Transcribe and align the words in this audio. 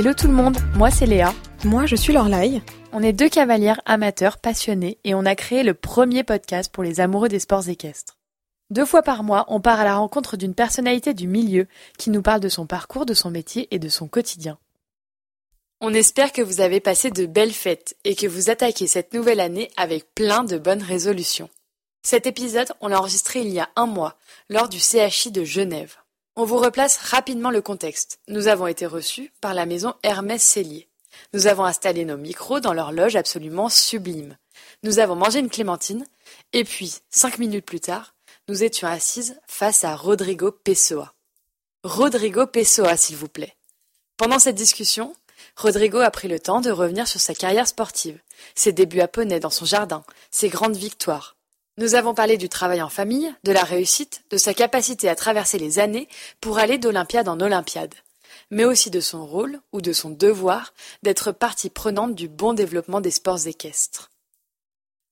Hello 0.00 0.14
tout 0.14 0.28
le 0.28 0.32
monde, 0.32 0.56
moi 0.76 0.90
c'est 0.90 1.04
Léa. 1.04 1.34
Moi 1.62 1.84
je 1.84 1.94
suis 1.94 2.14
Lorlaï. 2.14 2.62
On 2.90 3.02
est 3.02 3.12
deux 3.12 3.28
cavalières 3.28 3.82
amateurs 3.84 4.38
passionnés 4.38 4.96
et 5.04 5.14
on 5.14 5.26
a 5.26 5.34
créé 5.34 5.62
le 5.62 5.74
premier 5.74 6.24
podcast 6.24 6.72
pour 6.72 6.82
les 6.82 7.00
amoureux 7.00 7.28
des 7.28 7.38
sports 7.38 7.68
équestres. 7.68 8.16
Deux 8.70 8.86
fois 8.86 9.02
par 9.02 9.22
mois, 9.22 9.44
on 9.48 9.60
part 9.60 9.78
à 9.78 9.84
la 9.84 9.96
rencontre 9.96 10.38
d'une 10.38 10.54
personnalité 10.54 11.12
du 11.12 11.26
milieu 11.26 11.66
qui 11.98 12.08
nous 12.08 12.22
parle 12.22 12.40
de 12.40 12.48
son 12.48 12.64
parcours, 12.64 13.04
de 13.04 13.12
son 13.12 13.30
métier 13.30 13.68
et 13.72 13.78
de 13.78 13.90
son 13.90 14.08
quotidien. 14.08 14.56
On 15.82 15.92
espère 15.92 16.32
que 16.32 16.40
vous 16.40 16.62
avez 16.62 16.80
passé 16.80 17.10
de 17.10 17.26
belles 17.26 17.52
fêtes 17.52 17.94
et 18.04 18.14
que 18.14 18.26
vous 18.26 18.48
attaquez 18.48 18.86
cette 18.86 19.12
nouvelle 19.12 19.38
année 19.38 19.70
avec 19.76 20.14
plein 20.14 20.44
de 20.44 20.56
bonnes 20.56 20.82
résolutions. 20.82 21.50
Cet 22.02 22.26
épisode, 22.26 22.72
on 22.80 22.88
l'a 22.88 23.00
enregistré 23.00 23.42
il 23.42 23.50
y 23.50 23.60
a 23.60 23.68
un 23.76 23.84
mois, 23.84 24.16
lors 24.48 24.70
du 24.70 24.78
CHI 24.78 25.30
de 25.30 25.44
Genève. 25.44 25.99
On 26.40 26.46
vous 26.46 26.56
replace 26.56 26.96
rapidement 26.96 27.50
le 27.50 27.60
contexte. 27.60 28.18
Nous 28.26 28.48
avons 28.48 28.66
été 28.66 28.86
reçus 28.86 29.30
par 29.42 29.52
la 29.52 29.66
maison 29.66 29.92
Hermès 30.02 30.42
Cellier. 30.42 30.88
Nous 31.34 31.48
avons 31.48 31.66
installé 31.66 32.06
nos 32.06 32.16
micros 32.16 32.60
dans 32.60 32.72
leur 32.72 32.92
loge 32.92 33.14
absolument 33.14 33.68
sublime. 33.68 34.38
Nous 34.82 35.00
avons 35.00 35.16
mangé 35.16 35.40
une 35.40 35.50
clémentine, 35.50 36.06
et 36.54 36.64
puis, 36.64 37.00
cinq 37.10 37.38
minutes 37.38 37.66
plus 37.66 37.80
tard, 37.80 38.14
nous 38.48 38.64
étions 38.64 38.88
assises 38.88 39.38
face 39.46 39.84
à 39.84 39.94
Rodrigo 39.94 40.50
Pessoa. 40.50 41.12
Rodrigo 41.84 42.46
Pessoa, 42.46 42.96
s'il 42.96 43.18
vous 43.18 43.28
plaît. 43.28 43.54
Pendant 44.16 44.38
cette 44.38 44.56
discussion, 44.56 45.14
Rodrigo 45.56 45.98
a 45.98 46.10
pris 46.10 46.28
le 46.28 46.40
temps 46.40 46.62
de 46.62 46.70
revenir 46.70 47.06
sur 47.06 47.20
sa 47.20 47.34
carrière 47.34 47.68
sportive, 47.68 48.18
ses 48.54 48.72
débuts 48.72 49.02
à 49.02 49.08
poney 49.08 49.40
dans 49.40 49.50
son 49.50 49.66
jardin, 49.66 50.04
ses 50.30 50.48
grandes 50.48 50.78
victoires. 50.78 51.36
Nous 51.80 51.94
avons 51.94 52.12
parlé 52.12 52.36
du 52.36 52.50
travail 52.50 52.82
en 52.82 52.90
famille, 52.90 53.34
de 53.42 53.52
la 53.52 53.62
réussite, 53.62 54.22
de 54.28 54.36
sa 54.36 54.52
capacité 54.52 55.08
à 55.08 55.14
traverser 55.14 55.58
les 55.58 55.78
années 55.78 56.08
pour 56.42 56.58
aller 56.58 56.76
d'Olympiade 56.76 57.26
en 57.26 57.40
Olympiade, 57.40 57.94
mais 58.50 58.66
aussi 58.66 58.90
de 58.90 59.00
son 59.00 59.24
rôle 59.24 59.58
ou 59.72 59.80
de 59.80 59.94
son 59.94 60.10
devoir 60.10 60.74
d'être 61.02 61.32
partie 61.32 61.70
prenante 61.70 62.14
du 62.14 62.28
bon 62.28 62.52
développement 62.52 63.00
des 63.00 63.10
sports 63.10 63.46
équestres. 63.46 64.10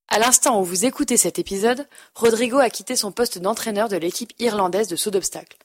À 0.09 0.19
l'instant 0.19 0.61
où 0.61 0.65
vous 0.65 0.85
écoutez 0.85 1.17
cet 1.17 1.39
épisode, 1.39 1.89
Rodrigo 2.15 2.59
a 2.59 2.69
quitté 2.69 2.97
son 2.97 3.13
poste 3.13 3.39
d'entraîneur 3.39 3.89
de 3.89 3.97
l'équipe 3.97 4.35
irlandaise 4.39 4.89
de 4.89 4.97
saut 4.97 5.11
d'obstacle 5.11 5.57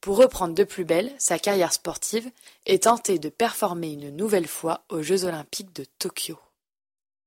pour 0.00 0.16
reprendre 0.16 0.54
de 0.54 0.62
plus 0.62 0.84
belle 0.84 1.12
sa 1.18 1.40
carrière 1.40 1.72
sportive 1.72 2.30
et 2.66 2.78
tenter 2.78 3.18
de 3.18 3.30
performer 3.30 3.94
une 3.94 4.14
nouvelle 4.14 4.46
fois 4.46 4.84
aux 4.90 5.02
Jeux 5.02 5.24
olympiques 5.24 5.74
de 5.74 5.84
Tokyo. 5.98 6.38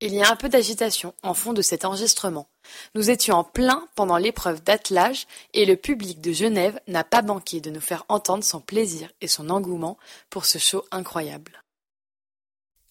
Il 0.07 0.13
y 0.13 0.21
a 0.21 0.29
un 0.29 0.35
peu 0.35 0.49
d'agitation 0.49 1.15
en 1.23 1.33
fond 1.33 1.51
de 1.51 1.63
cet 1.63 1.83
enregistrement. 1.83 2.47
Nous 2.93 3.09
étions 3.09 3.37
en 3.37 3.43
plein 3.43 3.87
pendant 3.95 4.17
l'épreuve 4.17 4.63
d'attelage 4.63 5.25
et 5.55 5.65
le 5.65 5.75
public 5.75 6.21
de 6.21 6.31
Genève 6.31 6.79
n'a 6.87 7.03
pas 7.03 7.23
manqué 7.23 7.59
de 7.59 7.71
nous 7.71 7.81
faire 7.81 8.05
entendre 8.07 8.43
son 8.43 8.59
plaisir 8.59 9.09
et 9.21 9.27
son 9.27 9.49
engouement 9.49 9.97
pour 10.29 10.45
ce 10.45 10.59
show 10.59 10.85
incroyable. 10.91 11.63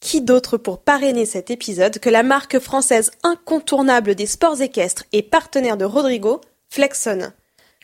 Qui 0.01 0.23
d'autre 0.23 0.57
pour 0.57 0.81
parrainer 0.81 1.25
cet 1.25 1.53
épisode 1.53 2.01
que 2.01 2.11
la 2.11 2.25
marque 2.25 2.59
française 2.59 3.13
incontournable 3.23 4.17
des 4.17 4.27
sports 4.27 4.61
équestres 4.61 5.05
et 5.13 5.23
partenaire 5.23 5.77
de 5.77 5.85
Rodrigo, 5.85 6.41
Flexon? 6.69 7.33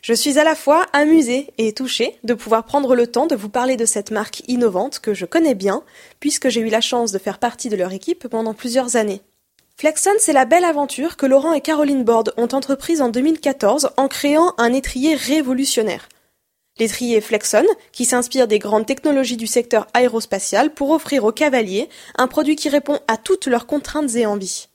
Je 0.01 0.13
suis 0.13 0.39
à 0.39 0.43
la 0.43 0.55
fois 0.55 0.87
amusée 0.93 1.53
et 1.59 1.73
touchée 1.73 2.17
de 2.23 2.33
pouvoir 2.33 2.65
prendre 2.65 2.95
le 2.95 3.05
temps 3.05 3.27
de 3.27 3.35
vous 3.35 3.49
parler 3.49 3.77
de 3.77 3.85
cette 3.85 4.09
marque 4.09 4.41
innovante 4.47 4.99
que 4.99 5.13
je 5.13 5.27
connais 5.27 5.53
bien, 5.53 5.83
puisque 6.19 6.49
j'ai 6.49 6.61
eu 6.61 6.69
la 6.69 6.81
chance 6.81 7.11
de 7.11 7.19
faire 7.19 7.37
partie 7.37 7.69
de 7.69 7.75
leur 7.75 7.93
équipe 7.93 8.27
pendant 8.27 8.55
plusieurs 8.55 8.95
années. 8.95 9.21
Flexon, 9.81 10.11
c'est 10.19 10.31
la 10.31 10.45
belle 10.45 10.63
aventure 10.63 11.17
que 11.17 11.25
Laurent 11.25 11.53
et 11.53 11.61
Caroline 11.61 12.03
Borde 12.03 12.35
ont 12.37 12.49
entreprise 12.49 13.01
en 13.01 13.09
2014 13.09 13.89
en 13.97 14.07
créant 14.07 14.53
un 14.59 14.73
étrier 14.73 15.15
révolutionnaire. 15.15 16.07
L'étrier 16.77 17.19
Flexon, 17.19 17.65
qui 17.91 18.05
s'inspire 18.05 18.47
des 18.47 18.59
grandes 18.59 18.85
technologies 18.85 19.37
du 19.37 19.47
secteur 19.47 19.87
aérospatial 19.95 20.71
pour 20.71 20.91
offrir 20.91 21.23
aux 21.23 21.31
cavaliers 21.31 21.89
un 22.15 22.27
produit 22.27 22.55
qui 22.55 22.69
répond 22.69 22.99
à 23.07 23.17
toutes 23.17 23.47
leurs 23.47 23.65
contraintes 23.65 24.13
et 24.13 24.27
envies. 24.27 24.67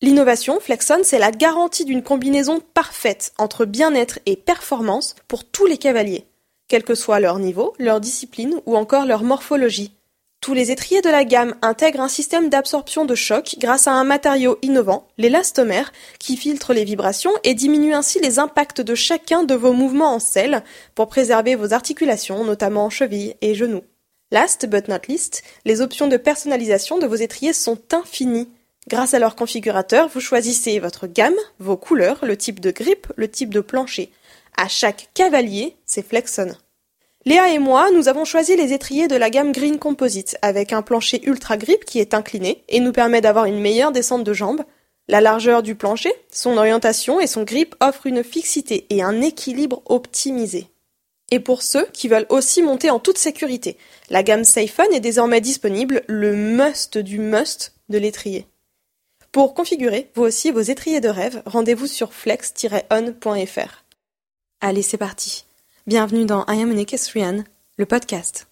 L'innovation 0.00 0.60
Flexon, 0.60 1.00
c'est 1.02 1.18
la 1.18 1.30
garantie 1.30 1.84
d'une 1.84 2.02
combinaison 2.02 2.62
parfaite 2.72 3.34
entre 3.36 3.66
bien-être 3.66 4.18
et 4.24 4.36
performance 4.36 5.14
pour 5.28 5.44
tous 5.44 5.66
les 5.66 5.76
cavaliers, 5.76 6.24
quel 6.68 6.84
que 6.84 6.94
soit 6.94 7.20
leur 7.20 7.38
niveau, 7.38 7.74
leur 7.78 8.00
discipline 8.00 8.62
ou 8.64 8.78
encore 8.78 9.04
leur 9.04 9.24
morphologie. 9.24 9.97
Tous 10.40 10.54
les 10.54 10.70
étriers 10.70 11.02
de 11.02 11.10
la 11.10 11.24
gamme 11.24 11.56
intègrent 11.62 12.00
un 12.00 12.08
système 12.08 12.48
d'absorption 12.48 13.04
de 13.04 13.14
choc 13.14 13.56
grâce 13.58 13.86
à 13.86 13.92
un 13.92 14.04
matériau 14.04 14.56
innovant, 14.62 15.08
l'élastomère, 15.18 15.92
qui 16.18 16.36
filtre 16.36 16.72
les 16.72 16.84
vibrations 16.84 17.32
et 17.44 17.54
diminue 17.54 17.92
ainsi 17.92 18.20
les 18.20 18.38
impacts 18.38 18.80
de 18.80 18.94
chacun 18.94 19.42
de 19.42 19.54
vos 19.54 19.72
mouvements 19.72 20.14
en 20.14 20.20
selle 20.20 20.62
pour 20.94 21.08
préserver 21.08 21.56
vos 21.56 21.72
articulations, 21.72 22.44
notamment 22.44 22.88
chevilles 22.88 23.34
et 23.40 23.54
genoux. 23.54 23.82
Last 24.30 24.66
but 24.66 24.88
not 24.88 25.00
least, 25.08 25.42
les 25.64 25.80
options 25.80 26.06
de 26.06 26.16
personnalisation 26.16 26.98
de 26.98 27.06
vos 27.06 27.16
étriers 27.16 27.52
sont 27.52 27.78
infinies. 27.92 28.48
Grâce 28.86 29.14
à 29.14 29.18
leur 29.18 29.36
configurateur, 29.36 30.08
vous 30.08 30.20
choisissez 30.20 30.78
votre 30.78 31.06
gamme, 31.06 31.36
vos 31.58 31.76
couleurs, 31.76 32.24
le 32.24 32.36
type 32.36 32.60
de 32.60 32.70
grippe, 32.70 33.08
le 33.16 33.28
type 33.28 33.52
de 33.52 33.60
plancher. 33.60 34.12
À 34.56 34.68
chaque 34.68 35.08
cavalier, 35.14 35.76
c'est 35.84 36.06
Flexon. 36.06 36.54
Léa 37.28 37.50
et 37.50 37.58
moi, 37.58 37.90
nous 37.90 38.08
avons 38.08 38.24
choisi 38.24 38.56
les 38.56 38.72
étriers 38.72 39.06
de 39.06 39.14
la 39.14 39.28
gamme 39.28 39.52
Green 39.52 39.78
Composite, 39.78 40.38
avec 40.40 40.72
un 40.72 40.80
plancher 40.80 41.20
ultra 41.28 41.58
grip 41.58 41.84
qui 41.84 41.98
est 41.98 42.14
incliné 42.14 42.64
et 42.70 42.80
nous 42.80 42.90
permet 42.90 43.20
d'avoir 43.20 43.44
une 43.44 43.60
meilleure 43.60 43.92
descente 43.92 44.24
de 44.24 44.32
jambes. 44.32 44.62
La 45.08 45.20
largeur 45.20 45.62
du 45.62 45.74
plancher, 45.74 46.10
son 46.32 46.56
orientation 46.56 47.20
et 47.20 47.26
son 47.26 47.42
grip 47.42 47.74
offrent 47.80 48.06
une 48.06 48.24
fixité 48.24 48.86
et 48.88 49.02
un 49.02 49.20
équilibre 49.20 49.82
optimisé. 49.84 50.68
Et 51.30 51.38
pour 51.38 51.60
ceux 51.60 51.84
qui 51.92 52.08
veulent 52.08 52.24
aussi 52.30 52.62
monter 52.62 52.88
en 52.88 52.98
toute 52.98 53.18
sécurité, 53.18 53.76
la 54.08 54.22
gamme 54.22 54.44
Safe 54.44 54.80
est 54.90 55.00
désormais 55.00 55.42
disponible, 55.42 56.04
le 56.06 56.34
must 56.34 56.96
du 56.96 57.18
must 57.18 57.74
de 57.90 57.98
l'étrier. 57.98 58.46
Pour 59.32 59.52
configurer, 59.52 60.10
vous 60.14 60.22
aussi, 60.22 60.50
vos 60.50 60.60
étriers 60.60 61.02
de 61.02 61.10
rêve, 61.10 61.42
rendez-vous 61.44 61.88
sur 61.88 62.14
flex-on.fr. 62.14 63.84
Allez, 64.62 64.82
c'est 64.82 64.96
parti. 64.96 65.44
Bienvenue 65.88 66.26
dans 66.26 66.44
I 66.48 66.60
Am 66.60 66.70
an 66.70 66.76
Equestrian, 66.76 67.44
le 67.78 67.86
podcast. 67.86 68.46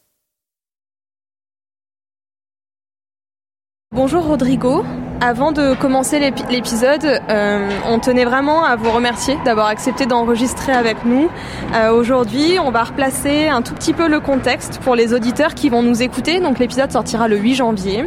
Bonjour 3.91 4.25
Rodrigo. 4.25 4.83
Avant 5.21 5.51
de 5.51 5.75
commencer 5.75 6.19
l'épisode, 6.51 7.21
euh, 7.31 7.71
on 7.89 7.99
tenait 7.99 8.27
vraiment 8.27 8.65
à 8.65 8.77
vous 8.77 8.91
remercier 8.91 9.39
d'avoir 9.47 9.69
accepté 9.69 10.05
d'enregistrer 10.05 10.73
avec 10.73 11.07
nous. 11.07 11.31
Euh, 11.75 11.91
Aujourd'hui, 11.91 12.59
on 12.63 12.71
va 12.71 12.85
replacer 12.85 13.49
un 13.49 13.63
tout 13.63 13.73
petit 13.73 13.95
peu 13.95 14.09
le 14.09 14.21
contexte 14.21 14.79
pour 14.81 14.95
les 14.95 15.15
auditeurs 15.15 15.55
qui 15.55 15.71
vont 15.71 15.83
nous 15.83 16.03
écouter. 16.03 16.41
Donc 16.41 16.59
l'épisode 16.59 16.93
sortira 16.93 17.29
le 17.29 17.39
8 17.39 17.55
janvier. 17.55 18.05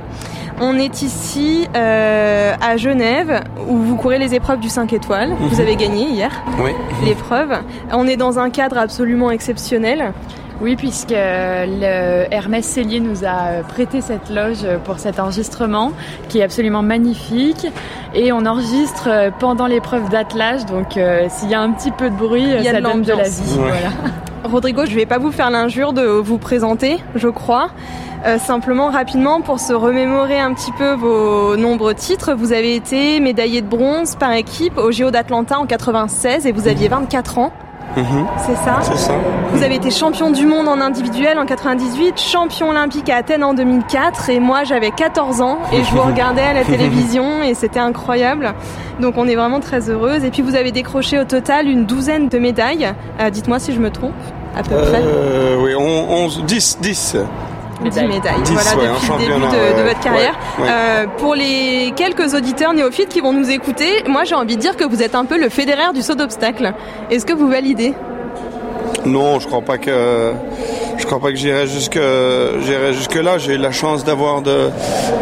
On 0.62 0.78
est 0.78 1.02
ici 1.02 1.68
euh, 1.76 2.54
à 2.62 2.78
Genève 2.78 3.44
où 3.68 3.78
vous 3.78 3.96
courez 3.96 4.20
les 4.20 4.36
épreuves 4.36 4.60
du 4.60 4.70
5 4.70 4.94
étoiles. 4.94 5.34
Vous 5.40 5.56
mhm. 5.56 5.62
avez 5.62 5.76
gagné 5.78 6.04
hier 6.10 6.32
oui. 6.64 6.72
l'épreuve. 7.04 7.58
On 7.92 8.08
est 8.08 8.18
dans 8.18 8.38
un 8.38 8.52
cadre 8.52 8.78
absolument 8.78 9.32
exceptionnel. 9.32 10.14
Oui, 10.62 10.76
puisque 10.76 11.12
le 11.12 12.26
Hermès 12.32 12.66
Cellier 12.66 13.00
nous 13.00 13.24
a 13.24 13.64
prêté 13.68 14.02
cette 14.02 14.30
loge 14.30 14.68
pour 14.84 15.00
cet 15.00 15.20
enregistrement 15.20 15.94
qui 16.28 16.40
est 16.40 16.44
absolument 16.44 16.82
magnifique. 16.82 17.68
Et 18.14 18.32
on 18.32 18.46
enregistre 18.46 19.32
pendant 19.40 19.68
l'épreuve 19.68 20.10
d'attelage, 20.10 20.66
donc 20.66 20.98
euh, 20.98 21.28
s'il 21.30 21.50
y 21.50 21.54
a 21.54 21.62
un 21.62 21.72
petit 21.72 21.92
peu 21.92 22.10
de 22.10 22.16
bruit, 22.16 22.48
ça 22.64 22.82
donne 22.82 23.04
de 23.04 23.14
la 23.14 23.24
vie. 23.24 23.58
Voilà. 23.58 23.90
Rodrigo, 24.44 24.86
je 24.86 24.92
ne 24.92 24.96
vais 24.96 25.06
pas 25.06 25.18
vous 25.18 25.32
faire 25.32 25.50
l'injure 25.52 25.94
de 25.94 26.02
vous 26.02 26.38
présenter, 26.38 26.98
je 27.16 27.28
crois. 27.28 27.70
Euh, 28.26 28.38
simplement, 28.38 28.90
rapidement, 28.90 29.42
pour 29.42 29.60
se 29.60 29.74
remémorer 29.74 30.40
un 30.40 30.54
petit 30.54 30.72
peu 30.72 30.94
vos 30.94 31.56
nombreux 31.56 31.94
titres, 31.94 32.34
vous 32.34 32.52
avez 32.52 32.76
été 32.76 33.20
médaillé 33.20 33.62
de 33.62 33.68
bronze 33.68 34.16
par 34.16 34.34
équipe 34.34 34.78
au 34.78 34.92
Géo 34.92 35.12
d'Atlanta 35.12 35.60
en 35.60 35.66
96 35.66 36.46
et 36.46 36.52
vous 36.52 36.68
aviez 36.68 36.88
24 36.88 37.38
ans. 37.38 37.54
Mhm. 37.98 38.26
C'est 38.46 38.56
ça 38.56 38.80
C'est 38.82 38.98
ça. 38.98 39.14
Vous 39.54 39.64
avez 39.64 39.76
été 39.76 39.90
champion 39.92 40.32
du 40.32 40.46
monde 40.46 40.68
en 40.68 40.80
individuel 40.80 41.38
en 41.40 41.46
98, 41.46 42.20
champion 42.20 42.70
olympique 42.70 43.10
à 43.10 43.18
Athènes 43.18 43.44
en 43.44 43.54
2004 43.54 44.30
et 44.30 44.40
moi 44.40 44.64
j'avais 44.64 44.92
14 44.92 45.42
ans 45.42 45.58
et 45.74 45.84
je 45.84 45.92
vous 45.92 46.02
regardais 46.02 46.42
à 46.44 46.54
la 46.54 46.64
télévision 46.66 47.42
et 47.42 47.54
c'était 47.56 47.80
incroyable. 47.80 48.54
Donc 49.00 49.16
on 49.18 49.28
est 49.28 49.36
vraiment 49.36 49.60
très 49.60 49.90
heureuse. 49.90 50.24
Et 50.24 50.30
puis 50.30 50.42
vous 50.42 50.56
avez 50.56 50.72
décroché 50.72 51.20
au 51.20 51.24
total 51.26 51.68
une 51.68 51.86
douzaine 51.86 52.30
de 52.30 52.38
médailles. 52.38 52.94
Euh, 53.20 53.30
dites-moi 53.30 53.60
si 53.60 53.74
je 53.74 53.80
me 53.80 53.90
trompe, 53.90 54.14
à 54.56 54.64
peu 54.64 54.76
près. 54.76 55.02
Euh, 55.04 55.58
oui, 55.62 55.74
11, 55.76 56.44
10, 56.46 56.78
10. 56.82 57.18
10 57.82 58.02
médailles. 58.02 58.36
voilà, 58.46 58.72
depuis 58.72 59.08
le 59.12 59.40
début 59.40 59.78
de, 59.78 59.88
votre 59.88 60.00
carrière. 60.00 60.38
Euh, 60.60 61.06
pour 61.18 61.36
les 61.36 61.94
quelques 61.96 62.34
auditeurs 62.34 62.74
néophytes 62.74 63.10
qui 63.10 63.22
vont 63.22 63.34
nous 63.34 63.50
écouter, 63.50 64.04
moi 64.08 64.24
j'ai 64.24 64.36
envie 64.36 64.56
de 64.56 64.62
dire 64.62 64.76
que 64.76 64.84
vous 64.84 65.02
êtes 65.02 65.16
un 65.16 65.26
peu 65.26 65.40
le 65.40 65.50
fédéraire 65.50 65.94
du 65.94 66.02
saut 66.02 66.16
d'obstacle. 66.16 66.74
Est-ce 67.10 67.26
que 67.26 67.34
vous 67.34 67.48
validez? 67.48 67.94
Non, 69.06 69.40
je 69.40 69.48
crois 69.48 69.62
pas 69.62 69.78
que 69.78 70.34
je 70.98 71.06
crois 71.06 71.20
pas 71.20 71.30
que 71.30 71.38
j'irai 71.38 71.68
jusque 71.68 72.00
j'irai 72.62 72.94
jusque 72.94 73.16
là. 73.16 73.38
J'ai 73.38 73.54
eu 73.54 73.58
la 73.58 73.72
chance 73.72 74.04
d'avoir 74.04 74.42
de, 74.42 74.70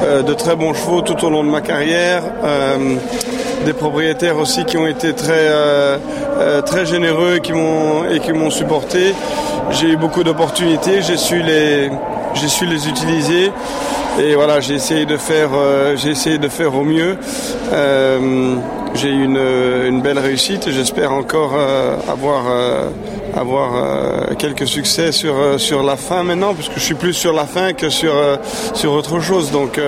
euh, 0.03 0.23
de 0.23 0.33
très 0.33 0.55
bons 0.55 0.73
chevaux 0.73 1.01
tout 1.01 1.23
au 1.23 1.29
long 1.29 1.43
de 1.43 1.49
ma 1.49 1.61
carrière. 1.61 2.23
Euh, 2.43 2.95
des 3.65 3.73
propriétaires 3.73 4.37
aussi 4.37 4.65
qui 4.65 4.77
ont 4.77 4.87
été 4.87 5.13
très 5.13 5.33
euh, 5.33 5.97
très 6.61 6.85
généreux 6.85 7.35
et 7.37 7.39
qui 7.41 7.53
m'ont 7.53 8.05
et 8.09 8.19
qui 8.19 8.33
m'ont 8.33 8.49
supporté. 8.49 9.13
J'ai 9.71 9.89
eu 9.89 9.97
beaucoup 9.97 10.23
d'opportunités. 10.23 11.01
J'ai 11.01 11.17
su 11.17 11.41
les 11.41 11.89
j'ai 12.37 12.47
su 12.47 12.65
les 12.65 12.87
utiliser 12.87 13.51
et 14.19 14.35
voilà, 14.35 14.59
j'ai 14.59 14.75
essayé 14.75 15.05
de 15.05 15.17
faire, 15.17 15.49
j'ai 15.95 16.09
essayé 16.09 16.37
de 16.37 16.47
faire 16.47 16.75
au 16.75 16.83
mieux. 16.83 17.17
j'ai 18.95 19.09
eu 19.09 19.23
une, 19.23 19.37
une, 19.87 20.01
belle 20.01 20.19
réussite 20.19 20.67
et 20.67 20.71
j'espère 20.71 21.13
encore 21.13 21.53
avoir 22.07 22.45
avoir 23.37 23.75
euh, 23.75 24.33
quelques 24.37 24.67
succès 24.67 25.11
sur 25.11 25.35
euh, 25.35 25.57
sur 25.57 25.83
la 25.83 25.95
fin 25.95 26.23
maintenant, 26.23 26.53
puisque 26.53 26.75
je 26.75 26.79
suis 26.79 26.95
plus 26.95 27.13
sur 27.13 27.33
la 27.33 27.45
fin 27.45 27.73
que 27.73 27.89
sur 27.89 28.13
euh, 28.15 28.37
sur 28.73 28.93
autre 28.93 29.19
chose. 29.19 29.51
Donc, 29.51 29.79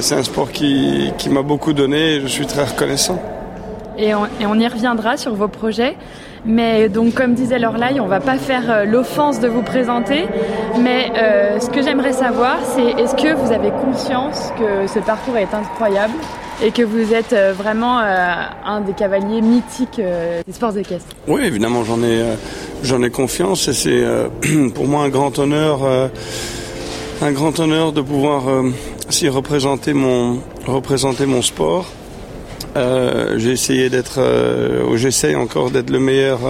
c'est 0.00 0.14
un 0.14 0.22
sport 0.22 0.50
qui 0.52 1.12
qui 1.18 1.28
m'a 1.28 1.42
beaucoup 1.42 1.72
donné. 1.72 2.14
Et 2.14 2.20
je 2.20 2.26
suis 2.26 2.46
très 2.46 2.64
reconnaissant. 2.64 3.20
Et 3.98 4.14
on, 4.14 4.26
et 4.40 4.46
on, 4.46 4.54
y 4.54 4.66
reviendra 4.66 5.16
sur 5.16 5.34
vos 5.34 5.48
projets. 5.48 5.96
Mais 6.46 6.88
donc, 6.88 7.14
comme 7.14 7.34
disait 7.34 7.58
Lorlaï, 7.58 8.00
on 8.00 8.06
va 8.06 8.20
pas 8.20 8.36
faire 8.36 8.86
l'offense 8.86 9.40
de 9.40 9.48
vous 9.48 9.62
présenter. 9.62 10.26
Mais 10.78 11.12
ce 11.60 11.68
que 11.68 11.82
j'aimerais 11.82 12.12
savoir, 12.12 12.58
c'est 12.64 13.02
est-ce 13.02 13.14
que 13.14 13.34
vous 13.34 13.52
avez 13.52 13.70
conscience 13.70 14.52
que 14.58 14.86
ce 14.86 14.98
parcours 15.00 15.36
est 15.36 15.52
incroyable 15.54 16.14
et 16.62 16.70
que 16.72 16.82
vous 16.82 17.14
êtes 17.14 17.32
euh, 17.32 17.52
vraiment 17.52 18.00
euh, 18.00 18.34
un 18.64 18.80
des 18.80 18.92
cavaliers 18.92 19.40
mythiques 19.40 19.98
euh, 19.98 20.42
des 20.46 20.52
sports 20.52 20.76
équestres? 20.76 21.14
Oui, 21.26 21.42
évidemment, 21.44 21.84
j'en 21.84 22.02
ai, 23.02 23.10
confiance 23.10 23.68
et 23.68 23.72
c'est 23.72 24.04
pour 24.74 24.86
moi 24.86 25.04
un 25.04 25.08
grand 25.08 25.38
honneur, 25.38 25.80
un 27.22 27.32
grand 27.32 27.58
honneur 27.58 27.92
de 27.92 28.00
pouvoir 28.00 28.44
s'y 29.08 29.28
représenter 29.28 29.92
mon, 29.92 30.40
représenter 30.66 31.26
mon 31.26 31.42
sport. 31.42 31.86
J'ai 32.74 33.50
essayé 33.50 33.90
d'être, 33.90 34.20
ou 34.88 34.96
j'essaye 34.96 35.36
encore 35.36 35.70
d'être 35.70 35.90
le 35.90 36.00
meilleur 36.00 36.40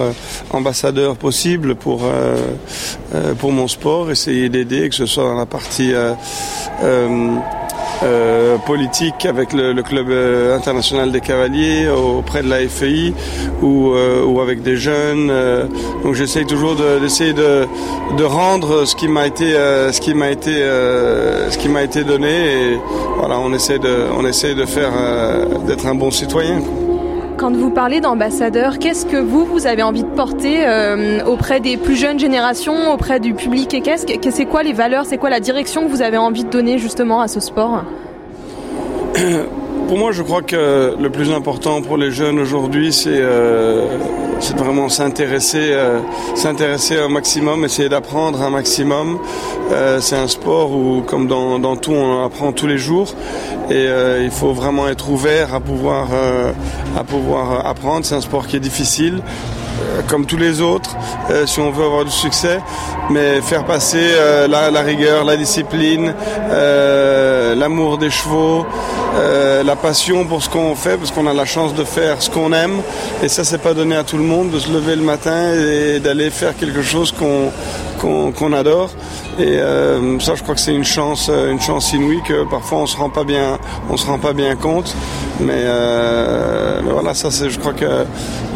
ambassadeur 0.51 1.15
possible 1.15 1.75
pour 1.75 2.03
pour 3.39 3.51
mon 3.51 3.67
sport, 3.67 4.11
essayer 4.11 4.49
d'aider, 4.49 4.89
que 4.89 4.95
ce 4.95 5.05
soit 5.05 5.23
dans 5.23 5.35
la 5.37 5.45
partie 5.45 5.93
euh, 8.03 8.57
politique 8.57 9.25
avec 9.25 9.53
le, 9.53 9.79
club 9.83 10.09
euh, 10.09 10.55
international 10.55 11.11
des 11.11 11.21
cavaliers 11.21 11.87
auprès 11.87 12.41
de 12.41 12.49
la 12.49 12.67
FEI 12.67 13.13
ou, 13.61 13.91
euh, 13.91 14.23
ou 14.25 14.41
avec 14.41 14.63
des 14.63 14.75
jeunes. 14.75 15.31
Donc 16.03 16.15
j'essaye 16.15 16.45
toujours 16.45 16.75
d'essayer 16.75 17.33
de, 17.33 17.67
de, 18.17 18.23
rendre 18.23 18.85
ce 18.85 18.95
qui 18.95 19.07
m'a 19.07 19.27
été 19.27 19.55
été 20.31 20.63
été 21.83 22.03
donné 22.03 22.29
et 22.29 22.79
voilà 23.17 23.39
on 23.39 23.53
essaie 23.53 23.79
de 23.79 24.05
on 24.17 24.25
essaie 24.25 24.55
de 24.55 24.65
faire 24.65 24.91
d'être 25.67 25.85
un 25.85 25.95
bon 25.95 26.11
citoyen. 26.11 26.61
Quand 27.41 27.55
vous 27.55 27.71
parlez 27.71 28.01
d'ambassadeur, 28.01 28.77
qu'est-ce 28.77 29.07
que 29.07 29.17
vous, 29.17 29.45
vous 29.45 29.65
avez 29.65 29.81
envie 29.81 30.03
de 30.03 30.09
porter 30.09 30.59
euh, 30.63 31.25
auprès 31.25 31.59
des 31.59 31.75
plus 31.75 31.95
jeunes 31.95 32.19
générations, 32.19 32.93
auprès 32.93 33.19
du 33.19 33.33
public 33.33 33.73
et 33.73 33.81
qu'est-ce 33.81 34.05
que 34.05 34.29
c'est 34.29 34.45
quoi 34.45 34.61
les 34.61 34.73
valeurs, 34.73 35.07
c'est 35.07 35.17
quoi 35.17 35.31
la 35.31 35.39
direction 35.39 35.87
que 35.87 35.89
vous 35.89 36.03
avez 36.03 36.17
envie 36.17 36.43
de 36.43 36.51
donner 36.51 36.77
justement 36.77 37.19
à 37.19 37.27
ce 37.27 37.39
sport? 37.39 37.83
Pour 39.87 39.97
moi, 39.97 40.11
je 40.11 40.21
crois 40.21 40.43
que 40.43 40.95
le 41.01 41.09
plus 41.09 41.33
important 41.33 41.81
pour 41.81 41.97
les 41.97 42.11
jeunes 42.11 42.37
aujourd'hui, 42.37 42.93
c'est 42.93 43.09
euh, 43.09 43.87
c'est 44.41 44.57
vraiment 44.57 44.89
s'intéresser, 44.89 45.69
euh, 45.71 45.99
s'intéresser 46.35 46.99
au 46.99 47.09
maximum, 47.09 47.63
essayer 47.63 47.89
d'apprendre 47.89 48.41
un 48.41 48.49
maximum. 48.49 49.19
Euh, 49.71 49.99
c'est 50.01 50.15
un 50.17 50.27
sport 50.27 50.71
où, 50.71 51.01
comme 51.01 51.27
dans, 51.27 51.59
dans, 51.59 51.75
tout, 51.77 51.93
on 51.93 52.25
apprend 52.25 52.51
tous 52.51 52.67
les 52.67 52.77
jours, 52.77 53.13
et 53.69 53.73
euh, 53.73 54.23
il 54.23 54.31
faut 54.31 54.51
vraiment 54.51 54.87
être 54.89 55.09
ouvert 55.09 55.53
à 55.53 55.59
pouvoir, 55.59 56.09
euh, 56.11 56.51
à 56.97 57.03
pouvoir 57.03 57.65
apprendre. 57.65 58.05
C'est 58.05 58.15
un 58.15 58.21
sport 58.21 58.47
qui 58.47 58.57
est 58.57 58.61
difficile, 58.61 59.21
comme 60.07 60.25
tous 60.25 60.37
les 60.37 60.61
autres, 60.61 60.95
si 61.45 61.59
on 61.59 61.71
veut 61.71 61.85
avoir 61.85 62.05
du 62.05 62.11
succès, 62.11 62.59
mais 63.09 63.41
faire 63.41 63.65
passer 63.65 64.11
la, 64.49 64.71
la, 64.71 64.81
rigueur, 64.81 65.23
la 65.23 65.37
discipline, 65.37 66.13
l'amour 67.57 67.97
des 67.97 68.09
chevaux, 68.09 68.65
la 69.63 69.75
passion 69.75 70.25
pour 70.25 70.41
ce 70.43 70.49
qu'on 70.49 70.75
fait, 70.75 70.97
parce 70.97 71.11
qu'on 71.11 71.27
a 71.27 71.33
la 71.33 71.45
chance 71.45 71.73
de 71.73 71.83
faire 71.83 72.21
ce 72.21 72.29
qu'on 72.29 72.53
aime, 72.53 72.81
et 73.23 73.27
ça 73.27 73.43
c'est 73.43 73.61
pas 73.61 73.73
donné 73.73 73.95
à 73.95 74.03
tout 74.03 74.17
le 74.17 74.23
monde 74.23 74.51
de 74.51 74.59
se 74.59 74.71
lever 74.71 74.95
le 74.95 75.03
matin 75.03 75.53
et 75.53 75.99
d'aller 75.99 76.29
faire 76.29 76.55
quelque 76.55 76.81
chose 76.81 77.11
qu'on 77.11 77.51
qu'on 78.01 78.53
adore. 78.53 78.89
Et 79.39 79.59
euh, 79.59 80.19
ça, 80.19 80.35
je 80.35 80.43
crois 80.43 80.55
que 80.55 80.61
c'est 80.61 80.73
une 80.73 80.83
chance, 80.83 81.29
une 81.29 81.61
chance 81.61 81.93
inouïe 81.93 82.21
que 82.23 82.43
parfois 82.49 82.79
on 82.79 82.85
se 82.85 82.97
rend 82.97 83.09
pas 83.09 83.23
bien, 83.23 83.59
on 83.89 83.97
se 83.97 84.05
rend 84.05 84.19
pas 84.19 84.33
bien 84.33 84.55
compte. 84.55 84.95
Mais, 85.39 85.53
euh, 85.55 86.81
mais 86.83 86.91
voilà, 86.91 87.13
ça, 87.13 87.31
c'est, 87.31 87.49
je 87.49 87.59
crois 87.59 87.73
que 87.73 88.05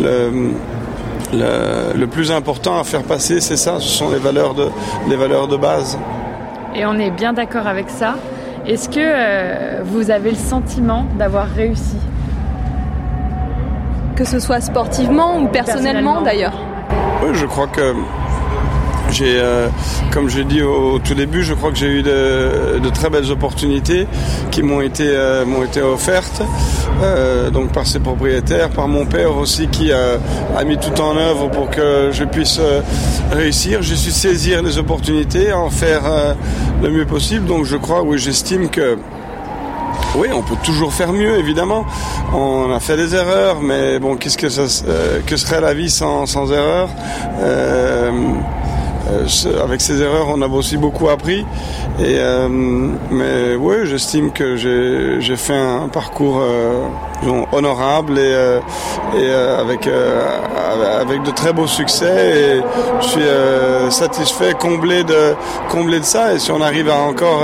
le, 0.01 0.51
le, 1.33 1.97
le, 1.97 2.07
plus 2.07 2.31
important 2.31 2.79
à 2.79 2.83
faire 2.83 3.03
passer, 3.03 3.39
c'est 3.39 3.57
ça. 3.57 3.79
Ce 3.79 3.87
sont 3.89 4.09
les 4.09 4.19
valeurs 4.19 4.53
de, 4.53 4.69
les 5.09 5.15
valeurs 5.15 5.47
de 5.47 5.57
base. 5.57 5.97
Et 6.75 6.85
on 6.85 6.97
est 6.99 7.11
bien 7.11 7.33
d'accord 7.33 7.67
avec 7.67 7.89
ça. 7.89 8.15
Est-ce 8.67 8.89
que 8.89 8.99
euh, 8.99 9.81
vous 9.83 10.11
avez 10.11 10.31
le 10.31 10.37
sentiment 10.37 11.05
d'avoir 11.17 11.47
réussi? 11.47 11.97
Que 14.15 14.25
ce 14.25 14.39
soit 14.39 14.61
sportivement 14.61 15.39
ou 15.39 15.47
personnellement, 15.47 16.21
d'ailleurs 16.21 16.57
Oui, 17.23 17.29
je 17.33 17.45
crois 17.45 17.67
que 17.67 17.93
euh, 19.23 19.69
comme 20.11 20.29
j'ai 20.29 20.43
dit 20.43 20.61
au, 20.61 20.99
tout 20.99 21.13
début, 21.13 21.43
je 21.43 21.53
crois 21.53 21.71
que 21.71 21.77
j'ai 21.77 21.87
eu 21.87 22.03
de, 22.03 22.89
très 22.93 23.09
belles 23.09 23.31
opportunités 23.31 24.07
qui 24.51 24.63
m'ont 24.63 24.81
été, 24.81 25.05
euh, 25.07 25.45
m'ont 25.45 25.63
été 25.63 25.81
offertes, 25.81 26.41
euh, 27.03 27.49
donc 27.49 27.71
par 27.71 27.85
ses 27.87 27.99
propriétaires, 27.99 28.69
par 28.69 28.87
mon 28.87 29.05
père 29.05 29.35
aussi 29.35 29.67
qui 29.67 29.91
a, 29.91 30.17
mis 30.65 30.77
tout 30.77 30.99
en 31.01 31.17
œuvre 31.17 31.49
pour 31.49 31.69
que 31.69 32.09
je 32.11 32.23
puisse 32.23 32.59
réussir. 33.31 33.81
J'ai 33.81 33.95
su 33.95 34.11
saisir 34.11 34.63
les 34.63 34.77
opportunités, 34.77 35.53
en 35.53 35.69
faire 35.69 36.03
le 36.81 36.89
mieux 36.89 37.05
possible. 37.05 37.45
Donc 37.45 37.65
je 37.65 37.77
crois, 37.77 38.01
oui, 38.01 38.17
j'estime 38.17 38.69
que 38.69 38.97
oui, 40.15 40.29
on 40.33 40.41
peut 40.41 40.55
toujours 40.63 40.93
faire 40.93 41.13
mieux, 41.13 41.37
évidemment. 41.37 41.85
On 42.33 42.71
a 42.73 42.79
fait 42.79 42.97
des 42.97 43.13
erreurs, 43.15 43.61
mais 43.61 43.99
bon, 43.99 44.15
qu'est-ce 44.15 44.37
que 44.37 44.47
que 45.25 45.37
serait 45.37 45.61
la 45.61 45.73
vie 45.73 45.89
sans, 45.89 46.25
sans 46.25 46.51
erreurs? 46.51 46.89
Avec 49.63 49.81
ces 49.81 50.01
erreurs, 50.01 50.27
on 50.29 50.41
a 50.41 50.47
aussi 50.47 50.77
beaucoup 50.77 51.09
appris. 51.09 51.45
Euh, 51.99 52.47
mais 52.49 53.55
oui, 53.55 53.75
j'estime 53.85 54.31
que 54.31 54.55
j'ai 54.55 55.35
fait 55.35 55.55
un 55.55 55.87
parcours 55.87 56.39
euh, 56.41 56.83
honorable 57.51 58.19
et, 58.19 58.35
avec, 59.59 59.85
de 59.85 61.31
très 61.31 61.53
beaux 61.53 61.67
succès. 61.67 62.61
Je 63.01 63.05
suis 63.05 63.21
satisfait, 63.89 64.53
comblé 64.53 65.03
de, 65.03 65.35
ça. 66.01 66.33
Et 66.33 66.39
si 66.39 66.51
on 66.51 66.61
arrive 66.61 66.89
à 66.89 66.99
encore 66.99 67.41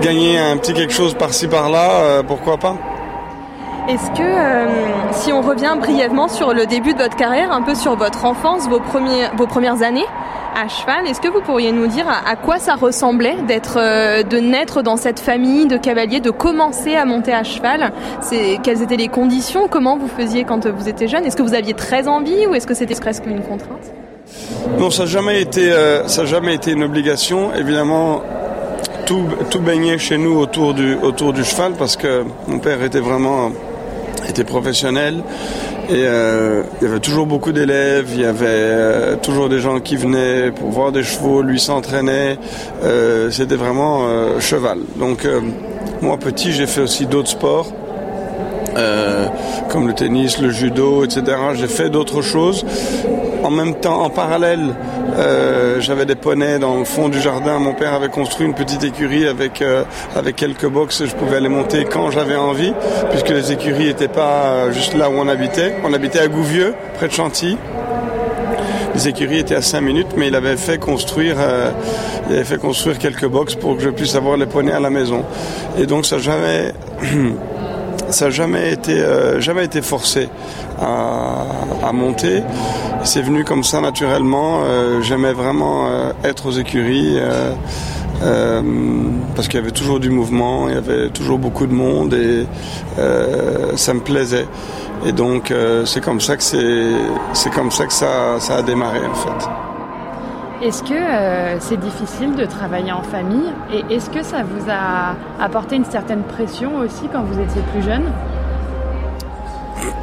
gagner 0.00 0.38
un 0.38 0.56
petit 0.56 0.74
quelque 0.74 0.92
chose 0.92 1.14
par-ci 1.14 1.48
par-là, 1.48 2.22
pourquoi 2.26 2.56
pas? 2.56 2.76
Est-ce 3.88 4.10
que, 4.10 5.12
si 5.12 5.32
on 5.32 5.40
revient 5.40 5.74
brièvement 5.80 6.28
sur 6.28 6.52
le 6.52 6.66
début 6.66 6.92
de 6.92 6.98
votre 6.98 7.16
carrière, 7.16 7.50
un 7.50 7.62
peu 7.62 7.74
sur 7.74 7.96
votre 7.96 8.24
enfance, 8.24 8.68
vos 8.68 9.46
premières 9.46 9.82
années, 9.82 10.06
à 10.56 10.68
cheval. 10.68 11.06
Est-ce 11.06 11.20
que 11.20 11.28
vous 11.28 11.40
pourriez 11.40 11.72
nous 11.72 11.86
dire 11.86 12.06
à, 12.08 12.36
quoi 12.36 12.58
ça 12.58 12.74
ressemblait 12.74 13.36
d'être, 13.46 13.78
euh, 13.78 14.22
de 14.22 14.38
naître 14.38 14.82
dans 14.82 14.96
cette 14.96 15.20
famille 15.20 15.66
de 15.66 15.76
cavaliers, 15.76 16.20
de 16.20 16.30
commencer 16.30 16.94
à 16.94 17.04
monter 17.04 17.32
à 17.32 17.42
cheval? 17.42 17.92
C'est 18.20 18.58
quelles 18.62 18.82
étaient 18.82 18.96
les 18.96 19.08
conditions? 19.08 19.68
Comment 19.68 19.96
vous 19.96 20.08
faisiez 20.08 20.44
quand 20.44 20.66
vous 20.66 20.88
étiez 20.88 21.08
jeune? 21.08 21.24
Est-ce 21.24 21.36
que 21.36 21.42
vous 21.42 21.54
aviez 21.54 21.74
très 21.74 22.08
envie 22.08 22.46
ou 22.46 22.54
est-ce 22.54 22.66
que 22.66 22.74
c'était 22.74 22.94
presque 22.94 23.26
une 23.26 23.42
contrainte? 23.42 23.92
Non, 24.78 24.90
ça 24.90 25.02
n'a 25.02 25.08
jamais 25.08 25.40
été, 25.40 25.72
euh, 25.72 26.06
jamais 26.24 26.54
été 26.54 26.72
une 26.72 26.84
obligation. 26.84 27.54
Évidemment, 27.54 28.22
tout, 29.06 29.24
tout 29.50 29.60
baignait 29.60 29.98
chez 29.98 30.18
nous 30.18 30.38
autour 30.38 30.74
du, 30.74 30.94
autour 30.94 31.32
du 31.32 31.44
cheval 31.44 31.72
parce 31.78 31.96
que 31.96 32.24
mon 32.46 32.58
père 32.58 32.82
était 32.82 33.00
vraiment 33.00 33.50
était 34.44 35.22
et 35.90 36.04
euh, 36.06 36.62
il 36.80 36.86
y 36.86 36.90
avait 36.90 37.00
toujours 37.00 37.26
beaucoup 37.26 37.50
d'élèves, 37.50 38.10
il 38.12 38.20
y 38.20 38.24
avait 38.24 38.46
euh, 38.46 39.16
toujours 39.16 39.48
des 39.48 39.58
gens 39.58 39.80
qui 39.80 39.96
venaient 39.96 40.52
pour 40.52 40.70
voir 40.70 40.92
des 40.92 41.02
chevaux, 41.02 41.42
lui 41.42 41.58
s'entraînait. 41.58 42.38
Euh, 42.84 43.30
C'était 43.32 43.56
vraiment 43.56 44.06
cheval. 44.38 44.78
Donc 44.96 45.26
moi 46.00 46.16
petit, 46.16 46.52
j'ai 46.52 46.66
fait 46.66 46.80
aussi 46.80 47.06
d'autres 47.06 47.30
sports. 47.30 47.72
comme 49.70 49.88
le 49.88 49.94
tennis, 49.94 50.40
le 50.40 50.50
judo, 50.50 51.04
etc. 51.04 51.22
J'ai 51.54 51.66
fait 51.66 51.90
d'autres 51.90 52.22
choses 52.22 52.64
en 53.42 53.50
même 53.50 53.74
temps, 53.76 54.02
en 54.02 54.10
parallèle, 54.10 54.74
euh, 55.18 55.80
j'avais 55.80 56.06
des 56.06 56.14
poneys 56.14 56.58
dans 56.58 56.78
le 56.78 56.84
fond 56.84 57.08
du 57.08 57.20
jardin. 57.20 57.58
Mon 57.58 57.74
père 57.74 57.94
avait 57.94 58.08
construit 58.08 58.46
une 58.46 58.54
petite 58.54 58.84
écurie 58.84 59.26
avec 59.26 59.62
euh, 59.62 59.84
quelques 60.36 60.66
boxes. 60.66 61.04
Je 61.04 61.14
pouvais 61.14 61.40
les 61.40 61.48
monter 61.48 61.84
quand 61.84 62.10
j'avais 62.10 62.36
envie, 62.36 62.72
puisque 63.10 63.30
les 63.30 63.52
écuries 63.52 63.86
n'étaient 63.86 64.08
pas 64.08 64.70
juste 64.70 64.94
là 64.94 65.10
où 65.10 65.14
on 65.14 65.28
habitait. 65.28 65.74
On 65.84 65.92
habitait 65.92 66.20
à 66.20 66.28
Gouvieux, 66.28 66.74
près 66.94 67.08
de 67.08 67.12
Chantilly. 67.12 67.56
Les 68.94 69.08
écuries 69.08 69.38
étaient 69.38 69.54
à 69.54 69.62
5 69.62 69.80
minutes, 69.80 70.08
mais 70.16 70.28
il 70.28 70.34
avait 70.34 70.56
fait 70.56 70.78
construire, 70.78 71.36
euh, 71.38 71.70
il 72.28 72.36
avait 72.36 72.44
fait 72.44 72.58
construire 72.58 72.98
quelques 72.98 73.26
boxes 73.26 73.54
pour 73.54 73.76
que 73.76 73.82
je 73.82 73.90
puisse 73.90 74.14
avoir 74.14 74.36
les 74.36 74.46
poneys 74.46 74.72
à 74.72 74.80
la 74.80 74.90
maison. 74.90 75.24
Et 75.78 75.86
donc 75.86 76.06
ça 76.06 76.18
jamais 76.18 76.72
ça 78.12 78.26
n'a 78.26 78.30
jamais 78.30 78.72
été, 78.72 79.00
euh, 79.00 79.40
jamais 79.40 79.64
été 79.64 79.82
forcé 79.82 80.28
à, 80.80 81.92
monter. 81.92 82.42
C'est 83.02 83.22
venu 83.22 83.44
comme 83.44 83.64
ça 83.64 83.80
naturellement. 83.80 84.62
Euh, 84.62 85.02
J'aimais 85.02 85.32
vraiment 85.32 85.88
euh, 85.88 86.12
être 86.24 86.46
aux 86.46 86.52
écuries. 86.52 87.18
Parce 89.34 89.48
qu'il 89.48 89.58
y 89.58 89.62
avait 89.62 89.70
toujours 89.70 89.98
du 89.98 90.10
mouvement, 90.10 90.68
il 90.68 90.74
y 90.74 90.78
avait 90.78 91.08
toujours 91.08 91.38
beaucoup 91.38 91.66
de 91.66 91.72
monde 91.72 92.12
et 92.12 92.46
ça 93.76 93.94
me 93.94 94.00
plaisait. 94.00 94.46
Et 95.06 95.12
donc 95.12 95.54
c'est 95.86 96.02
comme 96.02 96.20
ça 96.20 96.36
que 96.36 97.50
comme 97.54 97.70
ça 97.70 97.86
que 97.86 97.92
ça 97.92 98.56
a 98.56 98.62
démarré 98.62 99.00
en 99.06 99.14
fait. 99.14 99.69
Est-ce 100.62 100.82
que 100.82 100.94
c'est 101.60 101.78
difficile 101.78 102.34
de 102.36 102.44
travailler 102.44 102.92
en 102.92 103.02
famille 103.02 103.50
et 103.72 103.94
est-ce 103.94 104.10
que 104.10 104.22
ça 104.22 104.42
vous 104.42 104.70
a 104.70 105.14
apporté 105.42 105.76
une 105.76 105.86
certaine 105.86 106.22
pression 106.22 106.76
aussi 106.76 107.08
quand 107.10 107.22
vous 107.22 107.40
étiez 107.40 107.62
plus 107.72 107.82
jeune? 107.82 108.04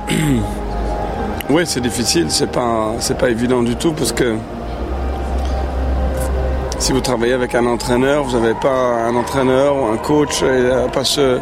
Oui, 1.49 1.63
c'est 1.65 1.79
difficile, 1.79 2.29
c'est 2.29 2.51
pas 2.51 2.91
pas 3.17 3.29
évident 3.29 3.63
du 3.63 3.77
tout 3.77 3.93
parce 3.93 4.11
que 4.11 4.35
si 6.77 6.91
vous 6.91 6.99
travaillez 6.99 7.33
avec 7.33 7.55
un 7.55 7.65
entraîneur, 7.65 8.23
vous 8.23 8.37
n'avez 8.37 8.53
pas 8.53 9.05
un 9.07 9.15
entraîneur 9.15 9.81
ou 9.81 9.85
un 9.85 9.97
coach, 9.97 10.43
et 10.43 10.91
pas 10.91 11.03
ce, 11.03 11.39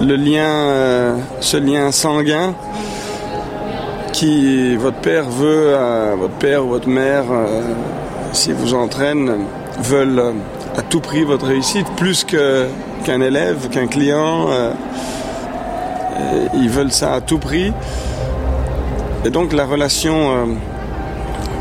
le 0.00 0.16
lien, 0.16 0.48
euh, 0.48 1.16
ce 1.40 1.58
lien 1.58 1.92
sanguin 1.92 2.54
qui 4.12 4.76
votre 4.76 4.96
père 4.98 5.24
veut, 5.28 5.76
votre 6.18 6.34
père 6.34 6.64
ou 6.64 6.70
votre 6.70 6.88
mère, 6.88 7.24
euh, 7.30 7.62
s'il 8.32 8.54
vous 8.54 8.74
entraîne, 8.74 9.46
veulent 9.80 10.34
à 10.76 10.82
tout 10.82 11.00
prix 11.00 11.24
votre 11.24 11.46
réussite, 11.46 11.86
plus 11.96 12.24
qu'un 12.24 13.20
élève, 13.20 13.68
qu'un 13.68 13.86
client. 13.86 14.46
Euh, 14.50 14.72
ils 16.54 16.68
veulent 16.68 16.92
ça 16.92 17.14
à 17.14 17.20
tout 17.20 17.38
prix. 17.38 17.72
Et 19.24 19.30
donc 19.30 19.52
la 19.52 19.64
relation 19.64 20.56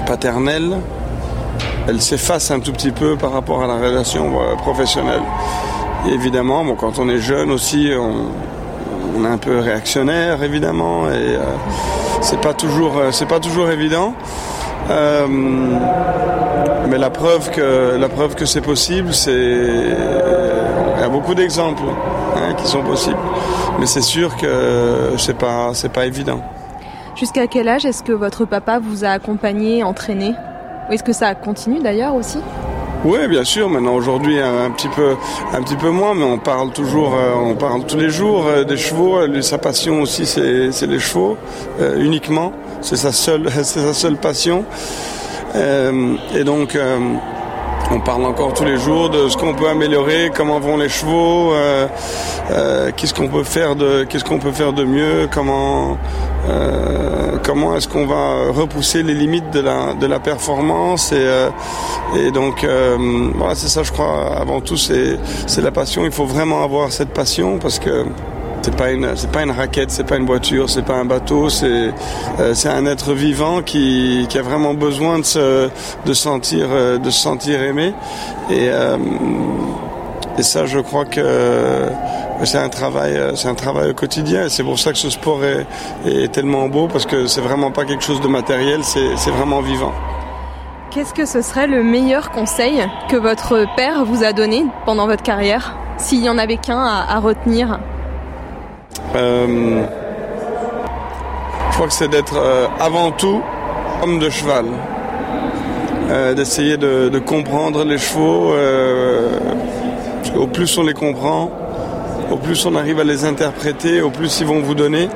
paternelle, 0.05 0.77
elle 1.87 2.01
s'efface 2.01 2.51
un 2.51 2.59
tout 2.59 2.71
petit 2.71 2.91
peu 2.91 3.15
par 3.15 3.31
rapport 3.31 3.63
à 3.63 3.67
la 3.67 3.75
relation 3.75 4.39
euh, 4.41 4.55
professionnelle. 4.55 5.21
Évidemment, 6.11 6.63
bon, 6.63 6.75
quand 6.75 6.99
on 6.99 7.09
est 7.09 7.19
jeune 7.19 7.51
aussi, 7.51 7.91
on, 7.97 9.23
est 9.23 9.27
un 9.27 9.37
peu 9.37 9.59
réactionnaire, 9.59 10.41
évidemment, 10.43 11.07
et 11.07 11.13
euh, 11.13 11.43
c'est 12.21 12.41
pas 12.41 12.53
toujours, 12.53 12.97
euh, 12.97 13.11
c'est 13.11 13.27
pas 13.27 13.39
toujours 13.39 13.69
évident. 13.69 14.13
Mais 16.91 16.97
la 16.97 17.09
preuve 17.09 17.49
que 17.51 17.95
la 17.97 18.09
preuve 18.09 18.35
que 18.35 18.45
c'est 18.45 18.59
possible, 18.59 19.13
c'est 19.13 19.31
il 19.31 20.99
y 20.99 21.03
a 21.03 21.09
beaucoup 21.09 21.33
d'exemples 21.33 21.83
hein, 22.35 22.53
qui 22.55 22.67
sont 22.67 22.83
possibles. 22.83 23.17
Mais 23.79 23.85
c'est 23.85 24.01
sûr 24.01 24.35
que 24.35 25.13
c'est 25.17 25.37
pas 25.37 25.71
c'est 25.73 25.91
pas 25.91 26.05
évident. 26.05 26.41
Jusqu'à 27.15 27.47
quel 27.47 27.69
âge 27.69 27.85
est-ce 27.85 28.03
que 28.03 28.11
votre 28.11 28.43
papa 28.45 28.79
vous 28.79 29.05
a 29.05 29.09
accompagné, 29.09 29.83
entraîné? 29.83 30.33
Est-ce 30.89 31.03
que 31.03 31.13
ça 31.13 31.33
continue 31.33 31.79
d'ailleurs 31.79 32.15
aussi? 32.15 32.39
Oui, 33.03 33.27
bien 33.27 33.43
sûr. 33.43 33.67
Maintenant, 33.67 33.95
aujourd'hui, 33.95 34.39
un, 34.39 34.69
petit 34.69 34.87
peu, 34.89 35.15
un 35.53 35.63
petit 35.63 35.75
peu 35.75 35.89
moins, 35.89 36.13
mais 36.13 36.23
on 36.23 36.37
parle 36.37 36.71
toujours, 36.71 37.15
euh, 37.15 37.33
on 37.35 37.55
parle 37.55 37.83
tous 37.85 37.97
les 37.97 38.11
jours 38.11 38.45
euh, 38.45 38.63
des 38.63 38.77
chevaux. 38.77 39.17
sa 39.41 39.57
passion 39.57 40.01
aussi, 40.01 40.27
c'est 40.27 40.87
les 40.87 40.99
chevaux 40.99 41.35
euh, 41.79 41.99
uniquement. 41.99 42.51
C'est 42.81 42.97
sa 42.97 43.11
seule, 43.11 43.49
c'est 43.63 43.79
sa 43.79 43.93
seule 43.93 44.17
passion. 44.17 44.65
Et 45.55 46.43
donc, 46.43 46.77
on 47.91 47.99
parle 47.99 48.25
encore 48.25 48.53
tous 48.53 48.63
les 48.63 48.77
jours 48.77 49.09
de 49.09 49.27
ce 49.27 49.37
qu'on 49.37 49.53
peut 49.53 49.67
améliorer, 49.67 50.31
comment 50.35 50.59
vont 50.59 50.77
les 50.77 50.89
chevaux, 50.89 51.53
qu'est-ce 52.95 53.13
qu'on 53.13 53.27
peut 53.27 53.43
faire 53.43 53.75
de, 53.75 54.03
qu'est-ce 54.03 54.23
qu'on 54.23 54.39
peut 54.39 54.51
faire 54.51 54.73
de 54.73 54.83
mieux, 54.83 55.27
comment 55.31 55.97
euh, 56.49 57.37
comment 57.43 57.75
est-ce 57.75 57.87
qu'on 57.87 58.07
va 58.07 58.51
repousser 58.51 59.03
les 59.03 59.13
limites 59.13 59.51
de 59.51 59.59
la, 59.59 59.93
de 59.93 60.07
la 60.07 60.19
performance 60.19 61.11
et, 61.11 61.17
euh, 61.19 61.49
et 62.17 62.31
donc 62.31 62.63
euh, 62.63 62.97
voilà 63.35 63.53
c'est 63.53 63.67
ça 63.67 63.83
je 63.83 63.91
crois 63.91 64.35
avant 64.37 64.59
tout 64.59 64.77
c'est, 64.77 65.19
c'est 65.45 65.61
la 65.61 65.71
passion. 65.71 66.03
Il 66.03 66.11
faut 66.11 66.25
vraiment 66.25 66.63
avoir 66.63 66.91
cette 66.91 67.09
passion 67.09 67.59
parce 67.59 67.77
que 67.77 68.05
c'est 68.61 68.75
pas 68.75 68.91
une 68.91 69.15
c'est 69.15 69.31
pas 69.31 69.43
une 69.43 69.51
raquette 69.51 69.91
c'est 69.91 70.05
pas 70.05 70.17
une 70.17 70.25
voiture 70.25 70.69
c'est 70.69 70.83
pas 70.83 70.95
un 70.95 71.05
bateau 71.05 71.49
c'est 71.49 71.91
c'est 72.53 72.69
un 72.69 72.85
être 72.85 73.13
vivant 73.13 73.61
qui, 73.61 74.25
qui 74.29 74.37
a 74.37 74.41
vraiment 74.41 74.73
besoin 74.73 75.19
de 75.19 75.25
se 75.25 75.69
de 76.05 76.13
sentir 76.13 76.67
de 76.99 77.09
se 77.09 77.19
sentir 77.19 77.61
aimé 77.61 77.93
et 78.49 78.69
et 80.37 80.43
ça 80.43 80.65
je 80.65 80.79
crois 80.79 81.05
que 81.05 81.89
c'est 82.45 82.57
un 82.57 82.69
travail, 82.69 83.15
euh, 83.15 83.35
c'est 83.35 83.47
un 83.47 83.55
travail 83.55 83.91
au 83.91 83.93
quotidien. 83.93 84.45
Et 84.45 84.49
c'est 84.49 84.63
pour 84.63 84.79
ça 84.79 84.91
que 84.91 84.97
ce 84.97 85.09
sport 85.09 85.41
est, 85.43 86.31
tellement 86.31 86.67
beau 86.67 86.87
parce 86.87 87.05
que 87.05 87.27
c'est 87.27 87.41
vraiment 87.41 87.71
pas 87.71 87.85
quelque 87.85 88.03
chose 88.03 88.21
de 88.21 88.27
matériel, 88.27 88.83
c'est 88.83 89.31
vraiment 89.31 89.61
vivant. 89.61 89.91
Qu'est-ce 90.91 91.13
que 91.13 91.25
ce 91.25 91.41
serait 91.41 91.67
le 91.67 91.83
meilleur 91.83 92.31
conseil 92.31 92.83
que 93.09 93.15
votre 93.15 93.65
père 93.75 94.05
vous 94.05 94.23
a 94.23 94.33
donné 94.33 94.65
pendant 94.85 95.07
votre 95.07 95.23
carrière, 95.23 95.77
s'il 95.97 96.23
y 96.23 96.29
en 96.29 96.37
avait 96.37 96.57
qu'un 96.57 96.79
à, 96.79 97.19
retenir? 97.19 97.73
euh, 97.73 98.00
Je 99.13 99.83
crois 101.73 101.87
que 101.87 101.93
c'est 101.93 102.09
d'être 102.09 102.37
euh, 102.37 102.67
avant 102.79 103.11
tout 103.11 103.41
homme 104.03 104.19
de 104.19 104.29
cheval, 104.29 104.65
d'essayer 106.35 106.77
de, 106.77 107.19
comprendre 107.19 107.83
les 107.85 107.97
chevaux. 107.97 108.53
au 110.35 110.47
plus 110.47 110.77
on 110.77 110.83
les 110.83 110.93
comprend, 110.93 111.51
au 112.31 112.37
plus 112.37 112.65
on 112.65 112.75
arrive 112.75 112.99
à 112.99 113.03
les 113.03 113.25
interpréter, 113.25 114.01
au 114.01 114.09
plus 114.09 114.39
ils 114.39 114.47
vont 114.47 114.61
vous 114.61 114.75
donner. 114.75 115.07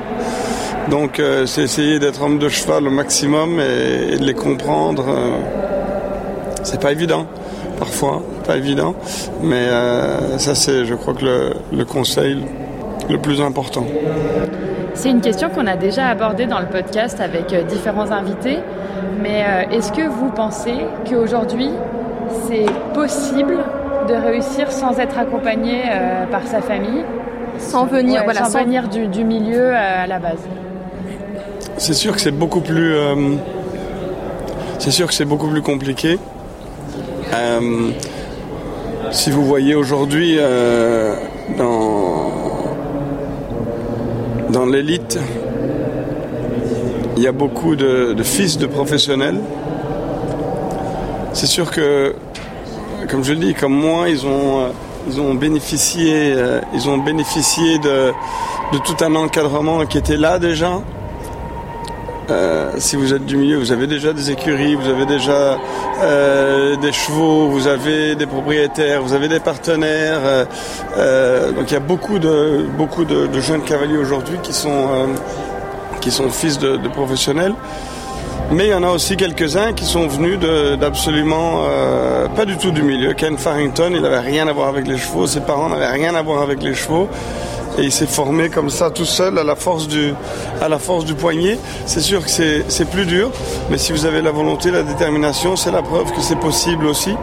Donc 0.89 1.20
euh, 1.20 1.46
c'est 1.46 1.63
essayer 1.63 1.98
d'être 1.98 2.22
homme 2.22 2.38
de 2.38 2.48
cheval 2.48 2.88
au 2.88 2.91
maximum 2.91 3.60
et, 3.60 4.17
de 4.17 4.24
les 4.24 4.34
comprendre. 4.34 5.05
Euh, 5.10 5.39
c'est 6.63 6.79
pas 6.79 6.91
évident, 6.91 7.25
parfois, 7.79 8.22
pas 8.46 8.58
évident. 8.58 8.94
Mais 9.41 9.67
euh, 9.67 10.38
ça 10.38 10.53
c'est, 10.53 10.86
je 10.86 10.94
crois 10.94 11.13
que 11.13 11.53
le 11.72 11.86
conseil 11.86 12.38
le 13.09 13.17
plus 13.17 13.41
important. 13.41 13.85
C'est 14.93 15.09
une 15.09 15.21
question 15.21 15.50
qu'on 15.50 15.67
a 15.67 15.75
déjà 15.75 16.07
abordée 16.07 16.45
dans 16.45 16.59
le 16.59 16.67
podcast 16.67 17.19
avec 17.19 17.53
différents 17.67 18.12
invités. 18.12 18.59
Mais 19.21 19.43
est-ce 19.71 19.91
que 19.91 20.07
vous 20.07 20.29
pensez 20.29 20.75
qu'aujourd'hui 21.09 21.69
c'est 22.47 22.65
possible 22.93 23.57
de 24.07 24.13
réussir 24.13 24.71
sans 24.71 25.00
être 25.00 25.17
accompagné 25.17 25.81
euh, 25.85 26.25
par 26.27 26.45
sa 26.47 26.62
famille? 26.62 27.03
Sans 27.57 27.85
venir, 27.85 28.24
voilà, 28.25 28.45
sans, 28.45 28.63
venir 28.63 28.89
du, 28.89 29.24
milieu 29.24 29.74
euh, 29.74 30.03
à 30.03 30.07
la 30.07 30.19
base. 30.19 30.39
C'est 31.77 31.93
sûr 31.93 32.13
que 32.13 32.21
c'est 32.21 32.31
beaucoup 32.31 32.62
plus. 32.62 32.95
Euh, 32.95 33.35
c'est 34.79 34.91
sûr 34.91 35.07
que 35.07 35.13
c'est 35.13 35.25
beaucoup 35.25 35.47
plus 35.47 35.62
compliqué. 35.62 36.19
si 39.12 39.31
vous 39.31 39.45
voyez 39.45 39.75
aujourd'hui 39.75 40.38
dans 41.57 41.85
dans 44.55 44.65
l'élite, 44.65 45.19
il 47.17 47.24
y 47.24 47.27
a 47.27 47.33
beaucoup 47.33 47.75
de 47.75 48.24
fils 48.24 48.57
de 48.57 48.67
professionnels. 48.67 49.41
C'est 51.33 51.45
sûr 51.45 51.69
que 51.69 52.15
comme 53.09 53.24
je 53.24 53.33
le 53.33 53.39
dis, 53.39 53.53
comme 53.53 53.74
moi, 53.74 54.09
ils 54.09 54.25
ont, 54.25 54.62
euh, 54.62 54.69
ils 55.07 55.19
ont 55.19 55.33
bénéficié, 55.33 56.33
euh, 56.35 56.62
ils 56.74 56.89
ont 56.89 56.97
bénéficié 56.97 57.77
de, 57.79 58.12
de, 58.71 58.77
tout 58.79 58.95
un 59.03 59.13
encadrement 59.15 59.85
qui 59.85 59.97
était 59.97 60.17
là 60.17 60.39
déjà. 60.39 60.81
Euh, 62.29 62.72
si 62.77 62.96
vous 62.96 63.13
êtes 63.13 63.25
du 63.25 63.38
milieu, 63.38 63.58
vous 63.58 63.72
avez 63.72 63.88
déjà 63.88 64.13
des 64.13 64.32
écuries, 64.32 64.75
vous 64.75 64.89
avez 64.89 65.05
déjà 65.05 65.58
des 66.82 66.91
chevaux, 66.91 67.48
vous 67.50 67.67
avez 67.67 68.15
des 68.15 68.25
propriétaires, 68.25 69.01
vous 69.01 69.13
avez 69.13 69.27
des 69.27 69.39
partenaires. 69.39 70.48
donc 71.55 71.70
il 71.70 71.74
y 71.74 71.77
a 71.77 71.79
beaucoup 71.79 72.20
de 72.20 72.65
beaucoup 72.77 73.05
de, 73.05 73.39
jeunes 73.39 73.62
cavaliers 73.62 73.98
aujourd'hui 73.98 74.38
qui 74.44 74.53
sont 74.53 74.88
qui 76.01 76.12
sont 76.12 76.29
fils 76.29 76.60
de, 76.60 76.77
de 76.77 76.88
professionnels. 76.89 77.53
Mais 78.51 78.67
il 78.67 78.70
y 78.70 78.74
en 78.75 78.84
a 78.84 78.89
aussi 78.89 79.17
quelques-uns 79.17 79.74
qui 79.74 79.86
sont 79.86 80.08
venus 80.08 80.38
d'absolument 80.79 81.63
euh, 81.65 82.27
pas 82.27 82.46
du 82.46 82.58
tout 82.58 82.72
du 82.72 82.84
milieu. 82.84 83.13
Ken 83.13 83.38
Farrington, 83.38 83.91
il 83.91 84.01
n'avait 84.01 84.20
rien 84.20 84.48
à 84.48 84.53
voir 84.53 84.70
avec 84.70 84.88
les 84.88 84.98
chevaux, 84.98 85.25
ses 85.25 85.41
parents 85.41 85.67
n'avaient 85.67 85.89
rien 85.89 86.13
à 86.13 86.22
voir 86.22 86.44
avec 86.44 86.62
les 86.62 86.75
chevaux. 86.75 87.10
Et 87.77 87.84
il 87.84 87.91
s'est 87.91 88.08
formé 88.08 88.50
comme 88.50 88.70
ça 88.70 88.89
tout 88.89 89.05
seul 89.05 89.38
à 89.38 89.44
la 89.44 89.55
force 89.55 89.88
du, 89.88 90.13
à 90.62 90.70
la 90.70 90.79
force 90.79 91.05
du 91.05 91.13
poignet. 91.13 91.58
C'est 91.86 92.01
sûr 92.01 92.24
que 92.24 92.29
c'est 92.29 92.89
plus 92.89 93.05
dur, 93.05 93.32
mais 93.70 93.77
si 93.77 93.91
vous 93.91 94.05
avez 94.05 94.22
la 94.22 94.32
volonté, 94.32 94.72
la 94.72 94.84
détermination, 94.84 95.55
c'est 95.55 95.72
la 95.72 95.82
preuve 95.82 96.12
que 96.13 96.22
c'est 96.22 96.39
possible 96.39 96.86
aussi. 96.86 97.15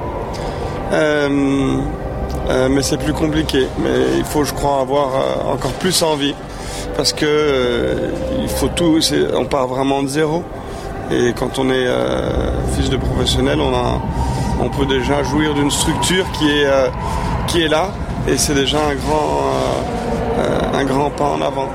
Euh, 0.92 1.78
euh, 2.50 2.68
mais 2.68 2.82
c'est 2.82 2.99
plus 2.99 3.14
compliqué. 3.14 3.66
Mais 3.78 4.18
il 4.18 4.25
faut, 4.25 4.44
je 4.44 4.52
crois, 4.52 4.80
avoir 4.80 5.47
encore 5.50 5.73
plus 5.73 6.02
envie. 6.02 6.35
Parce 6.97 7.12
que 7.12 8.11
il 8.42 8.49
faut 8.49 8.68
tout, 8.68 8.99
on 9.35 9.47
part 9.47 9.66
vraiment 9.68 10.02
de 10.02 10.09
zéro. 10.09 10.44
Et 11.11 11.32
quand 11.35 11.59
on 11.59 11.68
est 11.68 11.87
euh, 11.87 12.50
fils 12.75 12.88
de 12.88 12.97
professionnel, 12.97 13.61
on, 13.61 13.75
a, 13.75 14.00
on 14.61 14.68
peut 14.68 14.87
déjà 14.87 15.23
jouir 15.23 15.52
d'une 15.54 15.71
structure 15.71 16.25
qui 16.32 16.49
est, 16.49 16.66
euh, 16.66 16.88
qui 17.49 17.62
est 17.62 17.68
là. 17.68 17.90
Et 18.28 18.38
c'est 18.38 18.54
déjà 18.54 18.78
un 18.78 18.94
grand, 18.94 19.40
euh, 19.40 20.01
un 20.74 20.84
grand 20.84 21.10
pas 21.10 21.24
en 21.24 21.40
avant. 21.40 21.68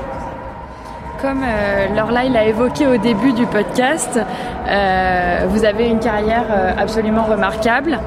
Comme 1.20 1.44
Lorla 1.96 2.24
il 2.24 2.36
a 2.36 2.44
évoqué 2.44 2.86
au 2.86 2.96
début 2.96 3.32
du 3.32 3.46
podcast, 3.46 4.20
vous 5.48 5.64
avez 5.64 5.88
une 5.88 5.98
carrière 5.98 6.46
absolument 6.78 7.24
remarquable. 7.24 7.98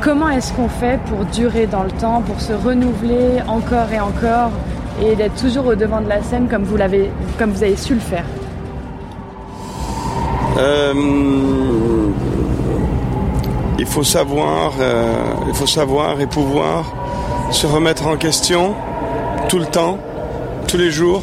Comment 0.00 0.28
est-ce 0.28 0.52
qu'on 0.52 0.68
fait 0.68 1.00
pour 1.06 1.24
durer 1.24 1.66
dans 1.66 1.82
le 1.82 1.90
temps, 1.90 2.20
pour 2.20 2.40
se 2.40 2.52
renouveler 2.52 3.40
encore 3.48 3.90
et 3.92 4.00
encore 4.00 4.50
et 5.02 5.16
d'être 5.16 5.34
toujours 5.34 5.66
au 5.66 5.74
devant 5.74 6.00
de 6.00 6.08
la 6.08 6.22
scène 6.22 6.46
comme 6.48 6.62
vous, 6.62 6.76
l'avez, 6.76 7.10
comme 7.38 7.50
vous 7.50 7.62
avez 7.62 7.76
su 7.76 7.94
le 7.94 8.00
faire? 8.00 8.24
Euh, 10.58 10.92
il 13.78 13.86
faut 13.86 14.04
savoir, 14.04 14.72
euh, 14.78 15.14
il 15.48 15.54
faut 15.54 15.66
savoir 15.66 16.20
et 16.20 16.26
pouvoir 16.26 16.84
se 17.50 17.66
remettre 17.66 18.06
en 18.06 18.16
question 18.16 18.74
tout 19.48 19.58
le 19.58 19.66
temps, 19.66 19.98
tous 20.74 20.80
les 20.80 20.90
jours, 20.90 21.22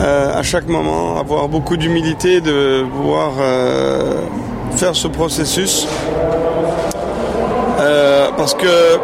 euh, 0.00 0.36
à 0.36 0.42
chaque 0.42 0.66
moment, 0.66 1.20
avoir 1.20 1.48
beaucoup 1.48 1.76
d'humilité 1.76 2.40
de 2.40 2.82
pouvoir 2.82 3.30
faire 4.74 4.96
ce 4.96 5.06
processus, 5.06 5.86
parce 8.36 8.54
que 8.54 8.98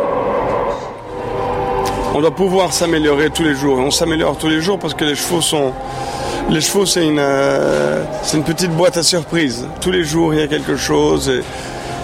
on 2.12 2.20
doit 2.20 2.34
pouvoir 2.34 2.72
s'améliorer 2.72 3.30
tous 3.30 3.44
les 3.44 3.54
jours. 3.54 3.78
Et 3.78 3.82
on 3.82 3.92
s'améliore 3.92 4.36
tous 4.36 4.48
les 4.48 4.60
jours 4.60 4.80
parce 4.80 4.94
que 4.94 5.04
les 5.04 5.14
chevaux 5.14 5.40
sont 5.40 5.72
les 6.50 6.60
chevaux, 6.60 6.84
c'est 6.84 7.06
une, 7.06 7.20
euh, 7.20 8.02
une 8.34 8.42
petite 8.42 8.72
boîte 8.72 8.96
à 8.96 9.04
surprise. 9.04 9.68
Tous 9.80 9.92
les 9.92 10.02
jours, 10.02 10.34
il 10.34 10.40
y 10.40 10.42
a 10.42 10.48
quelque 10.48 10.76
chose. 10.76 11.28
Et, 11.28 11.42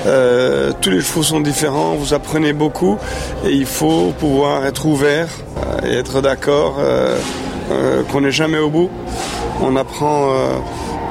euh, 0.07 0.73
tous 0.81 0.91
les 0.91 1.01
chevaux 1.01 1.23
sont 1.23 1.41
différents. 1.41 1.95
Vous 1.95 2.15
apprenez 2.15 2.53
beaucoup 2.53 2.97
et 3.45 3.51
il 3.51 3.67
faut 3.67 4.13
pouvoir 4.19 4.65
être 4.67 4.87
ouvert 4.87 5.29
euh, 5.59 5.87
et 5.87 5.99
être 5.99 6.21
d'accord 6.21 6.77
qu'on 8.13 8.21
n'est 8.21 8.31
jamais 8.31 8.59
au 8.59 8.71
bout. 8.71 8.91
On 9.61 9.75
apprend, 9.77 10.29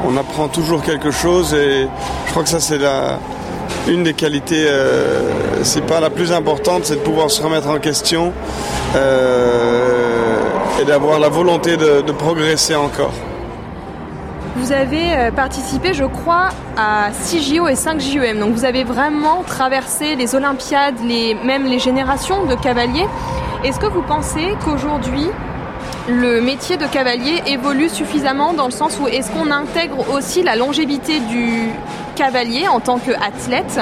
on 0.07 0.15
apprend 0.15 0.47
toujours 0.47 0.81
quelque 0.83 1.11
chose 1.11 1.53
et 1.53 1.87
je 2.25 2.31
crois 2.31 2.43
que 2.43 2.49
ça 2.49 2.59
c'est 2.59 2.77
la, 2.77 3.19
une 3.87 4.03
des 4.03 4.13
qualités, 4.13 4.65
c'est 5.63 5.85
pas 5.85 5.99
la 5.99 6.09
plus 6.09 6.31
importante, 6.31 6.85
c'est 6.85 6.95
de 6.95 7.01
pouvoir 7.01 7.29
se 7.29 7.41
remettre 7.41 7.67
en 7.67 7.79
question 7.79 8.31
et 10.81 10.85
d'avoir 10.85 11.19
la 11.19 11.29
volonté 11.29 11.77
de, 11.77 12.11
progresser 12.11 12.75
encore. 12.75 13.13
Vous 14.55 14.71
avez 14.71 15.13
euh, 15.13 15.31
participé, 15.31 15.93
je 15.93 16.05
crois, 16.05 16.49
à 16.77 17.09
6 17.11 17.55
JO 17.55 17.67
et 17.67 17.75
5 17.75 17.99
JEM. 17.99 18.39
Donc 18.39 18.53
vous 18.53 18.63
avez 18.63 18.85
vraiment 18.85 19.43
traversé 19.43 20.15
les 20.15 20.33
Olympiades, 20.33 20.95
les, 21.03 21.35
même 21.35 21.65
les 21.65 21.79
générations 21.79 22.45
de 22.45 22.55
cavaliers. 22.55 23.07
Est-ce 23.65 23.79
que 23.79 23.85
vous 23.85 24.01
pensez 24.01 24.55
qu'aujourd'hui, 24.63 25.27
le 26.07 26.39
métier 26.39 26.77
de 26.77 26.85
cavalier 26.85 27.41
évolue 27.47 27.89
suffisamment 27.89 28.53
dans 28.53 28.65
le 28.65 28.71
sens 28.71 28.99
où 29.01 29.07
est-ce 29.07 29.31
qu'on 29.31 29.49
intègre 29.49 30.05
aussi 30.13 30.43
la 30.43 30.55
longévité 30.55 31.19
du 31.19 31.69
cavalier 32.15 32.67
en 32.67 32.79
tant 32.79 32.99
qu'athlète 32.99 33.79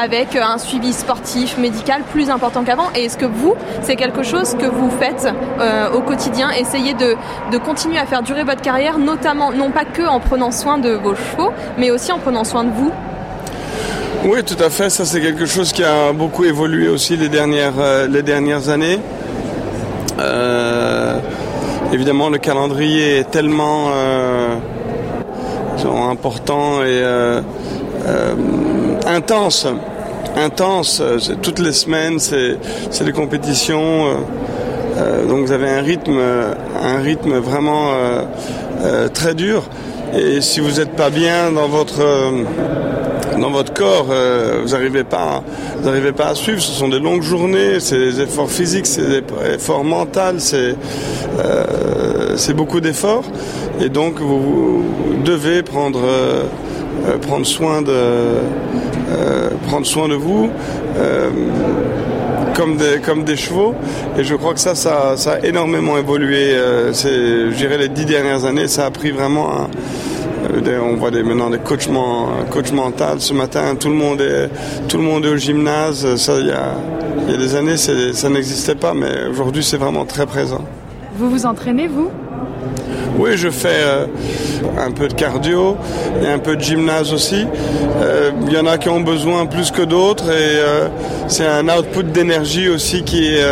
avec 0.00 0.36
un 0.36 0.58
suivi 0.58 0.92
sportif, 0.92 1.58
médical 1.58 2.02
plus 2.10 2.30
important 2.30 2.64
qu'avant? 2.64 2.88
Et 2.94 3.04
est-ce 3.04 3.18
que 3.18 3.26
vous, 3.26 3.54
c'est 3.82 3.96
quelque 3.96 4.22
chose 4.22 4.56
que 4.58 4.66
vous 4.66 4.90
faites 4.90 5.28
euh, 5.60 5.90
au 5.92 6.00
quotidien? 6.00 6.50
Essayez 6.50 6.94
de, 6.94 7.16
continuer 7.58 7.98
à 7.98 8.06
faire 8.06 8.22
durer 8.22 8.44
votre 8.44 8.62
carrière, 8.62 8.98
notamment 8.98 9.52
non 9.52 9.70
pas 9.70 9.84
que 9.84 10.06
en 10.06 10.18
prenant 10.20 10.52
soin 10.52 10.78
de 10.78 10.90
vos 10.90 11.14
chevaux, 11.14 11.52
mais 11.78 11.90
aussi 11.90 12.10
en 12.10 12.18
prenant 12.18 12.44
soin 12.44 12.64
de 12.64 12.70
vous 12.70 12.92
oui, 14.24 14.42
tout 14.42 14.60
à 14.60 14.70
fait. 14.70 14.90
Ça, 14.90 15.04
c'est 15.04 15.20
quelque 15.20 15.46
chose 15.46 15.72
qui 15.72 15.84
a 15.84 16.12
beaucoup 16.12 16.44
évolué 16.44 16.88
aussi 16.88 17.16
les 17.16 17.28
dernières, 17.28 17.78
euh, 17.78 18.08
les 18.08 18.22
dernières 18.22 18.70
années. 18.70 18.98
Euh, 20.18 21.20
évidemment, 21.92 22.28
le 22.28 22.38
calendrier 22.38 23.18
est 23.18 23.30
tellement 23.30 23.86
euh, 23.90 24.56
important 26.10 26.82
et 26.82 26.86
euh, 26.86 27.40
euh, 28.06 28.34
intense. 29.06 29.66
Intense. 30.36 31.02
Toutes 31.42 31.58
les 31.58 31.72
semaines, 31.72 32.18
c'est 32.18 33.04
des 33.04 33.12
compétitions. 33.12 34.04
donc 35.28 35.46
vous 35.46 35.52
avez 35.52 35.68
un 35.68 35.80
rythme, 35.80 36.20
un 36.82 36.98
rythme 36.98 37.38
vraiment 37.38 37.92
très 39.14 39.34
dur. 39.34 39.62
Et 40.14 40.42
si 40.42 40.60
vous 40.60 40.78
n'êtes 40.78 40.94
pas 40.94 41.08
bien 41.08 41.52
dans 41.52 41.68
votre 41.68 42.04
dans 43.38 43.50
votre 43.50 43.72
corps, 43.72 44.06
euh, 44.10 44.60
vous 44.62 44.70
n'arrivez 44.70 45.04
pas, 45.04 45.42
vous 45.78 45.86
n'arrivez 45.86 46.12
pas 46.12 46.28
à 46.28 46.34
suivre. 46.34 46.60
Ce 46.60 46.72
sont 46.72 46.88
des 46.88 46.98
longues 46.98 47.22
journées, 47.22 47.80
c'est 47.80 47.98
des 47.98 48.20
efforts 48.20 48.50
physiques, 48.50 48.86
c'est 48.86 49.06
des 49.06 49.22
efforts 49.54 49.84
mentaux, 49.84 50.38
c'est 50.38 50.74
euh, 51.38 52.34
c'est 52.36 52.54
beaucoup 52.54 52.80
d'efforts. 52.80 53.24
Et 53.80 53.88
donc 53.88 54.20
vous, 54.20 54.84
devez 55.24 55.62
prendre 55.62 56.00
euh, 56.04 56.44
prendre 57.20 57.46
soin 57.46 57.82
de 57.82 57.94
prendre 59.66 59.86
soin 59.86 60.08
de 60.08 60.14
vous. 60.14 60.50
comme 62.54 62.78
des, 62.78 63.00
comme 63.04 63.24
des 63.24 63.36
chevaux. 63.36 63.74
Et 64.18 64.24
je 64.24 64.34
crois 64.34 64.54
que 64.54 64.60
ça, 64.60 64.74
ça, 64.74 65.14
ça 65.16 65.32
a 65.32 65.46
énormément 65.46 65.98
évolué. 65.98 66.54
je 66.54 67.54
dirais, 67.54 67.76
les 67.76 67.88
dix 67.88 68.06
dernières 68.06 68.46
années, 68.46 68.66
ça 68.66 68.86
a 68.86 68.90
pris 68.90 69.10
vraiment 69.10 69.50
un, 69.52 69.68
on 70.82 70.96
voit 70.96 71.10
des, 71.10 71.22
maintenant 71.22 71.50
des 71.50 71.58
coachs, 71.58 71.88
coach 72.50 72.72
mental. 72.72 73.20
Ce 73.20 73.32
matin, 73.32 73.74
tout 73.74 73.88
le 73.88 73.94
monde 73.94 74.20
est, 74.20 74.50
tout 74.88 74.96
le 74.98 75.02
monde 75.02 75.24
est 75.24 75.30
au 75.30 75.36
gymnase. 75.36 76.16
Ça, 76.16 76.38
y 76.40 76.50
a, 76.50 76.74
il 77.26 77.32
y 77.32 77.34
a 77.34 77.38
des 77.38 77.54
années, 77.54 77.76
ça 77.76 78.28
n'existait 78.28 78.74
pas, 78.74 78.94
mais 78.94 79.26
aujourd'hui, 79.30 79.62
c'est 79.62 79.76
vraiment 79.78 80.04
très 80.04 80.26
présent. 80.26 80.64
Vous 81.16 81.30
vous 81.30 81.46
entraînez, 81.46 81.88
vous? 81.88 82.10
Oui, 83.18 83.30
je 83.36 83.50
fais 83.50 83.68
euh, 83.68 84.06
un 84.78 84.90
peu 84.90 85.08
de 85.08 85.14
cardio 85.14 85.76
et 86.22 86.28
un 86.28 86.38
peu 86.38 86.56
de 86.56 86.60
gymnase 86.60 87.12
aussi. 87.12 87.46
Euh, 88.00 88.30
il 88.46 88.52
y 88.52 88.58
en 88.58 88.66
a 88.66 88.78
qui 88.78 88.88
ont 88.88 89.00
besoin 89.00 89.46
plus 89.46 89.70
que 89.70 89.82
d'autres 89.82 90.30
et 90.30 90.60
c'est 91.28 91.46
un 91.46 91.68
output 91.68 92.04
d'énergie 92.04 92.68
aussi 92.68 93.02
qui 93.02 93.26
est, 93.26 93.42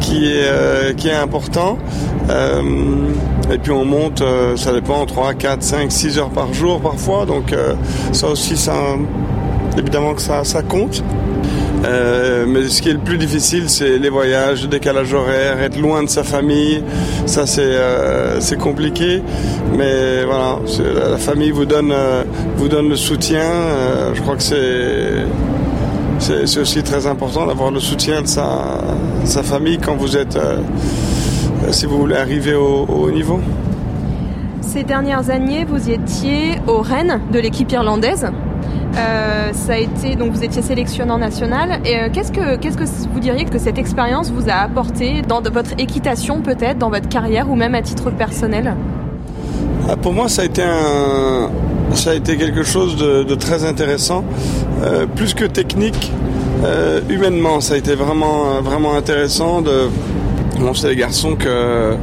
qui 0.00 0.32
est, 0.32 0.96
qui 0.96 1.08
est 1.08 1.14
important. 1.14 1.78
Et 3.50 3.56
puis 3.56 3.72
on 3.72 3.84
monte, 3.84 4.20
euh, 4.20 4.56
ça 4.56 4.72
dépend, 4.72 5.06
3, 5.06 5.32
4, 5.32 5.62
5, 5.62 5.90
6 5.90 6.18
heures 6.18 6.30
par 6.30 6.52
jour 6.52 6.80
parfois. 6.80 7.24
Donc 7.24 7.52
euh, 7.52 7.74
ça 8.12 8.28
aussi, 8.28 8.56
ça, 8.56 8.74
évidemment 9.76 10.14
que 10.14 10.20
ça, 10.20 10.44
ça 10.44 10.62
compte. 10.62 11.02
Euh, 11.84 12.44
mais 12.46 12.68
ce 12.68 12.82
qui 12.82 12.90
est 12.90 12.94
le 12.94 12.98
plus 12.98 13.18
difficile, 13.18 13.68
c'est 13.68 13.98
les 13.98 14.10
voyages, 14.10 14.62
le 14.62 14.68
décalage 14.68 15.14
horaire, 15.14 15.62
être 15.62 15.78
loin 15.78 16.02
de 16.02 16.08
sa 16.08 16.24
famille. 16.24 16.82
Ça, 17.26 17.46
c'est 17.46 17.60
euh, 17.62 18.40
compliqué. 18.58 19.22
Mais 19.76 20.24
voilà, 20.24 20.58
la 21.10 21.18
famille 21.18 21.50
vous 21.50 21.66
donne 21.66 21.92
vous 22.56 22.68
donne 22.68 22.88
le 22.88 22.96
soutien. 22.96 23.42
je 24.14 24.20
crois 24.20 24.36
que 24.36 24.42
c'est 24.42 25.26
aussi 26.58 26.82
très 26.82 27.06
important 27.06 27.46
d'avoir 27.46 27.70
le 27.70 27.80
soutien 27.80 28.22
de 28.22 28.26
sa, 28.26 28.80
sa 29.24 29.42
famille 29.42 29.78
quand 29.78 29.94
vous 29.94 30.16
êtes 30.16 30.38
euh, 31.64 31.72
si 31.72 31.86
vous 31.86 31.98
voulez 31.98 32.16
arriver 32.16 32.54
au, 32.54 32.86
haut 32.86 33.10
niveau. 33.10 33.40
Ces 34.60 34.84
dernières 34.84 35.30
années, 35.30 35.64
vous 35.64 35.90
étiez 35.90 36.60
au 36.66 36.80
Rennes 36.80 37.20
de 37.32 37.38
l'équipe 37.38 37.70
irlandaise. 37.72 38.26
Euh, 38.98 39.52
ça 39.52 39.74
a 39.74 39.76
été 39.76 40.16
donc 40.16 40.32
vous 40.32 40.44
étiez 40.44 40.62
sélectionnant 40.62 41.18
national. 41.18 41.80
Et 41.84 41.96
euh, 41.96 42.08
qu'est-ce 42.12 42.32
que 42.32 42.56
qu'est-ce 42.56 42.76
que 42.76 43.08
vous 43.12 43.20
diriez 43.20 43.44
que 43.44 43.58
cette 43.58 43.78
expérience 43.78 44.30
vous 44.30 44.48
a 44.48 44.54
apporté 44.54 45.22
dans 45.22 45.40
votre 45.40 45.72
équitation 45.78 46.42
peut-être, 46.42 46.78
dans 46.78 46.90
votre 46.90 47.08
carrière 47.08 47.50
ou 47.50 47.54
même 47.54 47.74
à 47.74 47.82
titre 47.82 48.10
personnel? 48.10 48.74
Ah, 49.88 49.96
Pour 49.96 50.12
moi, 50.12 50.28
ça 50.28 50.42
a 50.42 50.44
été 50.44 50.62
ça 51.94 52.10
a 52.10 52.14
été 52.14 52.36
quelque 52.36 52.62
chose 52.62 52.96
de, 52.96 53.34
très 53.34 53.64
intéressant, 53.64 54.22
plus 55.16 55.32
que 55.32 55.46
technique. 55.46 56.12
humainement, 57.08 57.60
ça 57.60 57.74
a 57.74 57.76
été 57.78 57.94
vraiment 57.94 58.60
vraiment 58.60 58.94
intéressant 58.94 59.62
de 59.62 59.88
Bon, 60.60 60.74
c'est 60.74 60.88
des 60.88 60.96
garçons 60.96 61.36
que 61.36 61.94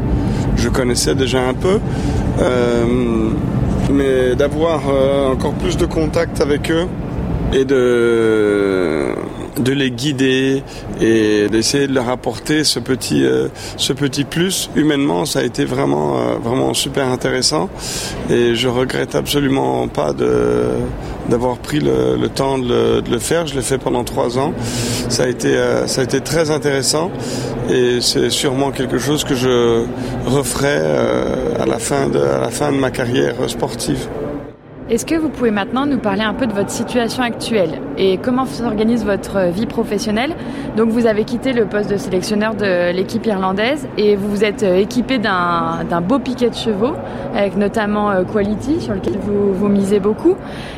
je 0.55 0.69
connaissais 0.69 1.13
déjà 1.13 1.41
un 1.41 1.53
peu, 1.53 1.79
euh, 2.39 3.29
mais 3.91 4.35
d'avoir 4.35 4.81
euh, 4.89 5.31
encore 5.31 5.53
plus 5.53 5.77
de 5.77 5.85
contact 5.85 6.41
avec 6.41 6.71
eux 6.71 6.87
et 7.53 7.65
de 7.65 9.15
de 9.57 9.71
les 9.71 9.91
guider 9.91 10.63
et 10.99 11.47
d'essayer 11.49 11.87
de 11.87 11.93
leur 11.93 12.09
apporter 12.09 12.63
ce 12.63 12.79
petit 12.79 13.25
euh, 13.25 13.47
ce 13.77 13.93
petit 13.93 14.23
plus. 14.23 14.69
Humainement 14.75 15.25
ça 15.25 15.39
a 15.39 15.43
été 15.43 15.65
vraiment 15.65 16.17
euh, 16.17 16.35
vraiment 16.35 16.73
super 16.73 17.07
intéressant 17.07 17.69
et 18.29 18.55
je 18.55 18.67
regrette 18.67 19.15
absolument 19.15 19.87
pas 19.87 20.13
de 20.13 20.65
d'avoir 21.29 21.57
pris 21.57 21.79
le, 21.79 22.17
le 22.19 22.29
temps 22.29 22.57
de 22.59 22.67
le, 22.67 23.01
de 23.01 23.09
le, 23.09 23.19
faire. 23.19 23.47
Je 23.47 23.55
l'ai 23.55 23.63
fait 23.63 23.79
pendant 23.79 24.03
trois 24.03 24.37
ans. 24.37 24.53
Ça 25.09 25.23
a 25.23 25.27
été 25.27 25.55
euh, 25.55 25.87
ça 25.87 26.01
a 26.01 26.03
été 26.03 26.21
très 26.21 26.51
intéressant 26.51 27.11
et 27.69 27.99
c'est 28.01 28.29
sûrement 28.29 28.71
quelque 28.71 28.97
chose 28.97 29.23
que 29.23 29.35
je 29.35 29.85
referai 30.25 30.79
à 31.65 31.67
la 31.67 31.79
fin 31.79 32.07
de 32.09 32.19
à 32.19 32.39
la 32.39 32.49
fin 32.49 32.71
de 32.71 32.77
ma 32.77 32.91
carrière 32.91 33.49
sportive. 33.49 34.07
Est-ce 34.87 35.03
que 35.03 35.15
vous 35.15 35.29
pouvez 35.29 35.49
maintenant 35.49 35.87
nous 35.87 35.97
parler 35.97 36.21
un 36.21 36.35
peu 36.35 36.45
de 36.45 36.53
votre 36.53 36.69
situation 36.69 37.23
actuelle 37.23 37.81
et 37.97 38.19
comment 38.19 38.45
s'organise 38.45 39.03
votre 39.03 39.49
vie 39.49 39.65
professionnelle? 39.65 40.35
Donc 40.77 40.89
vous 40.89 41.07
avez 41.07 41.23
quitté 41.23 41.53
le 41.53 41.65
poste 41.65 41.89
de 41.89 41.97
sélectionneur 41.97 42.53
de 42.53 42.91
l'équipe 42.91 43.25
irlandaise 43.25 43.87
et 43.97 44.15
vous 44.15 44.29
vous 44.29 44.43
êtes 44.43 44.61
euh, 44.61 44.75
équipé 44.75 45.17
d'un 45.17 46.01
beau 46.01 46.19
piquet 46.19 46.51
de 46.51 46.55
chevaux, 46.55 46.93
avec 47.35 47.57
notamment 47.57 48.11
euh, 48.11 48.23
Quality, 48.23 48.79
sur 48.79 48.93
lequel 48.93 49.17
vous, 49.17 49.53
vous 49.53 49.69
misez 49.69 49.99
beaucoup. 49.99 50.35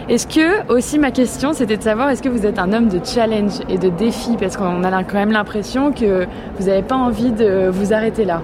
Est-ce 0.08 0.26
que, 0.26 0.72
aussi 0.74 1.00
ma 1.00 1.12
question, 1.12 1.52
c'était 1.52 1.76
de 1.76 1.84
savoir, 1.84 2.10
est-ce 2.10 2.22
que 2.22 2.30
vous 2.30 2.46
êtes 2.46 2.60
un 2.60 2.72
homme 2.72 2.88
de 2.88 3.02
challenge 3.04 3.60
et 3.68 3.78
de 3.78 3.90
défi? 3.90 4.38
Parce 4.40 4.56
qu'on 4.56 4.86
a 4.86 5.04
quand 5.04 5.18
même 5.18 5.34
l'impression 5.34 5.92
que 5.92 6.26
vous 6.58 6.68
n'avez 6.68 6.82
pas 6.82 6.96
envie 6.96 7.32
de 7.32 7.68
vous 7.68 7.92
arrêter 7.92 8.24
là. 8.24 8.42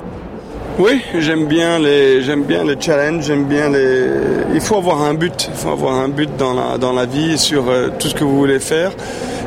Oui, 0.79 1.03
j'aime 1.19 1.45
bien 1.45 1.77
les 1.77 2.23
j'aime 2.23 2.45
bien 2.45 2.63
les 2.63 2.81
challenges, 2.81 3.25
j'aime 3.25 3.45
bien 3.45 3.69
les 3.69 4.07
il 4.55 4.59
faut 4.59 4.77
avoir 4.77 5.03
un 5.03 5.13
but, 5.13 5.47
il 5.47 5.55
faut 5.55 5.69
avoir 5.69 5.99
un 5.99 6.09
but 6.09 6.35
dans 6.35 6.55
la 6.55 6.79
dans 6.79 6.93
la 6.93 7.05
vie 7.05 7.37
sur 7.37 7.69
euh, 7.69 7.89
tout 7.99 8.07
ce 8.07 8.15
que 8.15 8.23
vous 8.23 8.35
voulez 8.35 8.59
faire. 8.59 8.91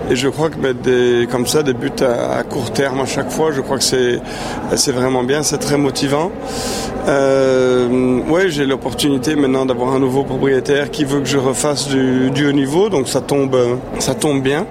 Et 0.09 0.15
je 0.15 0.29
crois 0.29 0.51
que 0.51 0.59
mettre 0.59 0.81
des, 0.83 1.27
comme 1.31 1.47
ça 1.47 1.63
des 1.65 1.75
buts 1.75 1.91
à, 2.01 2.43
court 2.45 2.73
terme 2.73 3.01
à 3.01 3.07
chaque 3.07 3.31
fois, 3.31 3.51
je 3.51 3.61
crois 3.61 3.79
que 3.79 3.85
c'est 3.85 4.93
vraiment 4.93 5.25
bien, 5.25 5.43
c'est 5.43 5.59
très 5.59 5.77
motivant. 5.77 6.31
Euh, 7.09 8.21
ouais, 8.29 8.49
j'ai 8.49 8.67
l'opportunité 8.67 9.37
maintenant 9.37 9.65
d'avoir 9.65 9.95
un 9.95 10.01
nouveau 10.01 10.25
propriétaire 10.25 10.91
qui 10.91 11.05
veut 11.05 11.21
que 11.21 11.29
je 11.29 11.39
refasse 11.39 11.89
du, 11.89 12.31
du 12.31 12.49
haut 12.49 12.53
niveau, 12.53 12.89
donc 12.89 13.09
ça 13.09 13.21
tombe 13.21 13.57
ça 14.01 14.15
tombe 14.15 14.43
bien. 14.43 14.67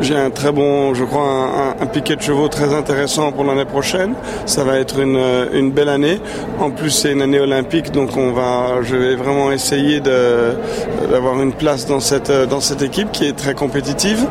J'ai 0.00 0.16
un 0.16 0.30
très 0.30 0.50
bon, 0.50 0.94
je 0.94 1.04
crois, 1.04 1.22
un, 1.22 1.82
un, 1.82 1.86
piquet 1.86 2.16
de 2.16 2.22
chevaux 2.22 2.48
très 2.48 2.74
intéressant 2.74 3.32
pour 3.32 3.44
l'année 3.44 3.64
prochaine. 3.64 4.14
Ça 4.46 4.64
va 4.64 4.78
être 4.78 4.98
une, 4.98 5.20
une 5.52 5.70
belle 5.70 5.88
année. 5.88 6.20
En 6.58 6.70
plus, 6.70 6.90
c'est 6.90 7.12
une 7.12 7.22
année 7.22 7.40
olympique, 7.40 7.92
donc 7.92 8.16
on 8.16 8.32
va, 8.32 8.82
je 8.82 8.96
vais 8.96 9.14
vraiment 9.14 9.52
essayer 9.52 10.00
d'avoir 10.00 11.40
une 11.40 11.52
place 11.52 11.86
dans 11.86 12.00
cette 12.00 12.30
dans 12.30 12.60
cette 12.60 12.82
équipe 12.82 13.12
qui 13.12 13.26
est 13.26 13.36
très 13.36 13.54
compétitive. 13.54 14.26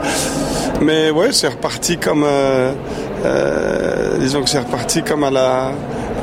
Mais 0.82 1.12
ouais, 1.12 1.32
c'est 1.32 1.50
reparti 1.50 1.98
comme, 1.98 2.24
euh, 2.26 2.72
euh, 3.26 4.18
disons 4.20 4.42
que 4.42 4.50
c'est 4.50 4.60
reparti 4.60 5.04
comme 5.04 5.26
à 5.26 5.30
la, 5.30 5.74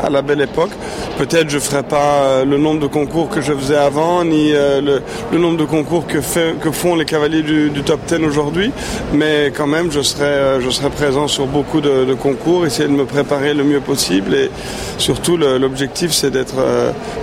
à 0.03 0.09
la 0.09 0.23
belle 0.23 0.41
époque. 0.41 0.71
Peut-être 1.19 1.51
je 1.51 1.59
ferai 1.59 1.83
pas 1.83 2.23
euh, 2.23 2.45
le 2.47 2.57
nombre 2.57 2.81
de 2.81 2.87
concours 2.87 3.29
que 3.29 3.43
je 3.43 3.53
faisais 3.53 3.77
avant, 3.77 4.25
ni 4.25 4.53
le, 4.53 5.03
le, 5.31 5.39
nombre 5.39 5.59
de 5.59 5.65
concours 5.65 6.07
que, 6.07 6.23
fait, 6.23 6.59
que 6.59 6.71
font 6.71 6.95
les 6.95 7.05
cavaliers 7.05 7.43
du, 7.43 7.69
du 7.69 7.83
top 7.83 8.01
10 8.07 8.25
aujourd'hui, 8.25 8.73
mais 9.13 9.53
quand 9.55 9.67
même 9.67 9.93
je 9.93 10.01
serai, 10.01 10.59
je 10.61 10.71
serai 10.71 10.89
présent 10.89 11.29
sur 11.29 11.47
beaucoup 11.47 11.83
de, 11.83 12.07
de, 12.07 12.15
concours, 12.15 12.65
essayer 12.65 12.89
de 12.89 12.95
me 12.95 13.05
préparer 13.05 13.53
le 13.53 13.63
mieux 13.63 13.81
possible 13.81 14.35
et 14.35 14.51
surtout 14.97 15.37
l'objectif 15.37 16.13
c'est 16.13 16.31
d'être 16.31 16.57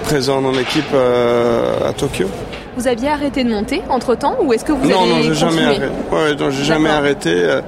présent 0.03 0.39
dans 0.41 0.51
l'équipe 0.51 0.93
à 0.93 1.93
Tokyo. 1.93 2.27
Vous 2.75 2.87
aviez 2.87 3.09
arrêté 3.09 3.43
de 3.43 3.49
monter 3.49 3.81
entre 3.89 4.15
temps 4.15 4.37
ou 4.41 4.53
est-ce 4.53 4.65
que 4.65 4.71
vous 4.71 4.87
non, 4.89 5.03
avez 5.03 5.09
Non, 5.09 5.21
j'ai 5.21 5.33
jamais 5.33 5.63
arrêté. 5.63 5.85
Ouais, 6.11 6.35
non, 6.35 6.49
j'ai 6.49 6.63
jamais 6.63 6.89
arrêté. 6.89 7.59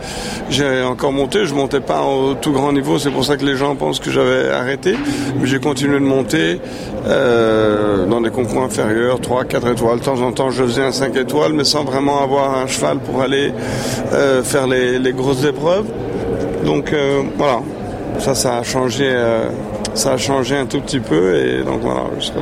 J'ai 0.50 0.82
encore 0.84 1.12
monté. 1.12 1.46
Je 1.46 1.54
montais 1.54 1.80
pas 1.80 2.02
au 2.02 2.34
tout 2.34 2.52
grand 2.52 2.74
niveau. 2.74 2.98
C'est 2.98 3.12
pour 3.12 3.24
ça 3.24 3.38
que 3.38 3.46
les 3.46 3.56
gens 3.56 3.76
pensent 3.76 4.00
que 4.00 4.10
j'avais 4.10 4.50
arrêté. 4.50 4.96
Mais 5.40 5.48
j'ai 5.48 5.60
continué 5.60 6.00
de 6.00 6.06
monter 6.06 6.60
euh, 7.08 8.06
dans 8.08 8.22
des 8.22 8.32
concours 8.32 8.64
inférieurs, 8.64 9.20
3, 9.20 9.46
4 9.46 9.68
étoiles. 9.74 10.00
De 10.00 10.04
temps 10.04 10.22
en 10.22 10.32
temps, 10.32 10.50
je 10.50 10.64
faisais 10.64 10.84
un 10.84 10.92
5 10.92 11.16
étoiles, 11.16 11.54
mais 11.54 11.64
sans 11.64 11.84
vraiment 11.84 12.24
avoir 12.24 12.58
un 12.58 12.68
cheval 12.68 12.98
pour 12.98 13.22
aller 13.22 13.52
euh, 14.14 14.44
faire 14.44 14.66
les, 14.68 14.98
les, 14.98 15.14
grosses 15.14 15.44
épreuves. 15.44 15.86
Donc 16.66 16.94
euh, 16.94 17.22
voilà, 17.38 17.60
ça, 18.20 18.34
ça 18.34 18.58
a 18.58 18.64
changé. 18.64 19.14
Ça 19.96 20.12
a 20.12 20.18
changé 20.18 20.58
un 20.58 20.66
tout 20.66 20.82
petit 20.82 21.00
peu 21.00 21.36
et 21.36 21.64
donc 21.64 21.80
voilà, 21.80 22.04
je 22.20 22.26
serai 22.26 22.40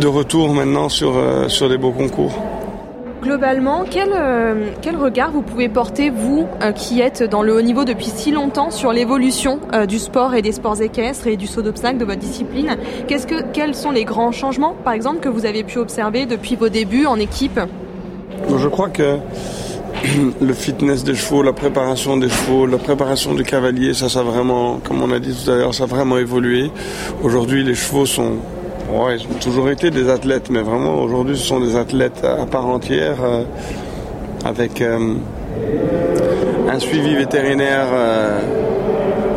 de 0.00 0.06
retour 0.06 0.54
maintenant 0.54 0.88
sur, 0.88 1.16
euh, 1.16 1.48
sur 1.48 1.68
des 1.68 1.76
beaux 1.76 1.90
concours. 1.90 2.32
Globalement, 3.20 3.84
quel, 3.90 4.10
euh, 4.16 4.70
quel 4.80 4.96
regard 4.96 5.32
vous 5.32 5.42
pouvez 5.42 5.68
porter, 5.68 6.10
vous 6.10 6.46
qui 6.76 7.00
êtes 7.00 7.24
dans 7.24 7.42
le 7.42 7.52
haut 7.52 7.62
niveau 7.62 7.84
depuis 7.84 8.06
si 8.06 8.30
longtemps, 8.30 8.70
sur 8.70 8.92
l'évolution 8.92 9.58
euh, 9.74 9.86
du 9.86 9.98
sport 9.98 10.34
et 10.34 10.42
des 10.42 10.52
sports 10.52 10.80
équestres 10.80 11.26
et 11.26 11.36
du 11.36 11.48
saut 11.48 11.62
d'obstacle 11.62 11.98
de 11.98 12.04
votre 12.04 12.20
discipline? 12.20 12.76
Qu'est-ce 13.08 13.26
que, 13.26 13.42
Quels 13.52 13.74
sont 13.74 13.90
les 13.90 14.04
grands 14.04 14.30
changements, 14.30 14.76
par 14.84 14.92
exemple, 14.92 15.18
que 15.18 15.28
vous 15.28 15.46
avez 15.46 15.64
pu 15.64 15.78
observer 15.78 16.26
depuis 16.26 16.54
vos 16.54 16.68
débuts 16.68 17.06
en 17.06 17.18
équipe? 17.18 17.58
Je 18.56 18.68
crois 18.68 18.88
que 18.88 19.18
le 20.40 20.52
fitness 20.52 21.04
des 21.04 21.14
chevaux, 21.14 21.42
la 21.42 21.52
préparation 21.52 22.16
des 22.16 22.28
chevaux, 22.28 22.66
la 22.66 22.78
préparation 22.78 23.34
du 23.34 23.44
cavalier, 23.44 23.94
ça, 23.94 24.08
ça 24.08 24.20
a 24.20 24.22
vraiment, 24.22 24.78
comme 24.82 25.02
on 25.02 25.10
a 25.12 25.18
dit 25.18 25.34
tout 25.34 25.50
à 25.50 25.56
l'heure, 25.56 25.74
ça 25.74 25.84
a 25.84 25.86
vraiment 25.86 26.18
évolué. 26.18 26.70
Aujourd'hui, 27.22 27.62
les 27.62 27.74
chevaux 27.74 28.06
sont 28.06 28.36
Ouais, 28.88 29.16
ils 29.16 29.26
ont 29.26 29.38
toujours 29.40 29.68
été 29.68 29.90
des 29.90 30.08
athlètes, 30.08 30.48
mais 30.48 30.62
vraiment 30.62 30.94
aujourd'hui 31.02 31.36
ce 31.36 31.42
sont 31.42 31.58
des 31.58 31.74
athlètes 31.74 32.24
à 32.24 32.46
part 32.46 32.66
entière 32.66 33.16
euh, 33.24 33.42
avec 34.44 34.80
euh, 34.80 35.14
un 36.70 36.78
suivi 36.78 37.16
vétérinaire 37.16 37.88
euh, 37.92 38.38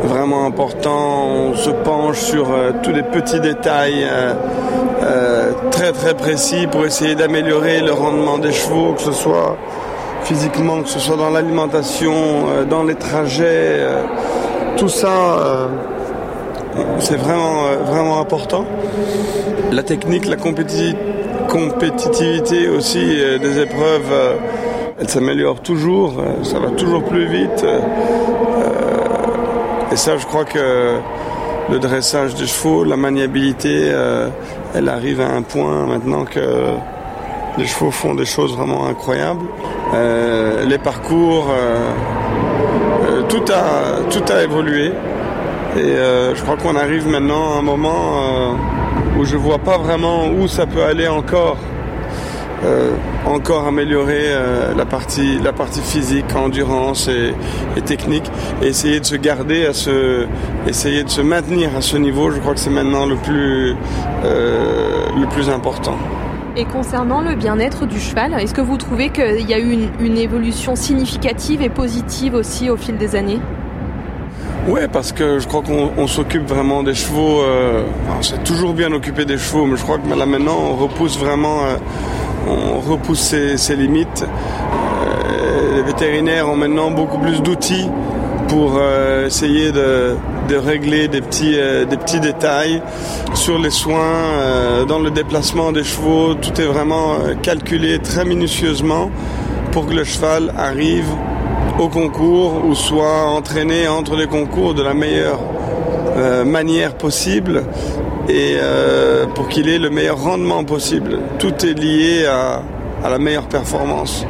vraiment 0.03 0.45
important. 0.45 1.25
On 1.25 1.55
se 1.55 1.71
penche 1.71 2.19
sur 2.19 2.47
tous 2.83 2.91
les 2.91 3.01
petits 3.01 3.39
détails 3.39 4.05
très 5.71 5.93
très 5.93 6.13
précis 6.13 6.67
pour 6.71 6.85
essayer 6.85 7.15
d'améliorer 7.15 7.81
le 7.81 7.91
rendement 7.91 8.37
des 8.37 8.51
chevaux, 8.51 8.93
que 8.93 9.01
ce 9.01 9.11
soit 9.11 9.57
physiquement, 10.29 10.83
que 10.83 10.89
ce 10.89 10.99
soit 10.99 11.17
dans 11.17 11.31
l'alimentation, 11.31 12.13
dans 12.69 12.83
les 12.83 12.95
trajets. 12.95 13.79
tout 14.77 14.87
ça 14.87 15.67
c'est 16.99 17.17
vraiment, 17.17 17.65
euh, 17.65 18.21
important. 18.21 18.65
La 19.71 19.81
technique, 19.83 20.25
la 20.25 20.35
compétitivité 20.35 22.67
aussi 22.69 23.19
euh, 23.19 23.37
des 23.37 23.59
épreuves, 23.59 24.11
euh, 24.11 24.33
elle 24.99 25.09
s'améliore 25.09 25.59
toujours, 25.61 26.15
ça 26.43 26.59
va 26.59 26.71
toujours 26.71 27.03
plus 27.03 27.25
vite. 27.25 27.65
Et 29.91 29.95
ça, 29.95 30.17
je 30.17 30.25
crois 30.25 30.43
que 30.43 30.97
le 31.71 31.79
dressage 31.79 32.35
des 32.35 32.45
chevaux, 32.45 32.83
la 32.83 32.97
maniabilité, 32.97 33.93
elle 34.75 34.89
arrive 34.89 35.21
à 35.21 35.29
un 35.29 35.41
point 35.41 35.85
maintenant 35.85 36.25
que 36.25 36.41
les 37.57 37.65
chevaux 37.65 37.91
font 37.91 38.13
des 38.13 38.25
choses 38.25 38.57
vraiment 38.57 38.87
incroyables. 38.87 39.45
Les 39.93 40.77
parcours, 40.77 41.47
tout, 43.27 43.43
a, 43.51 44.09
tout 44.09 44.33
a 44.33 44.43
évolué. 44.43 44.91
Et 45.77 45.81
euh, 45.81 46.33
je 46.33 46.41
crois 46.41 46.57
qu'on 46.57 46.75
arrive 46.75 47.07
maintenant 47.07 47.53
à 47.53 47.59
un 47.59 47.61
moment 47.61 48.23
euh, 48.23 49.19
où 49.19 49.25
je 49.25 49.37
vois 49.37 49.59
pas 49.59 49.77
vraiment 49.77 50.27
où 50.27 50.47
ça 50.47 50.65
peut 50.65 50.83
aller 50.83 51.07
encore. 51.07 51.57
Euh, 52.65 52.91
encore 53.25 53.67
améliorer 53.67 54.33
euh, 54.33 54.75
la 54.75 54.85
partie 54.85 55.39
la 55.39 55.53
partie 55.53 55.79
physique, 55.79 56.35
endurance 56.35 57.07
et, 57.07 57.33
et, 57.77 57.81
technique, 57.81 58.29
et 58.61 58.67
essayer 58.67 58.99
de 58.99 59.05
se 59.05 59.15
garder 59.15 59.65
à 59.65 59.71
ce, 59.71 60.25
essayer 60.67 61.05
de 61.05 61.09
se 61.09 61.21
maintenir 61.21 61.69
à 61.77 61.79
ce 61.79 61.95
niveau. 61.95 62.31
Je 62.31 62.39
crois 62.39 62.53
que 62.53 62.59
c'est 62.59 62.69
maintenant 62.69 63.05
le 63.05 63.15
plus 63.15 63.75
euh, 64.25 65.05
le 65.17 65.25
plus 65.27 65.49
important. 65.49 65.95
Et 66.55 66.65
concernant 66.65 67.21
le 67.21 67.35
bien-être 67.35 67.85
du 67.85 67.99
cheval, 67.99 68.33
est-ce 68.33 68.53
que 68.53 68.61
vous 68.61 68.77
trouvez 68.77 69.09
qu'il 69.09 69.47
y 69.47 69.53
a 69.53 69.59
eu 69.59 69.77
une, 69.99 70.17
évolution 70.17 70.75
significative 70.75 71.61
et 71.61 71.69
positive 71.69 72.33
aussi 72.33 72.69
au 72.69 72.77
fil 72.77 72.97
des 72.97 73.15
années? 73.15 73.39
Oui, 74.67 74.81
parce 74.91 75.11
que 75.11 75.39
je 75.39 75.47
crois 75.47 75.61
qu'on 75.61 76.07
s'occupe 76.07 76.47
vraiment 76.47 76.83
des 76.83 76.93
chevaux. 76.93 77.41
Euh, 77.41 77.83
on 78.17 78.21
s'est 78.21 78.39
toujours 78.39 78.73
bien 78.73 78.91
occupé 78.91 79.25
des 79.25 79.37
chevaux, 79.37 79.65
mais 79.65 79.77
je 79.77 79.83
crois 79.83 79.99
que 79.99 80.09
là 80.13 80.25
maintenant, 80.25 80.57
on 80.71 80.75
repousse 80.75 81.17
vraiment, 81.17 81.63
euh, 81.63 81.77
on 82.47 82.79
repousse 82.79 83.19
ses, 83.19 83.57
ses 83.57 83.75
limites. 83.75 84.25
Euh, 85.31 85.77
les 85.77 85.83
vétérinaires 85.83 86.49
ont 86.49 86.55
maintenant 86.55 86.91
beaucoup 86.91 87.19
plus 87.19 87.41
d'outils 87.41 87.89
pour 88.49 88.77
euh, 88.77 89.27
essayer 89.27 89.71
de, 89.71 90.15
de, 90.49 90.55
régler 90.55 91.07
des 91.07 91.21
petits, 91.21 91.55
euh, 91.55 91.85
des 91.85 91.97
petits 91.97 92.19
détails 92.19 92.81
sur 93.33 93.57
les 93.59 93.69
soins, 93.69 94.85
dans 94.87 94.99
le 94.99 95.11
déplacement 95.11 95.71
des 95.71 95.83
chevaux. 95.83 96.33
Tout 96.33 96.59
est 96.59 96.65
vraiment 96.65 97.17
calculé 97.41 97.99
très 97.99 98.25
minutieusement 98.25 99.11
pour 99.71 99.85
que 99.85 99.93
le 99.93 100.03
cheval 100.03 100.53
arrive 100.57 101.09
au 101.79 101.87
concours 101.87 102.65
ou 102.65 102.75
soit 102.75 103.25
entraîné 103.25 103.87
entre 103.87 104.15
les 104.15 104.27
concours 104.27 104.73
de 104.73 104.83
la 104.83 104.93
meilleure 104.93 105.39
euh, 106.17 106.43
manière 106.43 106.95
possible 106.95 107.63
et 108.27 108.57
euh, 108.59 109.25
pour 109.27 109.47
qu'il 109.47 109.69
ait 109.69 109.79
le 109.79 109.89
meilleur 109.89 110.21
rendement 110.21 110.65
possible. 110.65 111.19
Tout 111.37 111.65
est 111.65 111.73
lié 111.79 112.25
à, 112.25 112.61
à 113.03 113.09
la 113.09 113.17
meilleure 113.17 113.47
performance. 113.47 114.25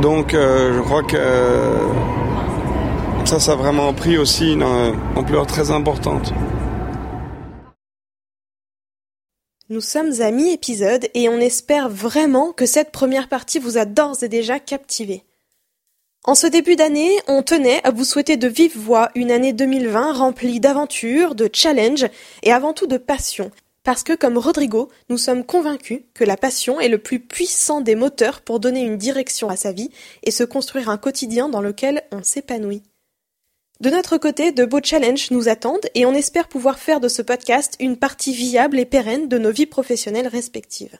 Donc 0.00 0.34
euh, 0.34 0.74
je 0.76 0.80
crois 0.80 1.02
que 1.02 1.16
ça, 3.28 3.38
ça 3.38 3.52
a 3.52 3.56
vraiment 3.56 3.92
pris 3.92 4.16
aussi 4.16 4.52
une 4.52 4.62
ampleur 4.62 5.46
très 5.46 5.70
importante. 5.70 6.32
Nous 9.68 9.82
sommes 9.82 10.22
à 10.22 10.30
mi-épisode 10.30 11.10
et 11.12 11.28
on 11.28 11.38
espère 11.38 11.90
vraiment 11.90 12.52
que 12.52 12.64
cette 12.64 12.90
première 12.90 13.28
partie 13.28 13.58
vous 13.58 13.76
a 13.76 13.84
d'ores 13.84 14.22
et 14.22 14.28
déjà 14.28 14.58
captivé. 14.58 15.24
En 16.24 16.34
ce 16.34 16.46
début 16.46 16.74
d'année, 16.74 17.10
on 17.26 17.42
tenait 17.42 17.84
à 17.84 17.90
vous 17.90 18.04
souhaiter 18.04 18.38
de 18.38 18.48
vive 18.48 18.78
voix 18.78 19.10
une 19.14 19.30
année 19.30 19.52
2020 19.52 20.14
remplie 20.14 20.58
d'aventures, 20.58 21.34
de 21.34 21.50
challenges 21.52 22.06
et 22.42 22.50
avant 22.50 22.72
tout 22.72 22.86
de 22.86 22.96
passion. 22.96 23.50
Parce 23.84 24.04
que, 24.04 24.14
comme 24.14 24.38
Rodrigo, 24.38 24.88
nous 25.10 25.18
sommes 25.18 25.44
convaincus 25.44 26.00
que 26.14 26.24
la 26.24 26.38
passion 26.38 26.80
est 26.80 26.88
le 26.88 26.98
plus 26.98 27.20
puissant 27.20 27.82
des 27.82 27.94
moteurs 27.94 28.40
pour 28.40 28.58
donner 28.58 28.80
une 28.80 28.96
direction 28.96 29.50
à 29.50 29.56
sa 29.56 29.72
vie 29.72 29.90
et 30.22 30.30
se 30.30 30.44
construire 30.44 30.88
un 30.88 30.96
quotidien 30.96 31.50
dans 31.50 31.60
lequel 31.60 32.04
on 32.10 32.22
s'épanouit. 32.22 32.82
De 33.80 33.90
notre 33.90 34.18
côté, 34.18 34.50
de 34.50 34.64
beaux 34.64 34.82
challenges 34.82 35.30
nous 35.30 35.48
attendent 35.48 35.86
et 35.94 36.04
on 36.04 36.12
espère 36.12 36.48
pouvoir 36.48 36.80
faire 36.80 36.98
de 36.98 37.06
ce 37.06 37.22
podcast 37.22 37.76
une 37.78 37.96
partie 37.96 38.32
viable 38.32 38.80
et 38.80 38.84
pérenne 38.84 39.28
de 39.28 39.38
nos 39.38 39.52
vies 39.52 39.66
professionnelles 39.66 40.26
respectives. 40.26 40.98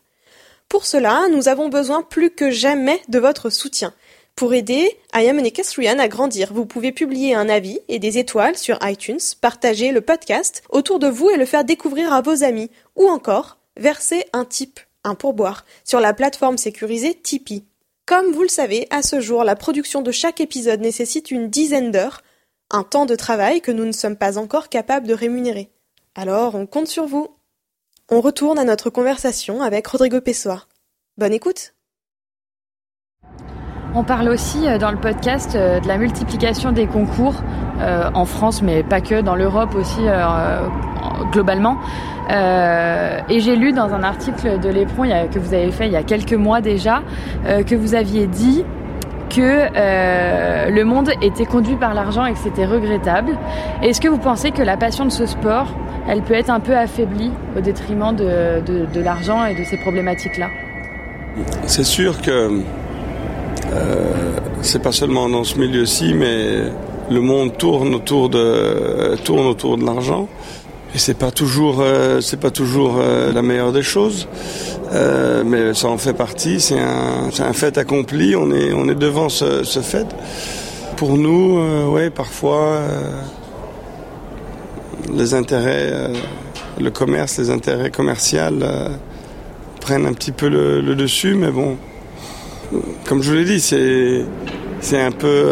Pour 0.68 0.86
cela, 0.86 1.26
nous 1.32 1.48
avons 1.48 1.68
besoin 1.70 2.02
plus 2.02 2.30
que 2.30 2.50
jamais 2.50 3.00
de 3.08 3.18
votre 3.18 3.50
soutien. 3.50 3.92
Pour 4.36 4.54
aider 4.54 4.96
Ayam 5.12 5.40
et 5.40 5.88
à 5.88 6.08
grandir, 6.08 6.52
vous 6.52 6.66
pouvez 6.66 6.92
publier 6.92 7.34
un 7.34 7.48
avis 7.48 7.80
et 7.88 7.98
des 7.98 8.18
étoiles 8.18 8.56
sur 8.56 8.78
iTunes, 8.82 9.18
partager 9.40 9.90
le 9.90 10.00
podcast 10.00 10.62
autour 10.70 11.00
de 11.00 11.08
vous 11.08 11.30
et 11.30 11.36
le 11.36 11.46
faire 11.46 11.64
découvrir 11.64 12.12
à 12.12 12.20
vos 12.20 12.44
amis, 12.44 12.70
ou 12.94 13.08
encore 13.08 13.58
verser 13.76 14.24
un 14.32 14.44
tip, 14.44 14.78
un 15.02 15.16
pourboire, 15.16 15.64
sur 15.82 15.98
la 15.98 16.14
plateforme 16.14 16.58
sécurisée 16.58 17.14
Tipeee. 17.14 17.64
Comme 18.06 18.30
vous 18.30 18.42
le 18.42 18.48
savez, 18.48 18.86
à 18.90 19.02
ce 19.02 19.20
jour, 19.20 19.42
la 19.42 19.56
production 19.56 20.00
de 20.00 20.12
chaque 20.12 20.40
épisode 20.40 20.80
nécessite 20.80 21.32
une 21.32 21.50
dizaine 21.50 21.90
d'heures, 21.90 22.22
un 22.70 22.83
temps 22.83 23.07
de 23.07 23.14
travail 23.14 23.61
que 23.61 23.72
nous 23.72 23.85
ne 23.85 23.92
sommes 23.92 24.16
pas 24.16 24.38
encore 24.38 24.68
capables 24.68 25.07
de 25.07 25.14
rémunérer. 25.14 25.70
Alors, 26.14 26.54
on 26.54 26.66
compte 26.66 26.88
sur 26.88 27.07
vous. 27.07 27.28
On 28.11 28.20
retourne 28.20 28.59
à 28.59 28.64
notre 28.64 28.90
conversation 28.90 29.62
avec 29.62 29.87
Rodrigo 29.87 30.20
Pessoa. 30.20 30.64
Bonne 31.16 31.33
écoute 31.33 31.74
on 33.94 34.04
parle 34.04 34.28
aussi 34.28 34.66
euh, 34.66 34.78
dans 34.78 34.90
le 34.90 34.98
podcast 34.98 35.54
euh, 35.54 35.81
de 35.81 35.88
la 35.88 35.96
multiplication 35.96 36.72
des 36.72 36.87
concours 36.87 37.42
euh, 37.81 38.11
en 38.14 38.26
France, 38.26 38.62
mais 38.62 38.83
pas 38.83 39.00
que, 39.00 39.20
dans 39.20 39.35
l'Europe 39.35 39.74
aussi 39.74 40.02
globalement. 41.33 41.78
et 42.31 43.40
j'ai 43.40 43.57
lu 43.57 43.72
dans 43.72 43.92
un 43.94 44.02
article 44.02 44.61
de 44.61 44.68
l'Éperon 44.68 45.28
que 45.33 45.38
vous 45.38 45.54
avez 45.54 45.70
fait 45.70 45.87
il 45.87 45.92
y 45.92 45.96
a 45.96 46.02
quelques 46.02 46.35
mois 46.35 46.61
déjà 46.61 47.02
que 47.44 47.74
vous 47.74 47.94
aviez 47.94 48.26
dit 48.26 48.64
que 49.28 49.68
euh, 49.76 50.70
le 50.70 50.84
monde 50.84 51.10
était 51.22 51.46
conduit 51.46 51.76
par 51.76 51.94
l'argent 51.94 52.24
et 52.24 52.32
que 52.32 52.38
c'était 52.38 52.66
regrettable. 52.66 53.36
Est-ce 53.82 54.00
que 54.00 54.08
vous 54.08 54.18
pensez 54.18 54.50
que 54.50 54.62
la 54.62 54.76
passion 54.76 55.04
de 55.04 55.10
ce 55.10 55.26
sport, 55.26 55.68
elle 56.08 56.22
peut 56.22 56.34
être 56.34 56.50
un 56.50 56.60
peu 56.60 56.76
affaiblie 56.76 57.30
au 57.56 57.60
détriment 57.60 58.14
de, 58.14 58.60
de, 58.64 59.00
l'argent 59.00 59.44
et 59.44 59.54
de 59.54 59.64
ces 59.64 59.76
problématiques-là? 59.78 60.48
C'est 61.66 61.84
sûr 61.84 62.20
que 62.20 62.62
euh, 63.72 64.38
c'est 64.62 64.82
pas 64.82 64.92
seulement 64.92 65.28
dans 65.28 65.44
ce 65.44 65.58
milieu-ci, 65.58 66.14
mais 66.14 66.62
le 67.10 67.20
monde 67.20 67.56
tourne 67.56 67.94
autour 67.94 68.28
de, 68.28 69.16
tourne 69.24 69.46
autour 69.46 69.78
de 69.78 69.84
l'argent. 69.84 70.28
Et 70.94 70.98
c'est 70.98 71.14
pas 71.14 71.31
toujours, 71.31 71.81
euh, 71.81 72.20
c'est 72.20 72.40
pas 72.40 72.51
toujours 72.51 72.96
euh, 72.98 73.33
la 73.33 73.42
meilleure 73.42 73.72
des 73.72 73.83
choses. 73.83 74.27
Euh, 74.92 75.44
mais 75.44 75.74
ça 75.74 75.88
en 75.88 75.98
fait 75.98 76.14
partie, 76.14 76.61
c'est 76.61 76.79
un, 76.79 77.53
fait 77.53 77.77
accompli, 77.77 78.35
on 78.37 78.51
est, 78.53 78.72
on 78.72 78.88
est 78.88 78.94
devant 78.94 79.29
ce, 79.29 79.62
fait. 79.83 80.07
Pour 80.96 81.18
nous, 81.18 81.61
ouais, 81.90 82.11
parfois, 82.11 82.81
les 85.14 85.35
intérêts, 85.35 86.11
le 86.81 86.90
commerce, 86.90 87.38
les 87.38 87.51
intérêts 87.51 87.90
commerciaux 87.90 88.40
prennent 89.81 90.07
un 90.07 90.12
petit 90.14 90.33
peu 90.33 90.48
le, 90.48 90.81
le, 90.81 90.96
dessus, 90.96 91.35
mais 91.35 91.51
bon, 91.51 91.77
comme 93.05 93.22
je 93.22 93.31
vous 93.31 93.37
l'ai 93.37 93.44
dit, 93.44 93.61
c'est, 93.61 94.24
c'est 94.81 95.01
un 95.01 95.12
peu 95.12 95.44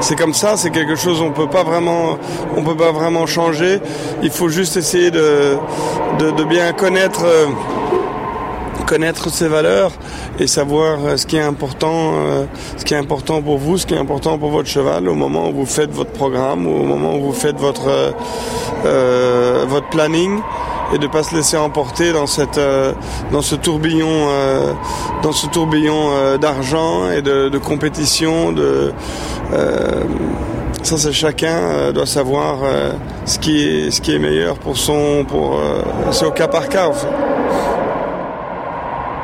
c'est 0.00 0.16
comme 0.16 0.34
ça, 0.34 0.56
c'est 0.56 0.70
quelque 0.70 0.96
chose 0.96 1.20
on 1.20 1.30
peut 1.30 1.48
pas 1.48 1.62
vraiment, 1.62 2.18
on 2.56 2.62
peut 2.62 2.76
pas 2.76 2.92
vraiment 2.92 3.26
changer. 3.26 3.80
Il 4.22 4.30
faut 4.30 4.48
juste 4.48 4.76
essayer 4.76 5.10
de, 5.10 5.56
de, 6.18 6.44
bien 6.44 6.72
connaître, 6.72 7.24
euh, 7.24 7.46
connaître 8.86 9.30
ses 9.30 9.48
valeurs 9.48 9.92
et 10.38 10.46
savoir 10.46 10.98
euh, 11.04 11.16
ce 11.16 11.26
qui 11.26 11.36
est 11.36 11.42
important, 11.42 12.14
euh, 12.14 12.44
ce 12.76 12.84
qui 12.84 12.94
est 12.94 12.98
important 12.98 13.42
pour 13.42 13.58
vous, 13.58 13.78
ce 13.78 13.86
qui 13.86 13.94
est 13.94 13.98
important 13.98 14.38
pour 14.38 14.50
votre 14.50 14.68
cheval 14.68 15.08
au 15.08 15.14
moment 15.14 15.48
où 15.50 15.52
vous 15.52 15.66
faites 15.66 15.90
votre 15.90 16.12
programme 16.12 16.66
au 16.66 16.82
moment 16.84 17.16
où 17.16 17.26
vous 17.26 17.32
faites 17.32 17.56
votre 17.56 18.14
votre 18.82 19.88
planning 19.90 20.40
et 20.92 20.98
de 20.98 21.06
pas 21.06 21.22
se 21.22 21.34
laisser 21.34 21.56
emporter 21.56 22.12
dans 22.12 22.26
cette 22.26 22.60
dans 23.30 23.42
ce 23.42 23.54
tourbillon 23.54 24.28
dans 25.22 25.32
ce 25.32 25.46
tourbillon 25.46 26.36
d'argent 26.38 27.10
et 27.10 27.22
de, 27.22 27.48
de 27.48 27.58
compétition 27.58 28.52
de 28.52 28.92
euh, 29.52 30.04
ça, 30.82 30.96
c'est 30.96 31.12
chacun 31.12 31.56
euh, 31.56 31.92
doit 31.92 32.06
savoir 32.06 32.58
euh, 32.62 32.92
ce 33.26 33.38
qui 33.38 33.62
est 33.62 33.90
ce 33.90 34.00
qui 34.00 34.14
est 34.14 34.18
meilleur 34.18 34.58
pour 34.58 34.76
son 34.76 35.24
pour 35.26 35.60
c'est 36.10 36.24
au 36.24 36.30
cas 36.30 36.48
par 36.48 36.68
cas 36.68 36.88
en 36.88 36.92
fait. 36.92 37.08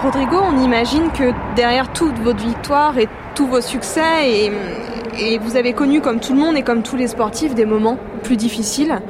Rodrigo, 0.03 0.37
on 0.43 0.63
imagine 0.63 1.11
que 1.13 1.33
derrière 1.55 1.93
toute 1.93 2.19
votre 2.19 2.45
victoire 2.45 2.99
et 2.99 3.09
tous 3.35 3.47
vos 3.47 3.61
succès 3.61 4.29
et, 4.29 4.53
et, 5.19 5.39
vous 5.39 5.57
avez 5.57 5.73
connu 5.73 6.01
comme 6.01 6.21
tout 6.21 6.33
le 6.33 6.41
monde 6.41 6.57
et 6.57 6.63
comme 6.63 6.83
tous 6.83 6.97
les 6.97 7.09
sportifs 7.09 7.55
des 7.55 7.67
moments 7.67 7.99
plus 8.23 8.37
difficiles. 8.37 9.01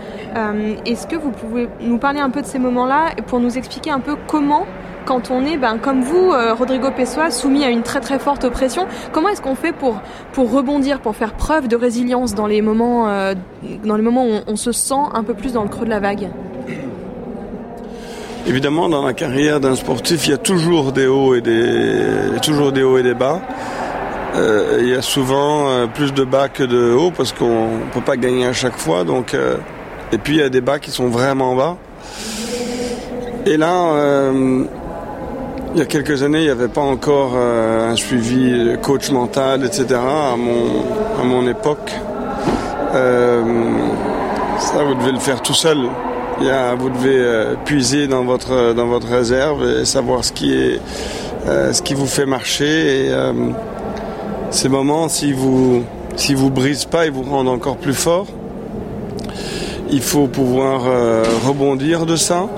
Est-ce 0.84 1.06
que 1.06 1.16
vous 1.16 1.30
pouvez 1.30 1.68
nous 1.80 1.98
parler 1.98 2.20
un 2.20 2.30
peu 2.30 2.42
de 2.42 2.46
ces 2.46 2.58
moments-là 2.58 3.12
pour 3.26 3.40
nous 3.40 3.56
expliquer 3.56 3.90
un 3.90 4.00
peu 4.00 4.16
comment 4.26 4.66
quand 5.06 5.30
on 5.30 5.46
est, 5.46 5.56
ben, 5.56 5.78
comme 5.78 6.02
vous, 6.02 6.32
euh, 6.32 6.52
Rodrigo 6.52 6.90
Pessoa, 6.90 7.30
soumis 7.30 7.64
à 7.64 7.70
une 7.70 7.82
très 7.82 8.00
très 8.00 8.18
forte 8.18 8.44
oppression, 8.44 8.86
comment 9.12 9.28
est-ce 9.28 9.40
qu'on 9.40 9.54
fait 9.54 9.72
pour, 9.72 10.00
pour 10.32 10.52
rebondir, 10.52 11.00
pour 11.00 11.16
faire 11.16 11.32
preuve 11.34 11.68
de 11.68 11.76
résilience 11.76 12.34
dans 12.34 12.46
les 12.46 12.60
moments, 12.60 13.08
euh, 13.08 13.34
dans 13.84 13.96
les 13.96 14.02
moments 14.02 14.26
où 14.26 14.32
on, 14.46 14.56
se 14.56 14.72
sent 14.72 14.94
un 15.14 15.22
peu 15.22 15.34
plus 15.34 15.52
dans 15.52 15.62
le 15.62 15.68
creux 15.68 15.84
de 15.84 15.90
la 15.90 16.00
vague? 16.00 16.28
Évidemment, 18.46 18.88
dans 18.88 19.04
la 19.04 19.12
carrière 19.12 19.60
d'un 19.60 19.76
sportif, 19.76 20.26
il 20.26 20.30
y 20.30 20.34
a 20.34 20.38
toujours 20.38 20.92
des 20.92 21.06
hauts 21.06 21.34
et 21.34 21.40
des, 21.40 22.40
toujours 22.42 22.72
des 22.72 22.82
hauts 22.82 22.98
et 22.98 23.02
des 23.02 23.14
bas. 23.14 23.40
Euh, 24.36 24.78
il 24.80 24.88
y 24.88 24.94
a 24.94 25.02
souvent 25.02 25.86
plus 25.88 26.12
de 26.12 26.24
bas 26.24 26.48
que 26.48 26.62
de 26.62 26.92
hauts 26.92 27.10
parce 27.10 27.32
qu'on 27.32 27.78
ne 27.78 27.90
peut 27.92 28.00
pas 28.00 28.16
gagner 28.16 28.46
à 28.46 28.52
chaque 28.52 28.76
fois. 28.76 29.04
Donc, 29.04 29.34
et 30.12 30.18
puis 30.18 30.34
il 30.34 30.40
y 30.40 30.42
a 30.42 30.48
des 30.48 30.60
bas 30.60 30.78
qui 30.78 30.90
sont 30.90 31.08
vraiment 31.08 31.54
bas. 31.54 31.76
Et 33.46 33.56
là, 33.56 34.32
il 35.76 35.80
y 35.80 35.82
a 35.82 35.84
quelques 35.84 36.22
années, 36.22 36.38
il 36.38 36.44
n'y 36.44 36.50
avait 36.50 36.68
pas 36.68 36.80
encore 36.80 37.32
euh, 37.36 37.90
un 37.90 37.96
suivi 37.96 38.76
coach 38.80 39.10
mental, 39.10 39.62
etc. 39.62 39.86
à 39.92 40.34
mon, 40.34 41.20
à 41.20 41.22
mon 41.22 41.46
époque. 41.46 41.92
Euh, 42.94 43.42
ça, 44.58 44.82
vous 44.84 44.94
devez 44.94 45.12
le 45.12 45.18
faire 45.18 45.42
tout 45.42 45.52
seul. 45.52 45.76
Y 46.40 46.48
a, 46.48 46.74
vous 46.74 46.88
devez 46.88 47.18
euh, 47.18 47.54
puiser 47.66 48.06
dans 48.06 48.24
votre, 48.24 48.72
dans 48.72 48.86
votre 48.86 49.06
réserve 49.06 49.68
et 49.68 49.84
savoir 49.84 50.24
ce 50.24 50.32
qui, 50.32 50.54
est, 50.54 50.80
euh, 51.46 51.74
ce 51.74 51.82
qui 51.82 51.92
vous 51.92 52.06
fait 52.06 52.24
marcher. 52.24 53.08
Euh, 53.10 53.32
ces 54.50 54.68
moments, 54.68 55.08
si 55.08 55.32
vous 55.32 55.84
si 56.16 56.34
vous 56.34 56.50
brisent 56.50 56.86
pas, 56.86 57.06
ils 57.06 57.12
vous 57.12 57.22
rendent 57.22 57.48
encore 57.48 57.76
plus 57.76 57.94
fort. 57.94 58.26
Il 59.90 60.02
faut 60.02 60.26
pouvoir 60.26 60.82
rebondir 61.46 62.06
de 62.06 62.16
ça 62.16 62.48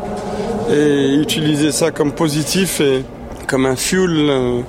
et 0.70 1.14
utiliser 1.14 1.72
ça 1.72 1.90
comme 1.90 2.12
positif 2.12 2.81
et 2.81 3.05
comme 3.48 3.66
un 3.66 3.77
fuel 3.77 4.11
euh, 4.11 4.61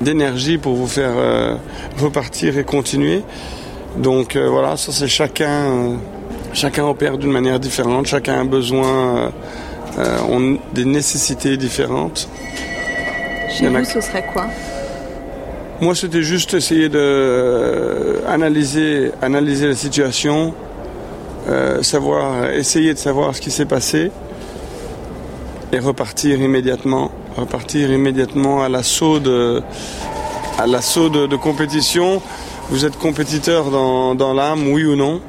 d'énergie 0.00 0.58
pour 0.58 0.74
vous 0.74 0.86
faire 0.86 1.14
euh, 1.16 1.56
repartir 1.98 2.58
et 2.58 2.64
continuer. 2.64 3.22
Donc 3.96 4.36
euh, 4.36 4.48
voilà, 4.48 4.76
ça 4.76 4.92
c'est 4.92 5.08
chacun, 5.08 5.96
chacun 6.52 6.84
opère 6.84 7.16
d'une 7.16 7.32
manière 7.32 7.58
différente, 7.58 8.06
chacun 8.06 8.40
a 8.40 8.44
besoin, 8.44 9.32
des 10.74 10.84
nécessités 10.84 11.56
différentes. 11.56 12.28
Chez 13.48 13.68
vous, 13.68 13.84
ce 13.84 14.02
serait 14.02 14.26
quoi? 14.30 14.46
Moi, 15.80 15.94
c'était 15.94 16.22
juste 16.22 16.54
essayer 16.54 16.88
de 16.88 18.20
analyser, 18.26 19.12
analyser 19.20 19.68
la 19.68 19.74
situation, 19.74 20.54
savoir, 21.82 22.50
essayer 22.50 22.94
de 22.94 22.98
savoir 22.98 23.34
ce 23.34 23.40
qui 23.40 23.50
s'est 23.50 23.66
passé 23.66 24.10
et 25.72 25.78
repartir 25.78 26.40
immédiatement, 26.40 27.10
repartir 27.36 27.90
immédiatement 27.90 28.62
à 28.62 28.68
l'assaut 28.68 29.18
de, 29.18 29.62
à 30.58 30.66
l'assaut 30.66 31.08
de, 31.08 31.36
compétition. 31.36 32.22
Vous 32.70 32.84
êtes 32.84 32.98
compétiteur 32.98 33.70
dans, 33.70 34.14
dans 34.14 34.32
l'âme, 34.32 34.72
oui 34.72 34.84
ou 34.84 34.96
non? 34.96 35.20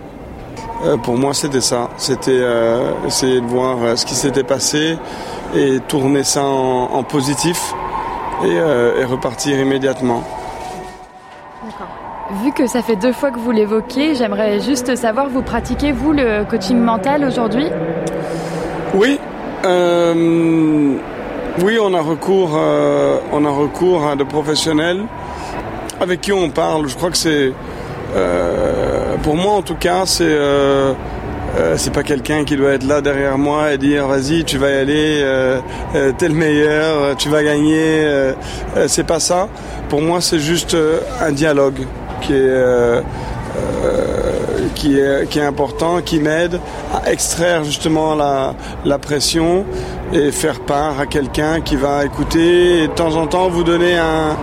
Euh, 0.86 0.98
Pour 0.98 1.18
moi, 1.18 1.34
c'était 1.34 1.62
ça. 1.62 1.90
C'était 1.98 2.32
euh, 2.32 2.92
essayer 3.06 3.42
de 3.42 3.46
voir 3.46 3.78
euh, 3.82 3.96
ce 3.96 4.06
qui 4.06 4.16
s'était 4.16 4.44
passé 4.44 4.98
et 5.56 5.80
tourner 5.88 6.24
ça 6.24 6.44
en, 6.44 7.04
positif 7.04 7.74
euh, 8.44 9.02
et 9.02 9.06
repartir 9.06 9.60
immédiatement. 9.60 10.24
Vu 12.30 12.52
que 12.52 12.68
ça 12.68 12.82
fait 12.82 12.98
deux 12.98 13.13
fois 13.13 13.32
que 13.32 13.40
vous 13.40 13.52
l'évoquez, 13.52 14.13
j'aimerais 14.16 14.60
juste 14.60 14.96
savoir, 14.98 15.30
vous 15.30 15.42
pratiquez 15.42 15.94
vous 15.94 16.12
le 16.12 16.44
coaching 16.44 16.78
mental 16.78 17.24
aujourd'hui? 17.24 17.68
Oui, 18.94 19.18
euh, 19.66 20.94
oui, 21.63 21.78
on 21.82 21.94
a 21.94 22.02
recours, 22.02 22.52
euh, 22.58 23.20
on 23.32 23.46
a 23.46 23.50
recours 23.50 24.06
à 24.06 24.18
des 24.18 24.26
professionnels 24.26 25.04
avec 26.02 26.20
qui 26.20 26.34
on 26.34 26.50
parle. 26.50 26.90
Je 26.90 26.96
crois 26.98 27.12
que 27.12 27.18
c'est, 27.18 27.54
euh, 28.16 29.16
pour 29.24 29.36
moi 29.36 29.54
en 29.54 29.62
tout 29.62 29.76
cas, 29.76 30.06
c'est 30.06 30.26
euh, 31.58 31.76
c'est 31.78 31.94
pas 31.94 32.04
quelqu'un 32.04 32.44
qui 32.44 32.56
doit 32.56 32.74
être 32.74 32.84
là 32.84 33.02
derrière 33.02 33.38
moi 33.38 33.74
et 33.74 33.78
dire 33.78 34.06
vas-y 34.06 34.44
tu 34.44 34.58
vas 34.58 34.70
y 34.70 34.78
aller, 34.78 35.20
euh, 35.22 35.60
euh, 35.96 36.12
t'es 36.16 36.28
le 36.28 36.36
meilleur, 36.36 37.16
tu 37.16 37.30
vas 37.30 37.42
gagner. 37.42 38.06
c'est 38.88 39.06
pas 39.06 39.20
ça. 39.20 39.48
Pour 39.90 40.02
moi 40.02 40.22
c'est 40.22 40.40
juste 40.40 40.76
un 41.22 41.32
dialogue 41.32 41.88
qui 42.21 42.34
est 42.34 43.03
qui 44.75 44.99
est, 44.99 45.27
qui 45.30 45.39
est 45.39 45.43
important, 45.43 46.01
qui 46.01 46.19
m'aide 46.19 46.60
à 46.93 47.12
extraire 47.12 47.63
justement 47.63 48.15
la, 48.15 48.53
la 48.86 48.99
pression 48.99 49.65
et 50.13 50.32
faire 50.32 50.60
part 50.60 50.99
à 50.99 51.06
quelqu'un 51.06 51.62
qui 51.62 51.75
va 51.75 52.06
écouter 52.06 52.84
et 52.84 52.88
de 52.88 52.93
temps 52.93 53.15
en 53.15 53.27
temps 53.27 53.49
vous 53.49 53.63
donner 53.63 53.97
un 53.97 54.38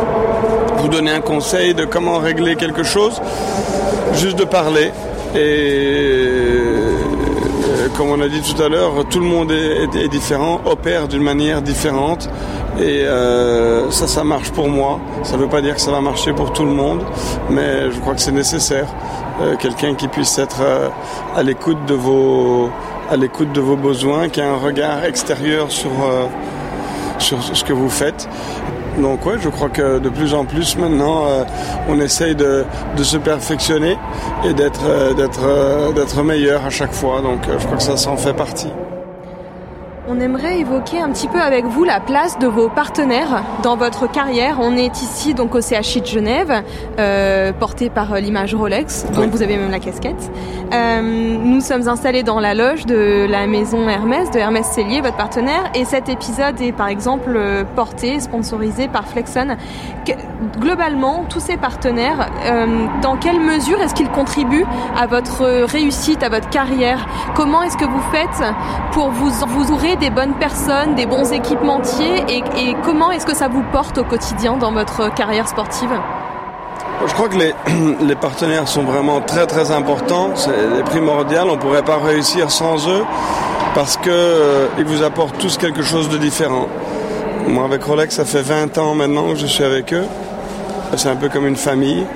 vous 0.78 0.88
donner 0.88 1.10
un 1.10 1.20
conseil 1.20 1.74
de 1.74 1.84
comment 1.84 2.18
régler 2.18 2.56
quelque 2.56 2.82
chose, 2.82 3.20
juste 4.14 4.38
de 4.38 4.44
parler. 4.44 4.92
Et 5.34 5.38
euh, 5.38 6.45
comme 7.94 8.10
on 8.10 8.20
a 8.20 8.28
dit 8.28 8.40
tout 8.40 8.60
à 8.62 8.68
l'heure, 8.68 9.04
tout 9.08 9.20
le 9.20 9.26
monde 9.26 9.52
est, 9.52 10.08
différent, 10.08 10.60
opère 10.64 11.08
d'une 11.08 11.22
manière 11.22 11.62
différente. 11.62 12.28
Et 12.78 13.04
euh, 13.04 13.90
ça, 13.90 14.06
ça 14.06 14.24
marche 14.24 14.50
pour 14.50 14.68
moi. 14.68 15.00
Ça 15.22 15.36
ne 15.36 15.42
veut 15.42 15.48
pas 15.48 15.62
dire 15.62 15.74
que 15.74 15.80
ça 15.80 15.90
va 15.90 16.00
marcher 16.00 16.32
pour 16.32 16.52
tout 16.52 16.64
le 16.64 16.72
monde, 16.72 17.02
mais 17.50 17.90
je 17.90 17.98
crois 18.00 18.14
que 18.14 18.20
c'est 18.20 18.32
nécessaire. 18.32 18.86
Euh, 19.40 19.56
quelqu'un 19.56 19.94
qui 19.94 20.08
puisse 20.08 20.38
être 20.38 20.62
à 21.34 21.42
l'écoute 21.42 21.84
de 21.86 21.94
vos 21.94 22.70
à 23.08 23.16
l'écoute 23.16 23.52
de 23.52 23.60
vos 23.60 23.76
besoins, 23.76 24.28
qui 24.28 24.40
a 24.40 24.50
un 24.50 24.56
regard 24.56 25.04
extérieur 25.04 25.70
sur 25.70 25.90
sur 27.18 27.42
ce 27.42 27.64
que 27.64 27.72
vous 27.72 27.90
faites. 27.90 28.28
Donc 28.98 29.26
ouais, 29.26 29.36
je 29.40 29.48
crois 29.48 29.68
que 29.68 29.98
de 29.98 30.08
plus 30.08 30.34
en 30.34 30.44
plus 30.44 30.76
maintenant, 30.76 31.26
euh, 31.26 31.44
on 31.88 32.00
essaye 32.00 32.34
de, 32.34 32.64
de, 32.96 33.02
se 33.02 33.16
perfectionner 33.18 33.98
et 34.44 34.54
d'être 34.54 34.84
euh, 34.86 35.12
d'être 35.12 35.44
euh, 35.44 35.92
d'être 35.92 36.22
meilleur 36.22 36.64
à 36.64 36.70
chaque 36.70 36.92
fois. 36.92 37.20
Donc 37.20 37.40
je 37.46 37.64
crois 37.64 37.76
que 37.76 37.82
ça 37.82 37.96
s'en 37.96 38.16
fait 38.16 38.34
partie. 38.34 38.70
On 40.16 40.20
aimerait 40.20 40.60
évoquer 40.60 40.98
un 40.98 41.10
petit 41.10 41.28
peu 41.28 41.38
avec 41.38 41.66
vous 41.66 41.84
la 41.84 42.00
place 42.00 42.38
de 42.38 42.46
vos 42.46 42.70
partenaires 42.70 43.42
dans 43.62 43.76
votre 43.76 44.10
carrière. 44.10 44.56
On 44.60 44.74
est 44.74 45.02
ici 45.02 45.34
donc 45.34 45.54
au 45.54 45.60
CHI 45.60 46.00
de 46.00 46.06
Genève, 46.06 46.62
euh, 46.98 47.52
porté 47.52 47.90
par 47.90 48.14
euh, 48.14 48.20
l'image 48.20 48.54
Rolex, 48.54 49.04
dont 49.14 49.28
vous 49.28 49.42
avez 49.42 49.58
même 49.58 49.70
la 49.70 49.78
casquette. 49.78 50.30
Euh, 50.72 51.02
nous 51.02 51.60
sommes 51.60 51.86
installés 51.86 52.22
dans 52.22 52.40
la 52.40 52.54
loge 52.54 52.86
de 52.86 53.26
la 53.28 53.46
maison 53.46 53.86
Hermès, 53.90 54.30
de 54.30 54.38
Hermès 54.38 54.66
Cellier, 54.66 55.02
votre 55.02 55.18
partenaire, 55.18 55.70
et 55.74 55.84
cet 55.84 56.08
épisode 56.08 56.58
est 56.62 56.72
par 56.72 56.88
exemple 56.88 57.38
porté, 57.74 58.18
sponsorisé 58.18 58.88
par 58.88 59.06
Flexon. 59.06 59.58
Que, 60.06 60.12
globalement, 60.58 61.24
tous 61.28 61.40
ces 61.40 61.56
partenaires, 61.56 62.30
euh, 62.44 62.86
dans 63.02 63.16
quelle 63.16 63.40
mesure 63.40 63.80
est-ce 63.80 63.94
qu'ils 63.94 64.10
contribuent 64.10 64.66
à 64.96 65.06
votre 65.06 65.64
réussite, 65.64 66.22
à 66.22 66.28
votre 66.28 66.48
carrière? 66.48 67.06
Comment 67.34 67.62
est-ce 67.62 67.76
que 67.76 67.84
vous 67.84 68.02
faites 68.12 68.42
pour 68.92 69.10
vous 69.10 69.30
vous 69.46 69.72
ouvrir 69.72 69.96
des 69.96 70.05
bonnes 70.10 70.34
personnes, 70.34 70.94
des 70.94 71.06
bons 71.06 71.32
équipementiers 71.32 72.24
et, 72.28 72.42
comment 72.84 73.10
est-ce 73.10 73.26
que 73.26 73.34
ça 73.34 73.48
vous 73.48 73.62
porte 73.72 73.98
au 73.98 74.04
quotidien 74.04 74.56
dans 74.56 74.72
votre 74.72 75.12
carrière 75.14 75.48
sportive? 75.48 75.90
Je 77.06 77.12
crois 77.12 77.28
que 77.28 77.36
les, 77.36 77.54
les, 78.06 78.14
partenaires 78.14 78.68
sont 78.68 78.82
vraiment 78.82 79.20
très 79.20 79.46
très 79.46 79.70
importants, 79.70 80.30
c'est 80.34 80.84
primordial, 80.84 81.48
on 81.48 81.56
ne 81.56 81.60
pourrait 81.60 81.84
pas 81.84 81.98
réussir 81.98 82.50
sans 82.50 82.88
eux 82.88 83.04
parce 83.74 83.96
qu'ils 83.96 84.12
euh, 84.12 84.68
vous 84.86 85.02
apportent 85.02 85.38
tous 85.38 85.58
quelque 85.58 85.82
chose 85.82 86.08
de 86.08 86.18
différent. 86.18 86.66
Moi 87.48 87.64
avec 87.64 87.84
Rolex 87.84 88.16
ça 88.16 88.24
fait 88.24 88.42
20 88.42 88.78
ans 88.78 88.94
maintenant 88.94 89.28
que 89.32 89.36
je 89.38 89.46
suis 89.46 89.64
avec 89.64 89.92
eux, 89.92 90.06
c'est 90.96 91.08
un 91.08 91.16
peu 91.16 91.28
comme 91.28 91.46
une 91.46 91.56
famille. 91.56 92.06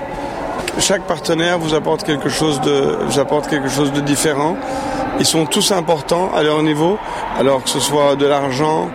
Chaque 0.79 1.03
partenaire 1.07 1.59
vous 1.59 1.75
apporte 1.75 2.05
quelque 2.05 2.29
chose 2.29 2.61
de, 2.61 2.99
vous 3.07 3.19
apporte 3.19 3.49
quelque 3.49 3.69
chose 3.69 3.93
de 3.93 4.01
différent 4.01 4.57
ils 5.21 5.27
sont 5.27 5.45
tous 5.45 5.71
importants 5.71 6.31
à 6.35 6.43
leur 6.43 6.63
niveau, 6.63 6.99
alors 7.39 7.63
que 7.63 7.69
ce 7.69 7.79
soit 7.79 8.17
de 8.17 8.25
l'argent, 8.25 8.89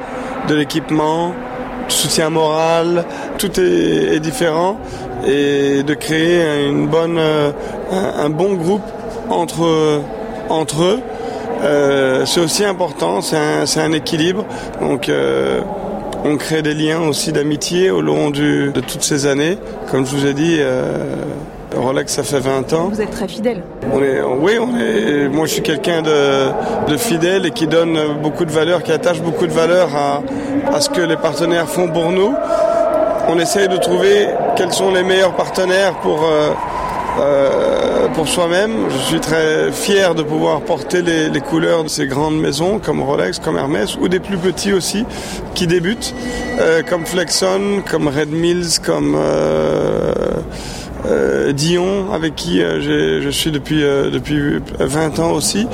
de 0.48 0.56
l'équipement, 0.56 1.34
du 1.88 1.94
soutien 1.94 2.32
moral, 2.32 3.06
tout 3.38 3.60
est, 3.60 4.20
différent. 4.20 4.78
Et 5.28 5.84
de 5.84 5.94
créer 5.94 6.68
une 6.68 6.88
bonne, 6.88 7.18
euh, 7.20 7.52
un, 7.92 8.30
bon 8.30 8.54
groupe 8.54 8.84
entre, 9.30 10.02
entre 10.50 10.84
eux, 10.84 11.00
euh, 11.64 12.26
c'est 12.26 12.42
aussi 12.42 12.64
important, 12.64 13.22
c'est 13.22 13.38
un, 13.38 13.84
un, 13.84 13.92
équilibre. 13.92 14.46
Donc 14.82 15.10
euh, 15.10 15.62
on 16.24 16.38
crée 16.38 16.64
des 16.64 16.74
liens 16.74 17.02
aussi 17.02 17.32
d'amitié 17.32 17.92
au 17.92 18.02
long 18.02 18.32
du, 18.32 18.72
de 18.72 18.82
toutes 18.82 19.04
ces 19.04 19.28
années. 19.28 19.58
Comme 19.90 20.06
je 20.06 20.16
vous 20.16 20.26
ai 20.26 20.34
dit, 20.34 20.60
Rolex, 21.74 22.14
ça 22.14 22.24
fait 22.24 22.40
20 22.40 22.74
ans. 22.74 22.90
Vous 22.90 23.02
êtes 23.02 23.12
très 23.12 23.28
fidèle. 23.28 23.64
On 23.92 24.02
est, 24.02 24.22
oui, 24.22 24.58
on 24.60 24.78
est, 24.78 25.28
moi 25.30 25.46
je 25.46 25.54
suis 25.54 25.62
quelqu'un 25.62 26.02
de, 26.02 26.50
de, 26.88 26.98
fidèle 26.98 27.46
et 27.46 27.52
qui 27.52 27.68
donne 27.68 27.98
beaucoup 28.22 28.46
de 28.46 28.52
valeur, 28.52 28.84
qui 28.84 28.92
attache 28.92 29.22
beaucoup 29.22 29.48
de 29.48 29.52
valeur 29.52 29.90
à, 29.96 30.22
à 30.74 30.82
ce 30.82 30.90
que 30.90 31.02
les 31.02 31.18
partenaires 31.18 31.68
font 31.68 31.88
pour 31.88 32.12
nous. 32.12 32.34
On 33.28 33.40
essaye 33.40 33.68
de 33.68 33.78
trouver 33.78 34.28
quels 34.56 34.72
sont 34.72 34.92
les 34.92 35.04
meilleurs 35.04 35.36
partenaires 35.36 35.96
pour, 35.96 36.24
euh, 36.24 36.52
euh, 37.20 38.08
pour 38.14 38.28
soi-même. 38.28 38.72
Je 38.90 38.98
suis 38.98 39.20
très 39.20 39.72
fier 39.72 40.14
de 40.14 40.22
pouvoir 40.22 40.62
porter 40.62 41.02
les, 41.02 41.30
les, 41.30 41.42
couleurs 41.42 41.84
de 41.84 41.90
ces 41.90 42.06
grandes 42.06 42.40
maisons 42.40 42.80
comme 42.80 43.02
Rolex, 43.02 43.40
comme 43.40 43.58
Hermès, 43.58 43.98
ou 44.00 44.08
des 44.08 44.20
plus 44.20 44.38
petits 44.38 44.74
aussi 44.74 45.06
qui 45.56 45.66
débutent, 45.66 46.14
euh, 46.60 46.84
comme 46.88 47.06
Flexon, 47.06 47.82
comme 47.90 48.08
Red 48.08 48.32
Mills, 48.32 48.80
comme... 48.84 49.18
Euh, 51.06 51.54
Dion, 51.54 52.12
avec 52.12 52.36
qui 52.36 52.62
euh, 52.62 53.22
je 53.22 53.30
suis 53.30 53.52
depuis, 53.52 53.84
euh, 53.84 54.10
depuis 54.10 54.60
20 54.80 55.20
ans 55.20 55.32
aussi. 55.32 55.68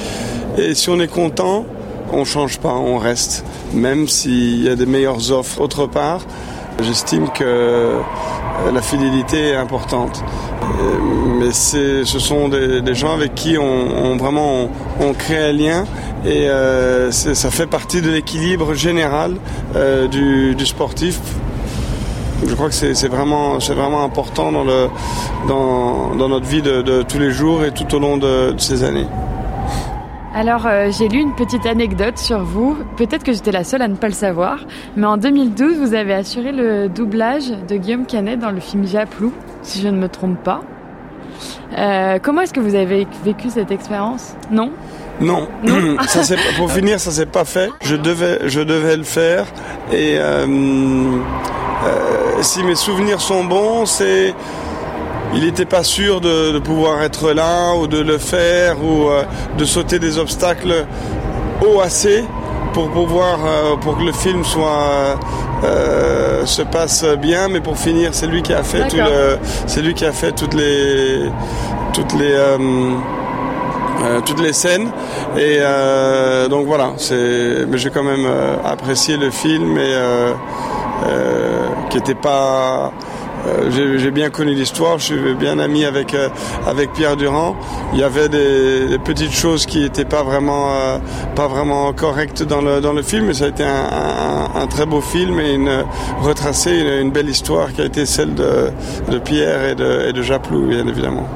Et 0.58 0.76
si 0.76 0.90
on 0.90 1.00
est 1.00 1.08
content, 1.08 1.66
on 2.12 2.26
change 2.26 2.60
pas, 2.60 2.74
on 2.74 2.98
reste, 2.98 3.46
même 3.74 4.08
s'il 4.08 4.64
y 4.64 4.70
a 4.70 4.76
des 4.76 4.86
meilleures 4.86 5.32
offres 5.32 5.62
autre 5.62 5.88
part. 5.88 6.22
J'estime 6.82 7.30
que 7.30 7.98
la 8.74 8.82
fidélité 8.82 9.50
est 9.50 9.56
importante. 9.56 10.24
Mais 11.40 11.52
ce 11.52 12.04
sont 12.06 12.50
des, 12.50 12.96
gens 12.96 13.14
avec 13.14 13.36
qui 13.36 13.58
on, 13.58 14.18
vraiment 14.18 14.70
on, 15.00 15.14
crée 15.14 15.50
un 15.50 15.52
lien 15.52 15.84
et 16.26 16.48
ça 17.12 17.52
fait 17.52 17.68
partie 17.68 18.02
de 18.02 18.10
l'équilibre 18.10 18.74
général 18.74 19.36
du 20.12 20.66
sportif 20.66 21.20
je 22.46 22.54
crois 22.56 22.70
que 22.70 22.74
c'est 22.74 23.08
vraiment, 23.08 23.58
vraiment 23.58 24.04
important 24.04 24.52
dans, 24.52 24.64
le, 24.64 24.88
dans, 25.48 26.16
dans 26.16 26.30
notre 26.30 26.46
vie 26.46 26.62
de, 26.62 26.82
de, 26.82 27.02
tous 27.04 27.20
les 27.20 27.32
jours 27.32 27.64
et 27.64 27.72
tout 27.72 27.94
au 27.96 28.00
long 28.00 28.18
de, 28.18 28.52
de 28.52 28.60
ces 28.60 28.84
années. 28.84 29.08
Alors, 30.34 30.66
euh, 30.66 30.90
j'ai 30.98 31.10
lu 31.10 31.20
une 31.20 31.36
petite 31.36 31.66
anecdote 31.66 32.18
sur 32.18 32.40
vous. 32.40 32.78
Peut-être 32.96 33.24
que 33.24 33.34
j'étais 33.34 33.52
la 33.52 33.66
seule 33.66 33.82
à 33.82 33.88
ne 33.90 33.96
pas 33.96 34.08
le 34.08 34.14
savoir, 34.14 34.60
mais 34.96 35.06
en 35.06 35.18
2012, 35.18 35.78
vous 35.78 35.94
avez 35.94 36.14
assuré 36.14 36.54
le 36.54 36.88
doublage 36.88 37.52
de 37.68 37.76
Guillaume 37.76 38.06
Canet 38.06 38.40
dans 38.40 38.52
le 38.52 38.62
film 38.62 38.88
Japlou, 38.88 39.34
si 39.62 39.82
je 39.82 39.90
ne 39.90 39.98
me 39.98 40.08
trompe 40.08 40.42
pas. 40.42 40.62
Euh, 41.78 42.20
comment 42.22 42.42
est-ce 42.42 42.54
que 42.54 42.62
vous 42.62 42.76
avez 42.76 43.08
vécu 43.26 43.50
cette 43.50 43.72
expérience? 43.72 44.36
Non? 44.50 44.72
Non, 45.20 45.48
ça 46.08 46.36
pour 46.58 46.72
finir, 46.72 47.00
ça 47.00 47.12
s'est 47.12 47.26
pas 47.26 47.46
fait. 47.46 47.70
Je 47.84 47.96
devais, 47.96 48.48
je 48.48 48.62
devais 48.62 48.98
le 48.98 49.04
faire 49.04 49.46
et 49.92 50.16
euh, 50.18 50.48
euh, 51.84 52.42
si 52.42 52.64
mes 52.64 52.76
souvenirs 52.76 53.22
sont 53.22 53.44
bons, 53.44 53.86
c'est 53.86 54.34
il 55.34 55.46
n'était 55.46 55.66
pas 55.66 55.84
sûr 55.84 56.22
de, 56.22 56.60
pouvoir 56.60 57.02
être 57.04 57.32
là 57.32 57.74
ou 57.76 57.88
de 57.88 58.00
le 58.00 58.18
faire 58.18 58.84
ou 58.84 59.10
euh, 59.10 59.24
de 59.58 59.66
sauter 59.66 59.98
des 59.98 60.20
obstacles 60.20 60.86
haut 61.66 61.80
assez 61.80 62.26
pour 62.74 62.90
pouvoir 62.90 63.40
euh, 63.46 63.76
pour 63.78 63.98
que 63.98 64.04
le 64.04 64.12
film 64.12 64.44
soit 64.44 65.18
se 66.46 66.64
passe 66.64 67.06
bien. 67.20 67.48
Mais 67.48 67.62
pour 67.62 67.78
finir 67.78 68.14
c'est 68.14 68.28
lui 68.28 68.42
qui 68.42 68.54
a 68.54 68.64
fait 68.64 68.88
tout 68.88 68.98
c'est 69.68 69.82
lui 69.82 69.94
qui 69.94 70.06
a 70.06 70.12
fait 70.12 70.34
toutes 70.34 70.54
les 70.54 71.30
toutes 71.94 72.14
les 72.14 72.36
toutes 74.26 74.42
les 74.42 74.54
scènes. 74.54 74.92
Et 75.38 75.60
donc 76.50 76.66
voilà 76.66 76.94
c'est 76.98 77.66
mais 77.68 77.78
j'ai 77.78 77.90
quand 77.90 78.04
même 78.04 78.28
apprécié 78.66 79.18
le 79.18 79.30
film 79.30 79.78
et 79.78 79.96
euh, 81.04 81.68
qui 81.90 81.98
n'était 81.98 82.16
pas 82.16 82.92
euh, 83.48 83.98
j'ai 83.98 84.12
bien 84.12 84.30
connu 84.30 84.54
l'histoire, 84.54 85.00
je 85.00 85.06
suis 85.06 85.34
bien 85.34 85.58
ami 85.58 85.84
avec 85.84 86.14
euh, 86.14 86.30
avec 86.68 86.94
Pierre 86.94 87.18
Durand. 87.18 87.56
Il 87.94 88.00
y 88.00 88.04
avait 88.04 88.30
des, 88.30 89.00
petites 89.04 89.32
choses 89.32 89.66
qui 89.66 89.80
n'étaient 89.80 90.06
pas 90.06 90.22
vraiment 90.24 90.70
pas 91.36 91.48
vraiment 91.48 91.92
correctes 91.94 92.44
dans 92.44 92.62
le 92.62 92.82
dans 92.82 92.94
le 92.94 93.02
film, 93.02 93.26
mais 93.26 93.34
ça 93.34 93.46
a 93.46 93.48
été 93.48 93.64
un, 93.64 94.68
très 94.68 94.86
beau 94.86 95.02
film 95.02 95.40
et 95.40 95.54
une 95.54 95.84
retracé 96.22 96.72
une, 97.02 97.12
belle 97.12 97.30
histoire 97.30 97.74
qui 97.74 97.82
a 97.82 97.86
été 97.86 98.06
celle 98.06 98.36
de, 98.36 98.70
de 99.10 99.18
Pierre 99.18 99.70
et 99.70 99.76
de, 99.76 100.10
et 100.10 100.14
de 100.14 100.22
Japlou, 100.22 100.68
bien 100.68 100.88
évidemment. 100.88 101.28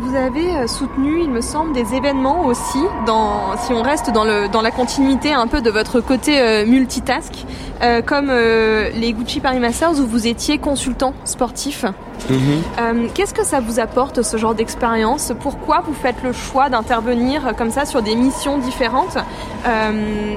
Vous 0.00 0.14
avez 0.14 0.56
euh, 0.56 0.66
soutenu, 0.68 1.22
il 1.22 1.30
me 1.30 1.40
semble, 1.40 1.72
des 1.72 1.94
événements 1.94 2.46
aussi, 2.46 2.78
dans, 3.04 3.56
si 3.56 3.72
on 3.72 3.82
reste 3.82 4.12
dans, 4.12 4.22
le, 4.22 4.48
dans 4.48 4.62
la 4.62 4.70
continuité 4.70 5.32
un 5.32 5.48
peu 5.48 5.60
de 5.60 5.70
votre 5.70 6.00
côté 6.00 6.40
euh, 6.40 6.64
multitask, 6.66 7.32
euh, 7.82 8.00
comme 8.00 8.30
les 8.30 9.12
Gucci 9.12 9.40
Paris 9.40 9.58
Masters 9.58 9.98
où 9.98 10.06
vous 10.06 10.28
étiez 10.28 10.58
consultant 10.58 11.14
sportif. 11.24 11.84
Mhm. 12.30 13.08
Qu'est-ce 13.14 13.34
que 13.34 13.44
ça 13.44 13.60
vous 13.60 13.80
apporte 13.80 14.22
ce 14.22 14.36
genre 14.36 14.54
d'expérience? 14.54 15.32
Pourquoi 15.40 15.82
vous 15.86 15.94
faites 15.94 16.22
le 16.22 16.32
choix 16.32 16.68
d'intervenir 16.68 17.54
comme 17.56 17.70
ça 17.70 17.84
sur 17.84 18.02
des 18.02 18.16
missions 18.16 18.58
différentes? 18.58 19.16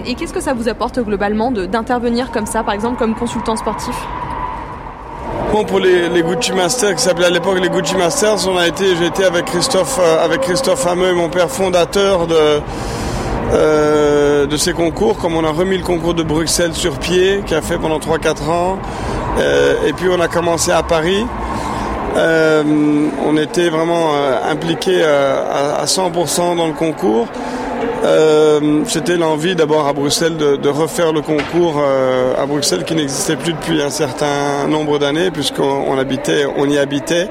Et 0.05 0.13
qu'est-ce 0.13 0.33
que 0.33 0.41
ça 0.41 0.53
vous 0.53 0.69
apporte 0.69 0.99
globalement 0.99 1.51
d'intervenir 1.51 2.31
comme 2.31 2.45
ça, 2.45 2.63
par 2.63 2.75
exemple 2.75 2.97
comme 2.97 3.15
consultant 3.15 3.55
sportif? 3.55 3.95
Bon, 5.51 5.65
pour 5.65 5.79
les, 5.81 6.23
Gucci 6.23 6.53
Masters, 6.53 6.95
qui 6.95 7.01
s'appelaient 7.01 7.25
à 7.25 7.29
l'époque 7.29 7.59
les 7.59 7.67
Gucci 7.67 7.97
Masters, 7.97 8.47
on 8.47 8.55
a 8.55 8.67
été, 8.67 8.95
j'ai 8.95 9.07
été 9.07 9.25
avec 9.25 9.43
Christophe, 9.45 9.99
euh, 10.01 10.23
avec 10.23 10.39
Christophe 10.39 10.87
Hameux, 10.87 11.13
mon 11.13 11.27
père 11.27 11.49
fondateur 11.49 12.25
de, 12.25 12.61
euh, 13.53 14.45
de 14.45 14.55
ces 14.55 14.71
concours, 14.71 15.17
comme 15.17 15.35
on 15.35 15.43
a 15.43 15.51
remis 15.51 15.77
le 15.77 15.83
concours 15.83 16.13
de 16.13 16.23
Bruxelles 16.23 16.73
sur 16.73 16.97
pied, 16.99 17.41
qui 17.45 17.53
a 17.53 17.61
fait 17.61 17.77
pendant 17.77 17.99
3-4 17.99 18.49
ans. 18.49 18.79
Euh, 19.39 19.75
et 19.85 19.91
puis 19.91 20.07
on 20.09 20.21
a 20.21 20.29
commencé 20.29 20.71
à 20.71 20.83
Paris. 20.83 21.25
on 22.15 23.35
était 23.35 23.69
vraiment 23.69 24.11
impliqués 24.49 25.03
à, 25.03 25.81
à 25.81 25.85
100% 25.85 26.55
dans 26.55 26.67
le 26.67 26.73
concours. 26.73 27.27
Euh, 28.03 28.83
c'était 28.87 29.15
l'envie 29.15 29.55
d'abord 29.55 29.87
à 29.87 29.93
Bruxelles 29.93 30.37
de, 30.37 30.69
refaire 30.69 31.13
le 31.13 31.21
concours 31.21 31.75
euh, 31.77 32.33
à 32.41 32.45
Bruxelles 32.45 32.83
qui 32.83 32.95
n'existait 32.95 33.35
plus 33.35 33.53
depuis 33.53 33.81
un 33.81 33.91
certain 33.91 34.67
nombre 34.67 34.97
d'années 34.97 35.29
puisqu'on 35.29 35.97
habitait, 35.97 36.45
on 36.57 36.67
y 36.67 36.77
habitait 36.79 37.29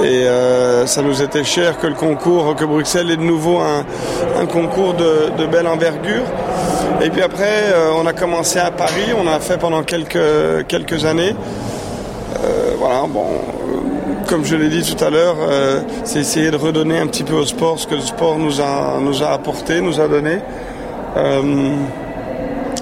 et 0.00 0.26
euh, 0.26 0.86
ça 0.86 1.02
nous 1.02 1.20
était 1.20 1.42
cher 1.42 1.78
que 1.78 1.88
le 1.88 1.94
concours, 1.94 2.54
que 2.54 2.64
Bruxelles 2.64 3.10
ait 3.10 3.16
de 3.16 3.22
nouveau 3.22 3.58
un, 3.58 4.46
concours 4.46 4.94
de, 4.94 5.46
belle 5.46 5.66
envergure. 5.66 6.24
Et 7.02 7.10
puis 7.10 7.22
après, 7.22 7.74
on 7.96 8.06
a 8.06 8.12
commencé 8.12 8.58
à 8.58 8.70
Paris, 8.70 9.12
on 9.18 9.26
a 9.26 9.40
fait 9.40 9.58
pendant 9.58 9.82
quelques 9.82 10.66
quelques 10.68 11.04
années. 11.04 11.34
voilà, 12.78 13.02
bon, 13.08 13.26
comme 14.26 14.44
je 14.44 14.56
l'ai 14.56 14.68
dit 14.68 14.82
tout 14.82 15.02
à 15.04 15.10
l'heure, 15.10 15.36
euh, 15.40 15.80
c'est 16.04 16.20
essayer 16.20 16.50
de 16.50 16.56
redonner 16.56 16.98
un 16.98 17.06
petit 17.06 17.24
peu 17.24 17.34
au 17.34 17.44
sport 17.44 17.78
ce 17.78 17.86
que 17.86 17.94
le 17.94 18.00
sport 18.00 18.38
nous 18.38 18.60
a, 18.60 19.30
apporté, 19.30 19.80
nous 19.80 20.00
a 20.00 20.08
donné. 20.08 20.38
Euh, 21.16 21.76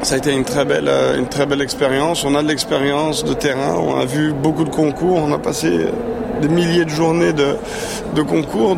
ça 0.03 0.14
a 0.14 0.18
été 0.18 0.32
une 0.32 0.45
très 0.45 0.64
belle, 0.64 0.88
euh, 0.88 1.18
une 1.18 1.28
très 1.28 1.47
belle 1.47 1.62
expérience. 1.62 2.24
On 2.24 2.34
a 2.34 2.43
de 2.43 2.49
l'expérience 2.49 3.24
de 3.24 3.34
terrain, 3.34 3.74
on 3.76 3.99
a 3.99 4.05
vu 4.05 4.32
beaucoup 4.32 4.64
de 4.64 4.70
concours, 4.70 5.16
on 5.16 5.32
a 5.32 5.38
passé 5.38 5.86
des 6.40 6.49
milliers 6.49 6.84
de 6.84 6.90
journées 6.90 7.32
de, 7.32 8.22
concours, 8.22 8.76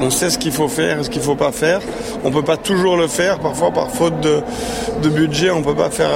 on 0.00 0.10
sait 0.10 0.30
ce 0.30 0.38
qu'il 0.38 0.52
faut 0.52 0.68
faire 0.68 1.00
et 1.00 1.04
ce 1.04 1.10
qu'il 1.10 1.20
ne 1.20 1.26
faut 1.26 1.36
pas 1.36 1.52
faire. 1.52 1.80
On 2.24 2.28
ne 2.28 2.34
peut 2.34 2.42
pas 2.42 2.56
toujours 2.56 2.96
le 2.96 3.08
faire, 3.08 3.38
parfois 3.38 3.70
par 3.70 3.90
faute 3.90 4.20
de, 4.20 5.08
budget, 5.08 5.50
on 5.50 5.60
ne 5.60 5.64
peut 5.64 5.74
pas 5.74 5.90
faire 5.90 6.10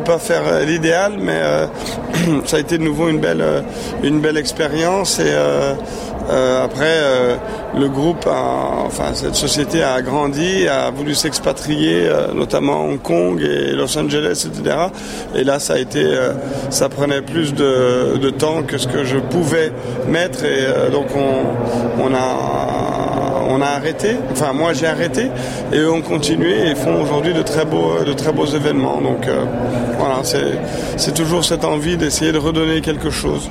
pas 0.00 0.18
faire 0.18 0.42
euh, 0.46 0.64
l'idéal, 0.64 1.14
mais 1.18 1.38
euh, 1.40 1.66
ça 2.44 2.56
a 2.56 2.60
été 2.60 2.78
de 2.78 2.82
nouveau 2.82 3.08
une 3.08 3.18
belle, 3.18 3.40
euh, 3.40 3.60
une 4.02 4.20
belle 4.20 4.36
expérience. 4.36 5.18
Et 5.18 5.32
après, 6.30 7.00
le 7.78 7.88
groupe, 7.88 8.26
enfin 8.26 9.12
cette 9.12 9.34
société 9.34 9.82
a 9.82 10.00
grandi, 10.00 10.66
a 10.68 10.90
voulu 10.90 11.14
s'expatrier, 11.14 12.08
notamment 12.34 12.74
à 12.74 12.84
Hong 12.84 13.02
Kong 13.02 13.42
et 13.42 13.72
Los 13.72 13.98
Angeles, 13.98 14.46
etc. 14.48 14.76
Et 15.34 15.44
là, 15.44 15.58
ça 15.58 15.74
a 15.74 15.78
été, 15.78 16.04
ça 16.70 16.88
prenait 16.88 17.22
plus 17.22 17.54
de, 17.54 18.30
temps 18.30 18.62
que 18.62 18.78
ce 18.78 18.86
que 18.86 19.04
je 19.04 19.18
pouvais 19.18 19.72
mettre. 20.08 20.44
Et 20.44 20.90
donc, 20.90 21.06
on, 21.16 22.02
on 22.02 22.14
a 22.14 22.91
on 23.48 23.60
a 23.60 23.66
arrêté, 23.66 24.16
enfin 24.30 24.52
moi 24.52 24.72
j'ai 24.72 24.86
arrêté, 24.86 25.28
et 25.72 25.78
eux 25.78 25.90
ont 25.90 26.02
continué 26.02 26.70
et 26.70 26.74
font 26.74 27.02
aujourd'hui 27.02 27.34
de 27.34 27.42
très 27.42 27.64
beaux, 27.64 28.02
de 28.04 28.12
très 28.12 28.32
beaux 28.32 28.46
événements. 28.46 29.00
Donc 29.00 29.26
euh, 29.26 29.44
voilà, 29.98 30.22
c'est 30.24 31.14
toujours 31.14 31.44
cette 31.44 31.64
envie 31.64 31.96
d'essayer 31.96 32.32
de 32.32 32.38
redonner 32.38 32.80
quelque 32.80 33.10
chose. 33.10 33.50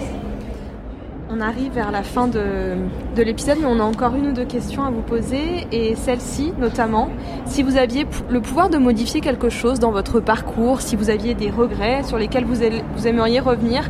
On 1.33 1.39
arrive 1.39 1.73
vers 1.73 1.91
la 1.91 2.03
fin 2.03 2.27
de, 2.27 2.75
de 3.15 3.23
l'épisode, 3.23 3.57
mais 3.61 3.67
on 3.67 3.79
a 3.79 3.83
encore 3.83 4.13
une 4.15 4.27
ou 4.27 4.33
deux 4.33 4.45
questions 4.45 4.83
à 4.83 4.91
vous 4.91 5.01
poser, 5.01 5.65
et 5.71 5.95
celle-ci 5.95 6.53
notamment, 6.59 7.09
si 7.45 7.63
vous 7.63 7.77
aviez 7.77 8.05
le 8.29 8.41
pouvoir 8.41 8.69
de 8.69 8.77
modifier 8.77 9.21
quelque 9.21 9.49
chose 9.49 9.79
dans 9.79 9.91
votre 9.91 10.19
parcours, 10.19 10.81
si 10.81 10.95
vous 10.95 11.09
aviez 11.09 11.33
des 11.33 11.49
regrets 11.49 12.03
sur 12.03 12.17
lesquels 12.17 12.45
vous, 12.45 12.57
vous 12.95 13.07
aimeriez 13.07 13.39
revenir, 13.39 13.89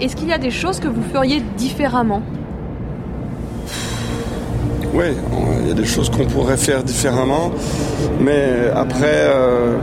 est-ce 0.00 0.16
qu'il 0.16 0.28
y 0.28 0.32
a 0.32 0.38
des 0.38 0.50
choses 0.50 0.80
que 0.80 0.88
vous 0.88 1.02
feriez 1.12 1.40
différemment? 1.56 2.22
Oui, 4.92 5.04
il 5.62 5.68
y 5.68 5.70
a 5.70 5.74
des 5.74 5.84
choses 5.84 6.10
qu'on 6.10 6.24
pourrait 6.24 6.56
faire 6.56 6.82
différemment, 6.82 7.52
mais 8.20 8.70
après, 8.74 9.24
euh, 9.28 9.76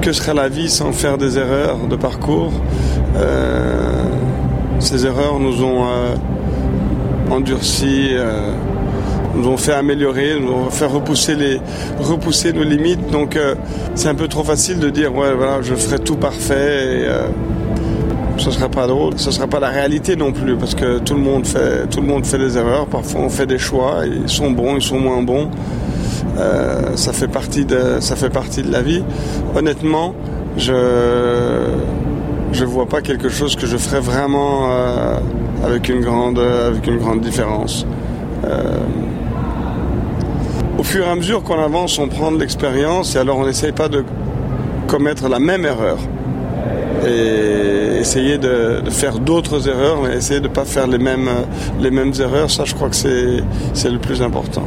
que 0.00 0.12
serait 0.12 0.34
la 0.34 0.48
vie 0.48 0.70
sans 0.70 0.92
faire 0.92 1.18
des 1.18 1.38
erreurs 1.38 1.78
de 1.88 1.96
parcours? 1.96 2.52
Euh, 3.16 4.04
Ces 4.78 5.04
erreurs 5.04 5.38
nous 5.38 5.62
ont 5.62 5.84
euh, 5.84 6.14
endurci, 7.30 8.12
nous 9.36 9.46
ont 9.46 9.58
fait 9.58 9.74
améliorer, 9.74 10.40
nous 10.40 10.52
ont 10.52 10.70
fait 10.70 10.86
repousser, 10.86 11.34
les, 11.34 11.60
repousser 12.00 12.54
nos 12.54 12.64
limites. 12.64 13.10
Donc 13.10 13.38
c'est 13.94 14.08
un 14.08 14.14
peu 14.14 14.26
trop 14.26 14.42
facile 14.42 14.78
de 14.78 14.88
dire, 14.88 15.14
ouais, 15.14 15.34
voilà, 15.34 15.60
je 15.60 15.74
ferai 15.74 15.98
tout 15.98 16.16
parfait. 16.16 17.06
Ce 18.36 18.50
sera 18.50 18.68
pas 18.68 18.86
drôle, 18.86 19.14
ce 19.16 19.30
sera 19.30 19.46
pas 19.46 19.60
la 19.60 19.68
réalité 19.68 20.16
non 20.16 20.32
plus 20.32 20.56
parce 20.56 20.74
que 20.74 20.98
tout 20.98 21.14
le 21.14 21.20
monde 21.20 21.46
fait, 21.46 21.86
tout 21.88 22.00
le 22.00 22.06
monde 22.06 22.26
fait 22.26 22.38
des 22.38 22.56
erreurs. 22.56 22.86
Parfois 22.86 23.20
on 23.22 23.28
fait 23.28 23.46
des 23.46 23.58
choix, 23.58 24.02
ils 24.06 24.28
sont 24.28 24.50
bons, 24.50 24.76
ils 24.76 24.82
sont 24.82 24.98
moins 24.98 25.22
bons. 25.22 25.50
Euh, 26.38 26.96
ça 26.96 27.12
fait 27.12 27.28
partie 27.28 27.64
de, 27.64 27.98
ça 28.00 28.16
fait 28.16 28.30
partie 28.30 28.62
de 28.62 28.72
la 28.72 28.82
vie. 28.82 29.02
Honnêtement, 29.54 30.14
je 30.56 31.66
je 32.52 32.64
vois 32.64 32.86
pas 32.86 33.00
quelque 33.00 33.28
chose 33.28 33.54
que 33.54 33.66
je 33.66 33.76
ferais 33.76 34.00
vraiment 34.00 34.70
euh, 34.70 35.18
avec 35.64 35.88
une 35.88 36.00
grande, 36.00 36.38
avec 36.38 36.86
une 36.86 36.98
grande 36.98 37.20
différence. 37.20 37.86
Euh, 38.44 38.72
au 40.78 40.82
fur 40.82 41.06
et 41.06 41.10
à 41.10 41.14
mesure 41.14 41.42
qu'on 41.42 41.62
avance, 41.62 41.98
on 41.98 42.08
prend 42.08 42.32
de 42.32 42.38
l'expérience 42.38 43.14
et 43.14 43.18
alors 43.18 43.38
on 43.38 43.46
n'essaye 43.46 43.72
pas 43.72 43.88
de 43.88 44.04
commettre 44.88 45.28
la 45.28 45.38
même 45.38 45.64
erreur 45.64 45.98
et 47.06 47.98
essayer 48.00 48.38
de, 48.38 48.82
faire 48.90 49.18
d'autres 49.18 49.68
erreurs, 49.68 50.02
mais 50.02 50.16
essayer 50.16 50.40
de 50.40 50.48
ne 50.48 50.52
pas 50.52 50.64
faire 50.64 50.86
les 50.86 50.98
mêmes, 50.98 51.28
les 51.80 51.90
mêmes 51.90 52.12
erreurs, 52.18 52.50
ça 52.50 52.64
je 52.64 52.74
crois 52.74 52.88
que 52.88 52.96
c'est 52.96 53.90
le 53.90 53.98
plus 53.98 54.22
important. 54.22 54.64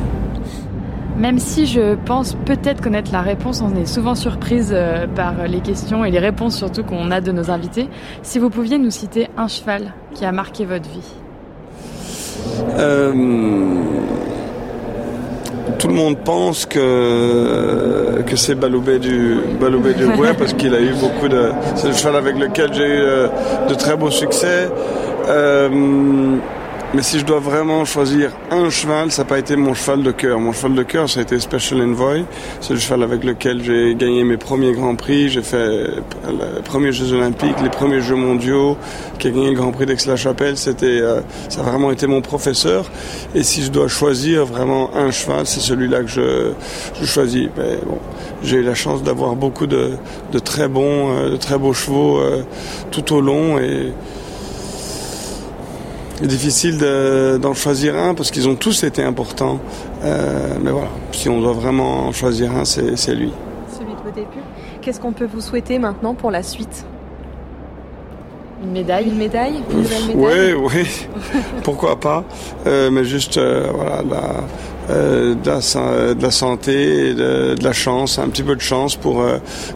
Même 1.17 1.37
si 1.37 1.67
je 1.67 1.95
pense 2.05 2.35
peut-être 2.45 2.81
connaître 2.81 3.11
la 3.11 3.21
réponse, 3.21 3.61
on 3.61 3.75
est 3.75 3.85
souvent 3.85 4.15
surprise 4.15 4.71
euh, 4.73 5.05
par 5.05 5.47
les 5.47 5.59
questions 5.59 6.03
et 6.03 6.09
les 6.09 6.19
réponses 6.19 6.57
surtout 6.57 6.83
qu'on 6.83 7.11
a 7.11 7.21
de 7.21 7.31
nos 7.31 7.51
invités. 7.51 7.87
Si 8.23 8.39
vous 8.39 8.49
pouviez 8.49 8.79
nous 8.79 8.89
citer 8.89 9.27
un 9.37 9.47
cheval 9.47 9.93
qui 10.15 10.25
a 10.25 10.31
marqué 10.31 10.65
votre 10.65 10.89
vie. 10.89 11.13
Euh, 12.79 13.13
tout 15.77 15.87
le 15.87 15.93
monde 15.93 16.17
pense 16.17 16.65
que, 16.65 18.21
que 18.25 18.35
c'est 18.35 18.55
Baloubé 18.55 18.99
du, 18.99 19.37
Baloubé 19.59 19.93
du 19.93 20.05
Bouet 20.07 20.33
parce 20.37 20.53
qu'il 20.53 20.73
a 20.73 20.79
eu 20.79 20.93
beaucoup 20.93 21.27
de. 21.27 21.51
C'est 21.75 21.87
le 21.87 21.93
cheval 21.93 22.15
avec 22.15 22.37
lequel 22.37 22.73
j'ai 22.73 22.83
eu 22.87 23.01
euh, 23.01 23.27
de 23.69 23.73
très 23.73 23.95
beaux 23.95 24.11
succès. 24.11 24.69
Euh, 25.27 26.37
mais 26.93 27.01
si 27.01 27.17
je 27.17 27.25
dois 27.25 27.39
vraiment 27.39 27.85
choisir 27.85 28.31
un 28.51 28.69
cheval, 28.69 29.11
ça 29.11 29.23
n'a 29.23 29.29
pas 29.29 29.39
été 29.39 29.55
mon 29.55 29.73
cheval 29.73 30.03
de 30.03 30.11
cœur. 30.11 30.39
Mon 30.39 30.53
cheval 30.53 30.75
de 30.75 30.83
cœur, 30.83 31.09
ça 31.09 31.19
a 31.19 31.23
été 31.23 31.39
Special 31.39 31.81
Envoy. 31.81 32.23
C'est 32.61 32.73
le 32.73 32.79
cheval 32.79 33.01
avec 33.01 33.23
lequel 33.23 33.63
j'ai 33.63 33.95
gagné 33.95 34.23
mes 34.23 34.37
premiers 34.37 34.73
grands 34.73 34.95
prix. 34.95 35.29
J'ai 35.29 35.41
fait 35.41 35.87
les 36.27 36.61
premiers 36.63 36.91
Jeux 36.91 37.13
Olympiques, 37.13 37.55
les 37.63 37.69
premiers 37.69 38.01
Jeux 38.01 38.15
mondiaux, 38.15 38.77
qui 39.17 39.27
a 39.27 39.31
gagné 39.31 39.49
le 39.49 39.55
Grand 39.55 39.71
Prix 39.71 39.87
d'Aix-la-Chapelle. 39.87 40.55
C'était, 40.55 41.01
euh, 41.01 41.21
ça 41.49 41.61
a 41.61 41.63
vraiment 41.63 41.91
été 41.91 42.05
mon 42.05 42.21
professeur. 42.21 42.85
Et 43.33 43.41
si 43.41 43.63
je 43.63 43.71
dois 43.71 43.87
choisir 43.87 44.45
vraiment 44.45 44.95
un 44.95 45.09
cheval, 45.09 45.47
c'est 45.47 45.61
celui-là 45.61 46.01
que 46.01 46.09
je, 46.09 46.51
je 47.01 47.05
choisis. 47.05 47.49
Mais 47.57 47.79
bon, 47.83 47.97
j'ai 48.43 48.57
eu 48.57 48.63
la 48.63 48.75
chance 48.75 49.01
d'avoir 49.01 49.35
beaucoup 49.35 49.65
de, 49.65 49.93
de, 50.31 50.39
très 50.39 50.67
bons, 50.67 51.17
euh, 51.17 51.31
de 51.31 51.37
très 51.37 51.57
beaux 51.57 51.73
chevaux 51.73 52.19
euh, 52.19 52.43
tout 52.91 53.13
au 53.15 53.21
long 53.21 53.57
et 53.57 53.91
c'est 56.23 56.29
difficile 56.29 56.77
d'en 57.41 57.53
choisir 57.53 57.97
un 57.97 58.13
parce 58.13 58.31
qu'ils 58.31 58.47
ont 58.47 58.55
tous 58.55 58.83
été 58.83 59.03
importants. 59.03 59.59
Euh, 60.05 60.53
mais 60.61 60.71
voilà, 60.71 60.87
si 61.11 61.27
on 61.27 61.41
doit 61.41 61.51
vraiment 61.51 62.07
en 62.07 62.11
choisir 62.13 62.55
un, 62.55 62.63
c'est 62.63 63.13
lui. 63.13 63.33
Celui 63.77 63.91
de 63.91 63.97
vos 64.05 64.11
débuts. 64.15 64.27
Qu'est-ce 64.81 65.01
qu'on 65.01 65.11
peut 65.11 65.27
vous 65.31 65.41
souhaiter 65.41 65.79
maintenant 65.79 66.13
pour 66.13 66.31
la 66.31 66.41
suite? 66.41 66.85
Une 68.63 68.71
médaille 68.71 69.07
Une 69.09 69.17
médaille? 69.17 69.61
Une 69.69 69.79
nouvelle 69.79 70.15
médaille? 70.15 70.53
Oui, 70.55 70.71
oui. 70.73 71.41
Pourquoi 71.63 71.99
pas 71.99 72.23
euh, 72.67 72.89
Mais 72.89 73.03
juste, 73.03 73.37
euh, 73.37 73.67
voilà, 73.73 74.01
la, 74.09 74.95
de, 74.95 75.35
la, 75.45 76.13
de, 76.13 76.21
la, 76.21 76.31
santé, 76.31 77.13
de, 77.15 77.55
de, 77.55 77.63
la 77.63 77.73
chance, 77.73 78.17
un 78.17 78.29
petit 78.29 78.43
peu 78.43 78.55
de 78.55 78.61
chance 78.61 78.95
pour 78.95 79.25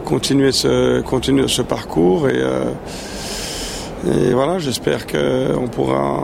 continuer, 0.06 0.52
ce, 0.52 1.02
continuer 1.02 1.46
ce 1.46 1.60
parcours. 1.60 2.26
Et, 2.30 2.42
et 4.06 4.32
voilà, 4.32 4.58
j'espère 4.58 5.06
qu'on 5.06 5.68
pourra, 5.68 6.22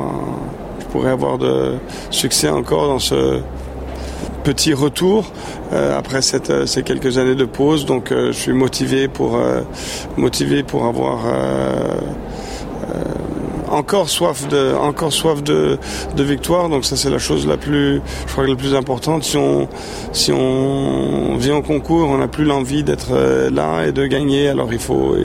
pourrais 0.93 1.11
avoir 1.11 1.39
de 1.39 1.75
succès 2.11 2.49
encore 2.49 2.87
dans 2.87 2.99
ce 2.99 3.41
petit 4.45 4.75
retour 4.75 5.33
euh, 5.73 5.99
après 5.99 6.23
cette, 6.23 6.67
ces 6.67 6.83
quelques 6.83 7.19
années 7.19 7.35
de 7.35 7.45
pause. 7.45 7.87
Donc 7.87 8.11
je 8.11 8.33
suis 8.33 8.53
motivé 8.53 9.09
pour 9.09 9.39
motivé 10.17 10.63
pour 10.63 10.85
avoir 10.85 11.21
encore 13.75 14.09
soif 14.09 14.49
de, 14.49 14.75
encore 14.75 15.13
soif 15.13 15.43
de, 15.43 15.79
victoire. 16.17 16.69
Donc 16.69 16.85
ça 16.85 16.97
c'est 16.97 17.11
la 17.11 17.19
chose 17.19 17.47
la 17.47 17.57
plus, 17.57 18.01
je 18.27 18.33
crois 18.33 18.47
la 18.47 18.57
plus 18.57 18.75
importante. 18.75 19.25
Si 19.25 19.37
on, 19.37 19.69
si 20.13 20.33
on 20.33 21.37
vient 21.37 21.57
au 21.57 21.63
concours, 21.63 22.09
on 22.09 22.19
n'a 22.19 22.29
plus 22.29 22.45
l'envie 22.45 22.85
d'être 22.85 23.13
euh, 23.13 23.51
là 23.51 23.87
et 23.87 23.93
de 23.93 24.07
gagner. 24.07 24.49
Alors 24.49 24.73
il 24.73 24.79
faut, 24.79 25.17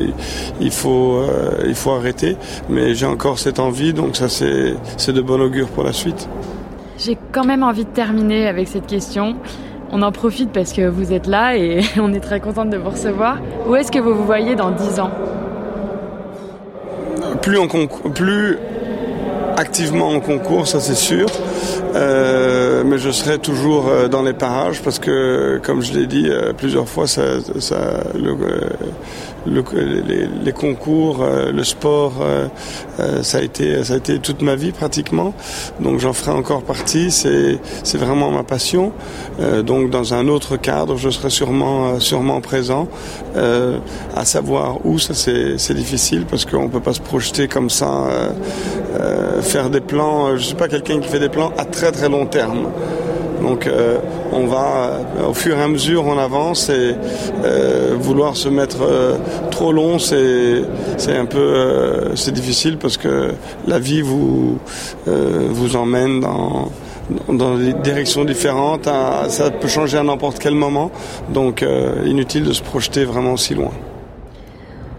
il 0.60 0.72
faut, 0.72 1.18
euh, 1.18 1.66
il 1.68 1.76
faut 1.76 1.91
arrêter. 1.91 2.36
Mais 2.70 2.95
j'ai 2.95 3.06
encore 3.06 3.39
cette 3.39 3.60
envie, 3.60 3.93
donc 3.93 4.16
ça 4.16 4.30
c'est, 4.30 4.76
c'est 4.97 5.14
de 5.14 5.22
bon 5.22 5.41
augure 5.41 5.68
pour 5.68 5.84
la 5.84 5.93
suite. 5.93 6.28
J'ai 6.97 7.18
quand 7.32 7.45
même 7.45 7.64
envie 7.64 7.86
de 7.86 7.89
terminer 7.89 8.47
avec 8.47 8.68
cette 8.68 8.88
question. 8.88 9.36
On 9.91 10.02
en 10.02 10.12
profite 10.12 10.52
parce 10.52 10.74
que 10.74 10.88
vous 10.88 11.14
êtes 11.14 11.28
là 11.28 11.58
et 11.58 11.82
on 11.97 12.14
est 12.14 12.20
très 12.20 12.39
contente 12.39 12.70
de 12.70 12.78
vous 12.78 12.89
recevoir. 12.89 13.38
Où 13.68 13.76
est-ce 13.76 13.91
que 13.91 14.00
vous 14.00 14.14
vous 14.14 14.26
voyez 14.26 14.56
dans 14.56 14.72
10 14.72 15.00
ans? 15.00 15.12
Plus, 17.42 17.58
en 17.58 17.68
plus 17.68 18.58
activement 19.58 20.10
en 20.10 20.20
concours, 20.20 20.68
ça 20.68 20.80
c'est 20.80 20.96
sûr. 20.96 21.28
Euh, 21.95 22.84
mais 22.86 22.97
je 22.97 23.10
serai 23.10 23.39
toujours 23.39 23.88
euh, 23.88 24.07
dans 24.07 24.22
les 24.22 24.34
parages 24.34 24.82
parce 24.82 24.99
que, 24.99 25.60
comme 25.64 25.82
je 25.82 25.93
l'ai 25.93 26.05
dit 26.05 26.28
euh, 26.30 26.53
plusieurs 26.53 26.88
fois, 26.88 27.07
les, 29.45 30.51
concours, 30.53 31.20
euh, 31.22 31.51
le 31.51 31.64
sport, 31.64 32.14
euh, 32.22 32.47
euh, 32.99 33.24
ça 33.24 33.39
a 33.39 33.41
été 33.41 34.20
toute 34.20 34.41
ma 34.41 34.55
vie 34.55 34.72
pratiquement. 34.72 35.34
Donc 35.80 35.99
j'en 35.99 36.14
ferai 36.14 36.32
encore 36.32 36.64
partie. 36.64 37.12
C'est 37.12 37.97
vraiment 37.97 38.32
ma 38.32 38.43
passion. 38.43 38.91
donc 39.64 39.89
dans 39.89 40.14
un 40.14 40.28
autre 40.28 40.57
cadre, 40.57 40.97
je 40.97 41.10
serai 41.10 41.30
sûrement 41.30 42.41
présent. 42.41 42.88
à 43.36 44.26
savoir 44.26 44.86
où, 44.86 44.99
ça 44.99 45.14
c'est 45.14 45.74
difficile 45.74 46.26
parce 46.30 46.45
qu'on 46.45 46.70
peut 46.70 46.80
pas 46.80 46.93
se 46.93 47.01
projeter 47.01 47.47
comme 47.47 47.70
ça, 47.70 48.07
faire 49.41 49.70
des 49.70 49.82
plans. 49.82 50.36
Je 50.38 50.43
suis 50.43 50.55
pas 50.55 50.68
quelqu'un 50.68 50.99
qui 50.99 51.07
fait 51.07 51.20
des 51.20 51.30
plans 51.30 51.49
à 51.58 51.66
très 51.66 51.91
très 51.91 52.10
long 52.10 52.26
terme. 52.26 52.68
Donc 53.41 53.68
euh, 53.68 53.97
on 54.32 54.45
va, 54.47 55.00
au 55.28 55.34
fur 55.34 55.58
et 55.58 55.62
à 55.62 55.68
mesure, 55.68 56.06
on 56.06 56.18
avance 56.18 56.70
et 56.70 56.95
euh, 57.43 57.95
vouloir 58.00 58.36
se 58.36 58.50
mettre 58.50 58.82
euh, 58.82 59.18
trop 59.50 59.72
long, 59.72 59.97
c'est 60.00 60.64
un 61.08 61.26
peu 61.26 62.12
c'est 62.16 62.34
difficile 62.34 62.78
parce 62.78 62.97
que 62.97 63.32
la 63.68 63.80
vie 63.80 64.02
vous 64.02 64.60
vous 65.06 65.76
emmène 65.76 66.20
dans 66.20 66.72
dans 67.28 67.56
des 67.56 67.74
directions 67.74 68.24
différentes, 68.24 68.88
ça 69.30 69.50
peut 69.50 69.68
changer 69.68 69.97
à 69.97 70.04
n'importe 70.04 70.38
quel 70.38 70.54
moment, 70.54 70.91
donc 71.30 71.66
inutile 72.06 72.43
de 72.43 72.54
se 72.54 72.62
projeter 72.62 73.04
vraiment 73.04 73.36
si 73.36 73.56
loin. 73.56 73.72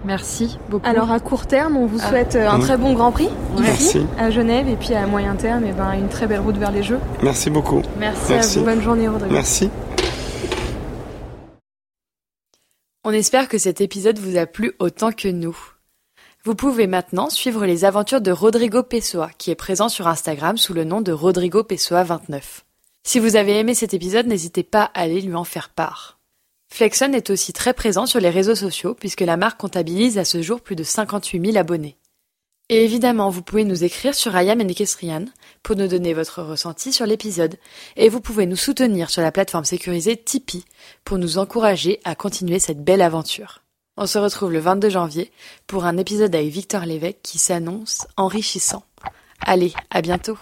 Merci 0.05 0.59
beaucoup. 0.68 0.86
Alors 0.86 1.11
à 1.11 1.20
court 1.20 1.46
terme, 1.46 1.76
on 1.76 1.86
vous 1.86 1.98
ah. 2.03 2.09
souhaite 2.09 2.36
euh, 2.36 2.48
un 2.48 2.59
très 2.59 2.76
bon 2.76 2.94
Grand 2.94 3.12
Prix 3.12 3.28
ici 3.74 4.07
à 4.18 4.30
Genève 4.30 4.68
et 4.68 4.76
puis 4.76 4.94
à 4.94 5.07
moyen 5.07 5.34
terme, 5.36 5.64
et 5.64 5.70
eh 5.70 5.72
ben, 5.72 5.92
une 5.92 6.09
très 6.09 6.26
belle 6.26 6.40
route 6.40 6.57
vers 6.57 6.72
les 6.72 6.82
Jeux. 6.82 7.01
Merci 7.22 7.51
beaucoup. 7.51 7.82
Merci, 7.98 8.32
à 8.32 8.40
vous. 8.40 8.64
Bonne 8.64 8.82
journée 8.82 9.09
Rodrigo. 9.09 9.32
Merci. 9.32 9.70
On 13.05 13.12
espère 13.12 13.48
que 13.48 13.59
cet 13.59 13.80
épisode 13.80 14.18
vous 14.18 14.36
a 14.36 14.46
plu 14.46 14.72
autant 14.78 15.12
que 15.12 15.28
nous. 15.28 15.57
Vous 16.44 16.55
pouvez 16.55 16.86
maintenant 16.86 17.28
suivre 17.28 17.66
les 17.66 17.84
aventures 17.84 18.20
de 18.20 18.30
Rodrigo 18.30 18.82
Pessoa, 18.82 19.30
qui 19.36 19.51
est 19.51 19.55
présent 19.55 19.90
sur 19.90 20.09
Instagram 20.09 20.57
sous 20.57 20.72
le 20.72 20.84
nom 20.84 21.03
de 21.03 21.12
Rodrigo 21.12 21.62
Pessoa29. 21.62 22.40
Si 23.03 23.18
vous 23.18 23.36
avez 23.36 23.59
aimé 23.59 23.74
cet 23.74 23.94
épisode, 23.94 24.26
n'hésitez 24.26 24.62
pas 24.62 24.90
à 24.94 25.01
aller 25.01 25.20
lui 25.20 25.34
en 25.34 25.44
faire 25.44 25.70
part. 25.70 26.19
Flexon 26.72 27.12
est 27.12 27.30
aussi 27.30 27.52
très 27.52 27.74
présent 27.74 28.06
sur 28.06 28.20
les 28.20 28.30
réseaux 28.30 28.54
sociaux 28.54 28.94
puisque 28.94 29.20
la 29.20 29.36
marque 29.36 29.60
comptabilise 29.60 30.18
à 30.18 30.24
ce 30.24 30.40
jour 30.40 30.60
plus 30.60 30.76
de 30.76 30.84
58 30.84 31.44
000 31.52 31.58
abonnés. 31.58 31.96
Et 32.70 32.84
évidemment, 32.84 33.30
vous 33.30 33.42
pouvez 33.42 33.64
nous 33.64 33.82
écrire 33.82 34.14
sur 34.14 34.36
Ayam 34.36 34.60
Ekestrian 34.60 35.24
pour 35.64 35.74
nous 35.74 35.88
donner 35.88 36.14
votre 36.14 36.40
ressenti 36.40 36.92
sur 36.92 37.04
l'épisode. 37.04 37.56
Et 37.96 38.08
vous 38.08 38.20
pouvez 38.20 38.46
nous 38.46 38.54
soutenir 38.56 39.10
sur 39.10 39.22
la 39.22 39.32
plateforme 39.32 39.64
sécurisée 39.64 40.16
Tipeee 40.16 40.64
pour 41.04 41.18
nous 41.18 41.38
encourager 41.38 41.98
à 42.04 42.14
continuer 42.14 42.60
cette 42.60 42.84
belle 42.84 43.02
aventure. 43.02 43.62
On 43.96 44.06
se 44.06 44.18
retrouve 44.18 44.52
le 44.52 44.60
22 44.60 44.88
janvier 44.88 45.32
pour 45.66 45.84
un 45.84 45.96
épisode 45.96 46.34
avec 46.34 46.48
Victor 46.48 46.86
Lévesque 46.86 47.18
qui 47.24 47.38
s'annonce 47.38 48.06
enrichissant. 48.16 48.84
Allez, 49.40 49.72
à 49.90 50.00
bientôt! 50.00 50.38